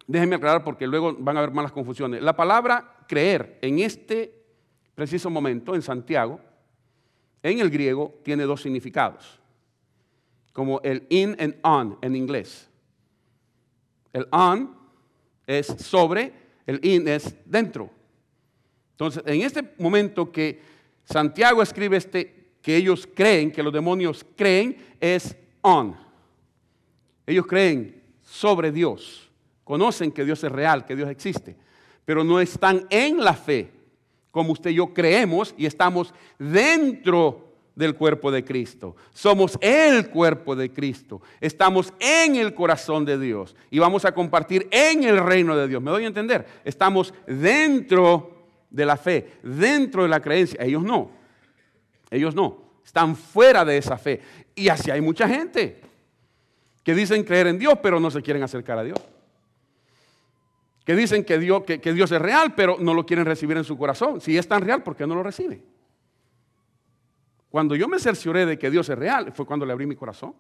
déjenme 0.07 0.37
aclarar 0.37 0.63
porque 0.63 0.87
luego 0.87 1.17
van 1.19 1.37
a 1.37 1.41
haber 1.41 1.53
malas 1.53 1.73
confusiones. 1.73 2.23
La 2.23 2.37
palabra 2.37 2.95
creer 3.09 3.59
en 3.61 3.81
este 3.81 4.33
preciso 4.95 5.29
momento, 5.29 5.75
en 5.75 5.83
Santiago, 5.83 6.41
en 7.43 7.59
el 7.59 7.69
griego, 7.69 8.15
tiene 8.23 8.45
dos 8.45 8.63
significados, 8.63 9.41
como 10.57 10.81
el 10.83 11.07
in 11.11 11.37
and 11.39 11.55
on 11.61 11.99
en 12.01 12.17
inglés. 12.17 12.67
El 14.11 14.27
on 14.33 14.75
es 15.47 15.67
sobre, 15.67 16.33
el 16.67 16.83
in 16.83 17.07
es 17.07 17.37
dentro. 17.45 17.91
Entonces, 18.93 19.23
en 19.27 19.43
este 19.43 19.75
momento 19.77 20.33
que 20.33 20.59
Santiago 21.05 21.61
escribe 21.61 21.99
este, 21.99 22.53
que 22.63 22.75
ellos 22.75 23.07
creen, 23.15 23.53
que 23.53 23.63
los 23.63 23.71
demonios 23.71 24.25
creen, 24.35 24.79
es 24.99 25.37
on. 25.61 25.95
Ellos 27.27 27.47
creen 27.47 28.03
sobre 28.23 28.73
Dios. 28.73 29.31
Conocen 29.63 30.11
que 30.11 30.25
Dios 30.25 30.43
es 30.43 30.51
real, 30.51 30.87
que 30.87 30.97
Dios 30.97 31.11
existe, 31.11 31.55
pero 32.07 32.25
no 32.25 32.41
están 32.41 32.87
en 32.89 33.23
la 33.23 33.35
fe 33.35 33.71
como 34.31 34.53
usted 34.53 34.71
y 34.71 34.77
yo 34.77 34.95
creemos 34.95 35.55
y 35.59 35.67
estamos 35.67 36.15
dentro 36.39 37.46
del 37.77 37.95
cuerpo 37.95 38.33
de 38.33 38.45
Cristo. 38.45 38.97
Somos 39.13 39.57
el 39.61 40.09
cuerpo 40.09 40.57
de 40.57 40.73
Cristo. 40.73 41.21
Estamos 41.41 41.93
en 42.01 42.35
el 42.35 42.55
corazón 42.55 43.05
de 43.05 43.19
Dios 43.19 43.55
y 43.71 43.79
vamos 43.79 44.05
a 44.05 44.13
compartir 44.13 44.67
en 44.73 45.05
el 45.05 45.19
reino 45.19 45.57
de 45.57 45.69
Dios. 45.69 45.81
¿Me 45.81 45.93
doy 45.93 46.05
a 46.05 46.09
entender? 46.09 46.45
Estamos 46.65 47.15
dentro 47.29 48.49
de 48.71 48.87
la 48.87 48.97
fe, 48.97 49.35
dentro 49.43 50.03
de 50.03 50.09
la 50.09 50.21
creencia. 50.21 50.59
Ellos 50.65 50.83
no. 50.83 51.11
Ellos 52.11 52.35
no. 52.35 52.65
Están 52.85 53.15
fuera 53.15 53.65
de 53.65 53.77
esa 53.77 53.99
fe. 53.99 54.21
Y 54.55 54.69
así 54.69 54.91
hay 54.91 55.03
mucha 55.03 55.29
gente 55.29 55.81
que 56.83 56.95
dicen 56.95 57.25
creer 57.25 57.49
en 57.49 57.59
Dios, 57.59 57.79
pero 57.83 58.01
no 58.01 58.11
se 58.11 58.23
quieren 58.23 58.43
acercar 58.43 58.79
a 58.79 58.85
Dios. 58.85 58.99
Que 60.85 60.95
dicen 60.95 61.25
que 61.25 61.39
Dios, 61.39 61.65
que, 61.65 61.93
Dios 61.93 62.11
es 62.13 62.23
real, 62.23 62.55
pero 62.55 62.77
no 62.79 62.95
lo 62.95 63.05
quieren 63.05 63.27
recibir 63.27 63.57
en 63.57 63.65
su 63.65 63.77
corazón. 63.77 64.21
Si 64.21 64.39
es 64.39 64.49
tan 64.49 64.63
real, 64.63 64.83
¿por 64.83 64.97
qué 64.97 65.07
no 65.07 65.17
lo 65.17 65.23
recibe? 65.23 65.61
Cuando 67.57 67.75
yo 67.75 67.89
me 67.89 67.99
cercioré 67.99 68.45
de 68.45 68.59
que 68.59 68.71
Dios 68.71 68.87
es 68.91 68.99
real, 68.99 69.33
fue 69.33 69.47
cuando 69.47 69.65
le 69.65 69.73
abrí 69.73 69.87
mi 69.87 69.97
corazón. 69.97 70.35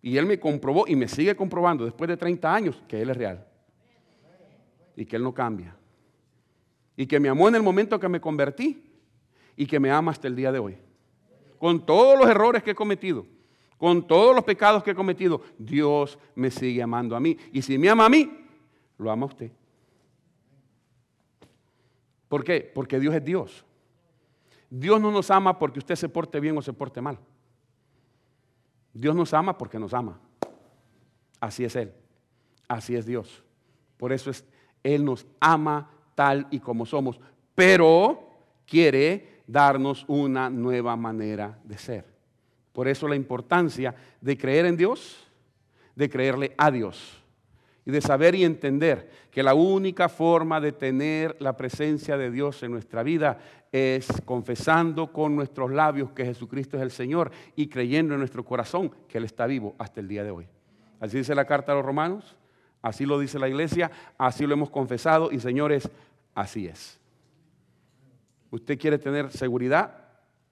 Y 0.00 0.16
Él 0.16 0.26
me 0.26 0.40
comprobó 0.40 0.84
y 0.88 0.96
me 0.96 1.06
sigue 1.06 1.36
comprobando 1.36 1.84
después 1.84 2.08
de 2.08 2.16
30 2.16 2.52
años 2.52 2.82
que 2.88 3.00
Él 3.00 3.08
es 3.08 3.16
real. 3.16 3.46
Y 4.96 5.06
que 5.06 5.14
Él 5.14 5.22
no 5.22 5.32
cambia. 5.32 5.76
Y 6.96 7.06
que 7.06 7.20
me 7.20 7.28
amó 7.28 7.46
en 7.46 7.54
el 7.54 7.62
momento 7.62 8.00
que 8.00 8.08
me 8.08 8.20
convertí 8.20 8.82
y 9.54 9.64
que 9.64 9.78
me 9.78 9.92
ama 9.92 10.10
hasta 10.10 10.26
el 10.26 10.34
día 10.34 10.50
de 10.50 10.58
hoy. 10.58 10.76
Con 11.56 11.86
todos 11.86 12.18
los 12.18 12.28
errores 12.28 12.64
que 12.64 12.72
he 12.72 12.74
cometido 12.74 13.24
con 13.78 14.04
todos 14.08 14.34
los 14.34 14.42
pecados 14.42 14.82
que 14.82 14.90
he 14.90 14.94
cometido, 14.96 15.40
Dios 15.56 16.18
me 16.34 16.50
sigue 16.50 16.82
amando 16.82 17.14
a 17.14 17.20
mí. 17.20 17.38
Y 17.52 17.62
si 17.62 17.78
me 17.78 17.88
ama 17.88 18.06
a 18.06 18.08
mí, 18.08 18.28
lo 18.98 19.08
ama 19.08 19.26
usted. 19.26 19.52
¿Por 22.28 22.42
qué? 22.42 22.72
Porque 22.74 22.98
Dios 22.98 23.14
es 23.14 23.24
Dios. 23.24 23.64
Dios 24.74 24.98
no 25.02 25.10
nos 25.10 25.30
ama 25.30 25.58
porque 25.58 25.80
usted 25.80 25.96
se 25.96 26.08
porte 26.08 26.40
bien 26.40 26.56
o 26.56 26.62
se 26.62 26.72
porte 26.72 27.02
mal. 27.02 27.18
Dios 28.94 29.14
nos 29.14 29.34
ama 29.34 29.58
porque 29.58 29.78
nos 29.78 29.92
ama. 29.92 30.18
Así 31.38 31.62
es 31.62 31.76
Él. 31.76 31.92
Así 32.66 32.96
es 32.96 33.04
Dios. 33.04 33.44
Por 33.98 34.14
eso 34.14 34.30
es, 34.30 34.46
Él 34.82 35.04
nos 35.04 35.26
ama 35.40 35.90
tal 36.14 36.46
y 36.50 36.58
como 36.58 36.86
somos, 36.86 37.20
pero 37.54 38.30
quiere 38.64 39.42
darnos 39.46 40.06
una 40.08 40.48
nueva 40.48 40.96
manera 40.96 41.58
de 41.64 41.76
ser. 41.76 42.06
Por 42.72 42.88
eso 42.88 43.06
la 43.06 43.16
importancia 43.16 43.94
de 44.22 44.38
creer 44.38 44.64
en 44.64 44.78
Dios, 44.78 45.26
de 45.94 46.08
creerle 46.08 46.54
a 46.56 46.70
Dios 46.70 47.21
y 47.84 47.90
de 47.90 48.00
saber 48.00 48.34
y 48.34 48.44
entender 48.44 49.10
que 49.30 49.42
la 49.42 49.54
única 49.54 50.08
forma 50.08 50.60
de 50.60 50.72
tener 50.72 51.36
la 51.40 51.56
presencia 51.56 52.16
de 52.16 52.30
Dios 52.30 52.62
en 52.62 52.70
nuestra 52.70 53.02
vida 53.02 53.38
es 53.72 54.06
confesando 54.24 55.12
con 55.12 55.34
nuestros 55.34 55.72
labios 55.72 56.12
que 56.12 56.24
Jesucristo 56.24 56.76
es 56.76 56.82
el 56.82 56.90
Señor 56.90 57.32
y 57.56 57.68
creyendo 57.68 58.14
en 58.14 58.20
nuestro 58.20 58.44
corazón 58.44 58.92
que 59.08 59.18
Él 59.18 59.24
está 59.24 59.46
vivo 59.46 59.74
hasta 59.78 60.00
el 60.00 60.08
día 60.08 60.22
de 60.22 60.30
hoy. 60.30 60.46
Así 61.00 61.16
dice 61.16 61.34
la 61.34 61.44
carta 61.44 61.72
a 61.72 61.74
los 61.74 61.84
romanos, 61.84 62.36
así 62.80 63.04
lo 63.04 63.18
dice 63.18 63.38
la 63.38 63.48
iglesia, 63.48 63.90
así 64.16 64.46
lo 64.46 64.54
hemos 64.54 64.70
confesado 64.70 65.32
y 65.32 65.40
señores, 65.40 65.90
así 66.34 66.68
es. 66.68 67.00
Usted 68.50 68.78
quiere 68.78 68.98
tener 68.98 69.32
seguridad, 69.32 70.04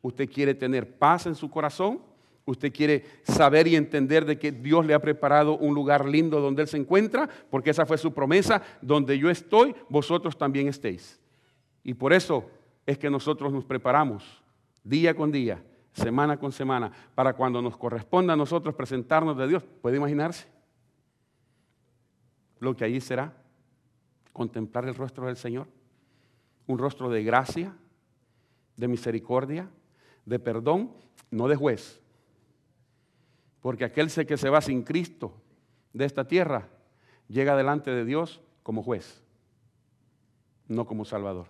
usted 0.03 0.29
quiere 0.29 0.55
tener 0.55 0.99
paz 0.99 1.27
en 1.27 1.35
su 1.35 1.51
corazón, 1.51 2.01
usted 2.45 2.73
quiere 2.73 3.05
saber 3.23 3.67
y 3.67 3.77
entender 3.77 4.25
de 4.25 4.39
que 4.39 4.53
Dios 4.53 4.85
le 4.85 4.95
ha 4.95 5.01
preparado 5.01 5.57
un 5.57 5.75
lugar 5.75 6.07
lindo 6.07 6.41
donde 6.41 6.63
Él 6.63 6.69
se 6.69 6.77
encuentra, 6.77 7.29
porque 7.51 7.71
esa 7.71 7.87
fue 7.87 7.99
su 7.99 8.13
promesa, 8.13 8.63
donde 8.81 9.19
yo 9.19 9.31
estoy, 9.31 9.75
vosotros 9.89 10.37
también 10.37 10.69
estéis. 10.69 11.21
Y 11.83 11.95
por 11.95 12.13
eso 12.13 12.51
es 12.87 12.99
que 12.99 13.11
nosotros 13.11 13.53
nos 13.53 13.65
preparamos 13.65 14.43
día 14.83 15.15
con 15.15 15.31
día, 15.31 15.63
semana 15.93 16.39
con 16.39 16.53
semana, 16.53 16.93
para 17.15 17.35
cuando 17.35 17.63
nos 17.63 17.77
corresponda 17.77 18.33
a 18.35 18.37
nosotros 18.37 18.75
presentarnos 18.75 19.37
de 19.37 19.49
Dios. 19.49 19.65
¿Puede 19.83 19.97
imaginarse 19.97 20.47
lo 22.59 22.77
que 22.77 22.85
allí 22.85 23.01
será? 23.01 23.33
Contemplar 24.33 24.87
el 24.87 24.95
rostro 24.95 25.27
del 25.27 25.37
Señor, 25.37 25.67
un 26.67 26.79
rostro 26.79 27.11
de 27.11 27.23
gracia, 27.23 27.75
de 28.77 28.89
misericordia, 28.89 29.69
de 30.25 30.39
perdón, 30.39 30.93
no 31.31 31.49
de 31.49 31.57
juez. 31.57 32.00
Porque 33.61 33.85
aquel 33.85 34.11
que 34.27 34.37
se 34.37 34.51
va 34.51 34.61
sin 34.61 34.83
Cristo 34.83 35.35
de 35.93 36.05
esta 36.05 36.27
tierra 36.27 36.69
llega 37.29 37.57
delante 37.57 37.91
de 37.91 38.05
Dios 38.05 38.41
como 38.63 38.83
juez, 38.83 39.23
no 40.69 40.87
como 40.87 41.05
Salvador. 41.05 41.47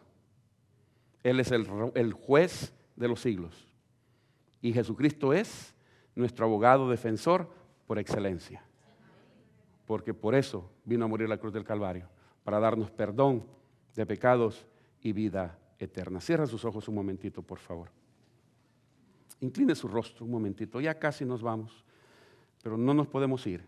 Él 1.23 1.41
es 1.41 1.51
el, 1.53 2.13
juez 2.13 2.73
de 2.97 3.09
los 3.09 3.21
siglos. 3.21 3.67
Y 4.63 4.73
Jesucristo 4.73 5.33
es 5.33 5.75
nuestro 6.15 6.47
abogado 6.47 6.89
defensor 6.89 7.51
por 7.87 7.99
excelencia. 7.99 8.63
Porque 9.87 10.15
por 10.15 10.35
eso 10.35 10.71
vino 10.85 11.05
a 11.05 11.09
morir 11.09 11.29
la 11.29 11.39
cruz 11.39 11.53
del 11.53 11.65
Calvario, 11.65 12.09
para 12.45 12.61
darnos 12.61 12.91
perdón 12.91 13.45
de 13.95 14.07
pecados 14.07 14.67
y 15.03 15.13
vida 15.13 15.59
eterna. 15.79 16.21
Cierra 16.21 16.47
sus 16.47 16.65
ojos 16.65 16.89
un 16.89 16.95
momentito, 16.95 17.43
por 17.43 17.59
favor. 17.59 17.89
Incline 19.41 19.75
su 19.75 19.89
rostro 19.89 20.25
un 20.25 20.31
momentito. 20.31 20.81
Ya 20.81 20.99
casi 20.99 21.25
nos 21.25 21.43
vamos, 21.43 21.85
pero 22.63 22.77
no 22.77 22.95
nos 22.95 23.07
podemos 23.07 23.47
ir 23.47 23.65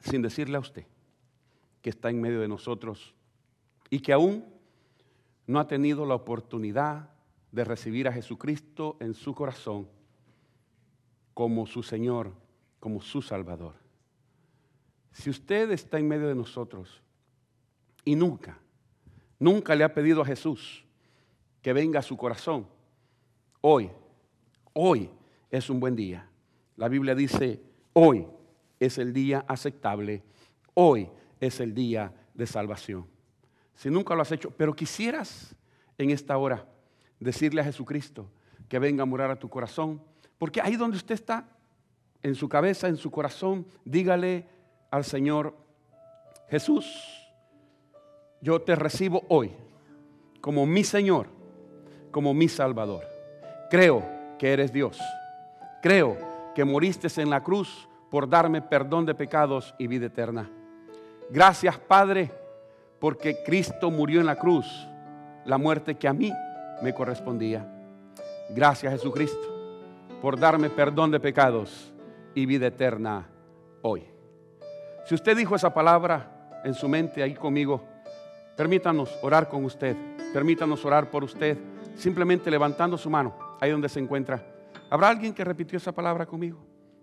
sin 0.00 0.22
decirle 0.22 0.56
a 0.56 0.60
usted 0.60 0.86
que 1.82 1.90
está 1.90 2.10
en 2.10 2.20
medio 2.20 2.40
de 2.40 2.48
nosotros 2.48 3.14
y 3.90 4.00
que 4.00 4.12
aún 4.12 4.44
no 5.46 5.60
ha 5.60 5.68
tenido 5.68 6.06
la 6.06 6.14
oportunidad 6.14 7.10
de 7.52 7.64
recibir 7.64 8.08
a 8.08 8.12
Jesucristo 8.12 8.96
en 9.00 9.14
su 9.14 9.34
corazón 9.34 9.88
como 11.34 11.66
su 11.66 11.82
Señor, 11.82 12.32
como 12.80 13.00
su 13.00 13.22
Salvador. 13.22 13.74
Si 15.12 15.30
usted 15.30 15.70
está 15.70 15.98
en 15.98 16.08
medio 16.08 16.28
de 16.28 16.34
nosotros 16.34 17.02
y 18.04 18.16
nunca, 18.16 18.58
nunca 19.38 19.74
le 19.74 19.84
ha 19.84 19.94
pedido 19.94 20.22
a 20.22 20.26
Jesús 20.26 20.84
que 21.62 21.72
venga 21.72 22.00
a 22.00 22.02
su 22.02 22.16
corazón, 22.16 22.66
hoy, 23.60 23.90
hoy 24.72 25.10
es 25.50 25.70
un 25.70 25.80
buen 25.80 25.96
día. 25.96 26.28
La 26.76 26.88
Biblia 26.88 27.14
dice, 27.14 27.60
hoy 27.92 28.26
es 28.78 28.98
el 28.98 29.12
día 29.12 29.44
aceptable, 29.48 30.22
hoy 30.74 31.08
es 31.40 31.60
el 31.60 31.74
día 31.74 32.12
de 32.34 32.46
salvación 32.46 33.06
si 33.76 33.90
nunca 33.90 34.14
lo 34.14 34.22
has 34.22 34.32
hecho, 34.32 34.50
pero 34.50 34.74
quisieras 34.74 35.54
en 35.98 36.10
esta 36.10 36.36
hora 36.38 36.66
decirle 37.20 37.60
a 37.60 37.64
Jesucristo 37.64 38.28
que 38.68 38.78
venga 38.78 39.02
a 39.02 39.06
morar 39.06 39.30
a 39.30 39.38
tu 39.38 39.48
corazón, 39.48 40.02
porque 40.38 40.60
ahí 40.60 40.76
donde 40.76 40.96
usted 40.96 41.14
está, 41.14 41.46
en 42.22 42.34
su 42.34 42.48
cabeza, 42.48 42.88
en 42.88 42.96
su 42.96 43.10
corazón, 43.10 43.66
dígale 43.84 44.48
al 44.90 45.04
Señor, 45.04 45.54
Jesús, 46.48 47.30
yo 48.40 48.60
te 48.62 48.74
recibo 48.74 49.24
hoy 49.28 49.52
como 50.40 50.66
mi 50.66 50.82
Señor, 50.82 51.28
como 52.10 52.32
mi 52.32 52.48
Salvador. 52.48 53.04
Creo 53.70 54.02
que 54.38 54.52
eres 54.52 54.72
Dios. 54.72 54.98
Creo 55.82 56.16
que 56.56 56.64
moriste 56.64 57.08
en 57.20 57.30
la 57.30 57.44
cruz 57.44 57.86
por 58.10 58.28
darme 58.28 58.62
perdón 58.62 59.06
de 59.06 59.14
pecados 59.14 59.76
y 59.78 59.86
vida 59.86 60.06
eterna. 60.06 60.50
Gracias, 61.30 61.78
Padre 61.78 62.32
porque 62.98 63.42
Cristo 63.44 63.90
murió 63.90 64.20
en 64.20 64.26
la 64.26 64.36
cruz, 64.36 64.66
la 65.44 65.58
muerte 65.58 65.96
que 65.96 66.08
a 66.08 66.12
mí 66.12 66.32
me 66.82 66.94
correspondía. 66.94 67.70
Gracias 68.50 68.92
Jesucristo 68.92 69.54
por 70.22 70.38
darme 70.38 70.70
perdón 70.70 71.10
de 71.10 71.20
pecados 71.20 71.92
y 72.34 72.46
vida 72.46 72.68
eterna 72.68 73.28
hoy. 73.82 74.08
Si 75.04 75.14
usted 75.14 75.36
dijo 75.36 75.54
esa 75.54 75.74
palabra 75.74 76.60
en 76.64 76.74
su 76.74 76.88
mente 76.88 77.22
ahí 77.22 77.34
conmigo, 77.34 77.84
permítanos 78.56 79.14
orar 79.22 79.48
con 79.48 79.64
usted, 79.64 79.94
permítanos 80.32 80.84
orar 80.84 81.10
por 81.10 81.22
usted, 81.22 81.58
simplemente 81.96 82.50
levantando 82.50 82.96
su 82.96 83.10
mano 83.10 83.36
ahí 83.60 83.70
donde 83.70 83.88
se 83.88 84.00
encuentra. 84.00 84.55
¿Habrá 84.90 85.08
alguien 85.08 85.32
que 85.32 85.44
repitió 85.44 85.78
esa 85.78 85.92
palabra 85.92 86.26
conmigo? 86.26 86.58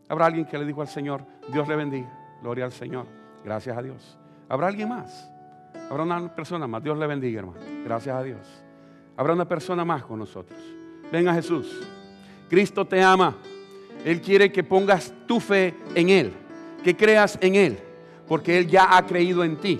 ¿Habrá 0.08 0.26
alguien 0.26 0.46
que 0.46 0.58
le 0.58 0.66
dijo 0.66 0.82
al 0.82 0.88
Señor, 0.88 1.26
Dios 1.52 1.68
le 1.68 1.76
bendiga? 1.76 2.12
Gloria 2.42 2.66
al 2.66 2.72
Señor. 2.72 3.08
Gracias 3.44 3.78
a 3.78 3.82
Dios. 3.82 4.18
¿Habrá 4.48 4.68
alguien 4.68 4.90
más? 4.90 5.30
Habrá 5.90 6.04
una 6.04 6.34
persona 6.34 6.68
más. 6.68 6.84
Dios 6.84 6.98
le 6.98 7.08
bendiga, 7.08 7.40
hermano. 7.40 7.60
Gracias 7.84 8.16
a 8.16 8.24
Dios. 8.24 8.40
Habrá 9.18 9.34
una 9.34 9.48
persona 9.48 9.84
más 9.86 10.04
con 10.04 10.20
nosotros. 10.20 10.60
Venga 11.12 11.34
Jesús. 11.34 11.82
Cristo 12.50 12.86
te 12.86 13.02
ama. 13.02 13.36
Él 14.06 14.22
quiere 14.22 14.52
que 14.52 14.64
pongas 14.64 15.14
tu 15.28 15.40
fe 15.40 15.76
en 15.96 16.10
Él. 16.10 16.34
Que 16.84 16.96
creas 16.96 17.38
en 17.42 17.56
Él. 17.56 17.80
Porque 18.28 18.58
Él 18.58 18.68
ya 18.68 18.98
ha 18.98 19.06
creído 19.06 19.44
en 19.44 19.58
ti. 19.58 19.80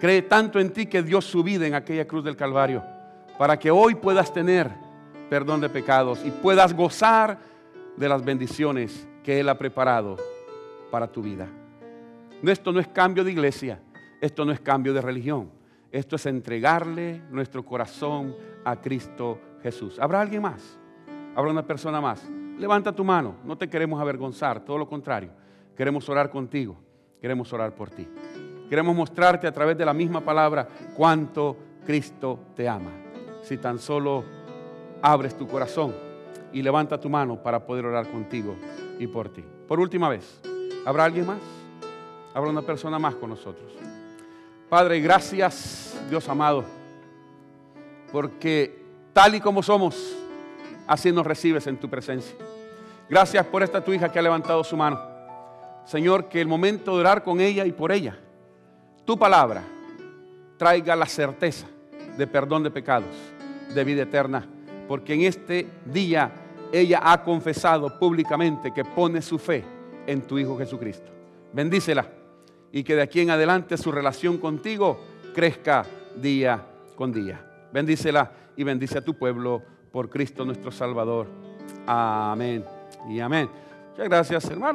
Cree 0.00 0.22
tanto 0.22 0.58
en 0.58 0.72
ti 0.72 0.86
que 0.86 1.02
dio 1.02 1.20
su 1.20 1.42
vida 1.42 1.66
en 1.66 1.74
aquella 1.74 2.06
cruz 2.06 2.24
del 2.24 2.36
Calvario. 2.36 2.82
Para 3.38 3.58
que 3.58 3.70
hoy 3.70 3.94
puedas 3.94 4.32
tener 4.32 4.83
perdón 5.34 5.60
de 5.60 5.68
pecados 5.68 6.24
y 6.24 6.30
puedas 6.30 6.72
gozar 6.72 7.40
de 7.96 8.08
las 8.08 8.24
bendiciones 8.24 9.04
que 9.24 9.40
Él 9.40 9.48
ha 9.48 9.58
preparado 9.58 10.16
para 10.92 11.10
tu 11.10 11.22
vida. 11.22 11.48
Esto 12.44 12.70
no 12.70 12.78
es 12.78 12.86
cambio 12.86 13.24
de 13.24 13.32
iglesia. 13.32 13.80
Esto 14.20 14.44
no 14.44 14.52
es 14.52 14.60
cambio 14.60 14.94
de 14.94 15.00
religión. 15.00 15.50
Esto 15.90 16.14
es 16.14 16.26
entregarle 16.26 17.20
nuestro 17.32 17.64
corazón 17.64 18.36
a 18.64 18.76
Cristo 18.76 19.40
Jesús. 19.60 19.98
¿Habrá 19.98 20.20
alguien 20.20 20.40
más? 20.40 20.78
¿Habrá 21.34 21.50
una 21.50 21.66
persona 21.66 22.00
más? 22.00 22.24
Levanta 22.56 22.92
tu 22.92 23.02
mano. 23.02 23.34
No 23.42 23.58
te 23.58 23.68
queremos 23.68 24.00
avergonzar, 24.00 24.64
todo 24.64 24.78
lo 24.78 24.88
contrario. 24.88 25.30
Queremos 25.76 26.08
orar 26.08 26.30
contigo. 26.30 26.76
Queremos 27.20 27.52
orar 27.52 27.74
por 27.74 27.90
ti. 27.90 28.06
Queremos 28.70 28.94
mostrarte 28.94 29.48
a 29.48 29.52
través 29.52 29.76
de 29.76 29.84
la 29.84 29.94
misma 29.94 30.20
palabra 30.20 30.68
cuánto 30.96 31.56
Cristo 31.84 32.38
te 32.54 32.68
ama. 32.68 32.92
Si 33.42 33.58
tan 33.58 33.80
solo 33.80 34.43
abres 35.04 35.36
tu 35.36 35.46
corazón 35.46 35.94
y 36.50 36.62
levanta 36.62 36.98
tu 36.98 37.10
mano 37.10 37.36
para 37.36 37.66
poder 37.66 37.84
orar 37.84 38.10
contigo 38.10 38.56
y 38.98 39.06
por 39.06 39.28
ti. 39.28 39.44
Por 39.68 39.78
última 39.78 40.08
vez, 40.08 40.40
¿habrá 40.86 41.04
alguien 41.04 41.26
más? 41.26 41.40
¿Habrá 42.32 42.48
una 42.48 42.62
persona 42.62 42.98
más 42.98 43.14
con 43.14 43.28
nosotros? 43.28 43.70
Padre, 44.70 45.00
gracias, 45.00 45.94
Dios 46.08 46.26
amado, 46.26 46.64
porque 48.10 48.82
tal 49.12 49.34
y 49.34 49.40
como 49.40 49.62
somos, 49.62 50.16
así 50.86 51.12
nos 51.12 51.26
recibes 51.26 51.66
en 51.66 51.76
tu 51.76 51.90
presencia. 51.90 52.34
Gracias 53.10 53.44
por 53.44 53.62
esta 53.62 53.84
tu 53.84 53.92
hija 53.92 54.10
que 54.10 54.18
ha 54.18 54.22
levantado 54.22 54.64
su 54.64 54.74
mano. 54.74 54.98
Señor, 55.84 56.30
que 56.30 56.40
el 56.40 56.48
momento 56.48 56.94
de 56.94 57.00
orar 57.00 57.22
con 57.22 57.42
ella 57.42 57.66
y 57.66 57.72
por 57.72 57.92
ella, 57.92 58.16
tu 59.04 59.18
palabra 59.18 59.64
traiga 60.56 60.96
la 60.96 61.04
certeza 61.04 61.66
de 62.16 62.26
perdón 62.26 62.62
de 62.62 62.70
pecados, 62.70 63.14
de 63.74 63.84
vida 63.84 64.04
eterna, 64.04 64.48
porque 64.88 65.14
en 65.14 65.22
este 65.22 65.68
día 65.86 66.30
ella 66.72 67.00
ha 67.02 67.22
confesado 67.22 67.98
públicamente 67.98 68.72
que 68.72 68.84
pone 68.84 69.22
su 69.22 69.38
fe 69.38 69.64
en 70.06 70.22
tu 70.22 70.38
Hijo 70.38 70.58
Jesucristo. 70.58 71.10
Bendícela 71.52 72.06
y 72.72 72.82
que 72.82 72.96
de 72.96 73.02
aquí 73.02 73.20
en 73.20 73.30
adelante 73.30 73.76
su 73.76 73.92
relación 73.92 74.38
contigo 74.38 75.00
crezca 75.34 75.84
día 76.16 76.64
con 76.96 77.12
día. 77.12 77.68
Bendícela 77.72 78.32
y 78.56 78.64
bendice 78.64 78.98
a 78.98 79.04
tu 79.04 79.14
pueblo 79.14 79.62
por 79.92 80.10
Cristo 80.10 80.44
nuestro 80.44 80.70
Salvador. 80.70 81.28
Amén 81.86 82.64
y 83.08 83.20
amén. 83.20 83.48
Muchas 83.90 84.08
gracias, 84.08 84.44
hermano. 84.46 84.72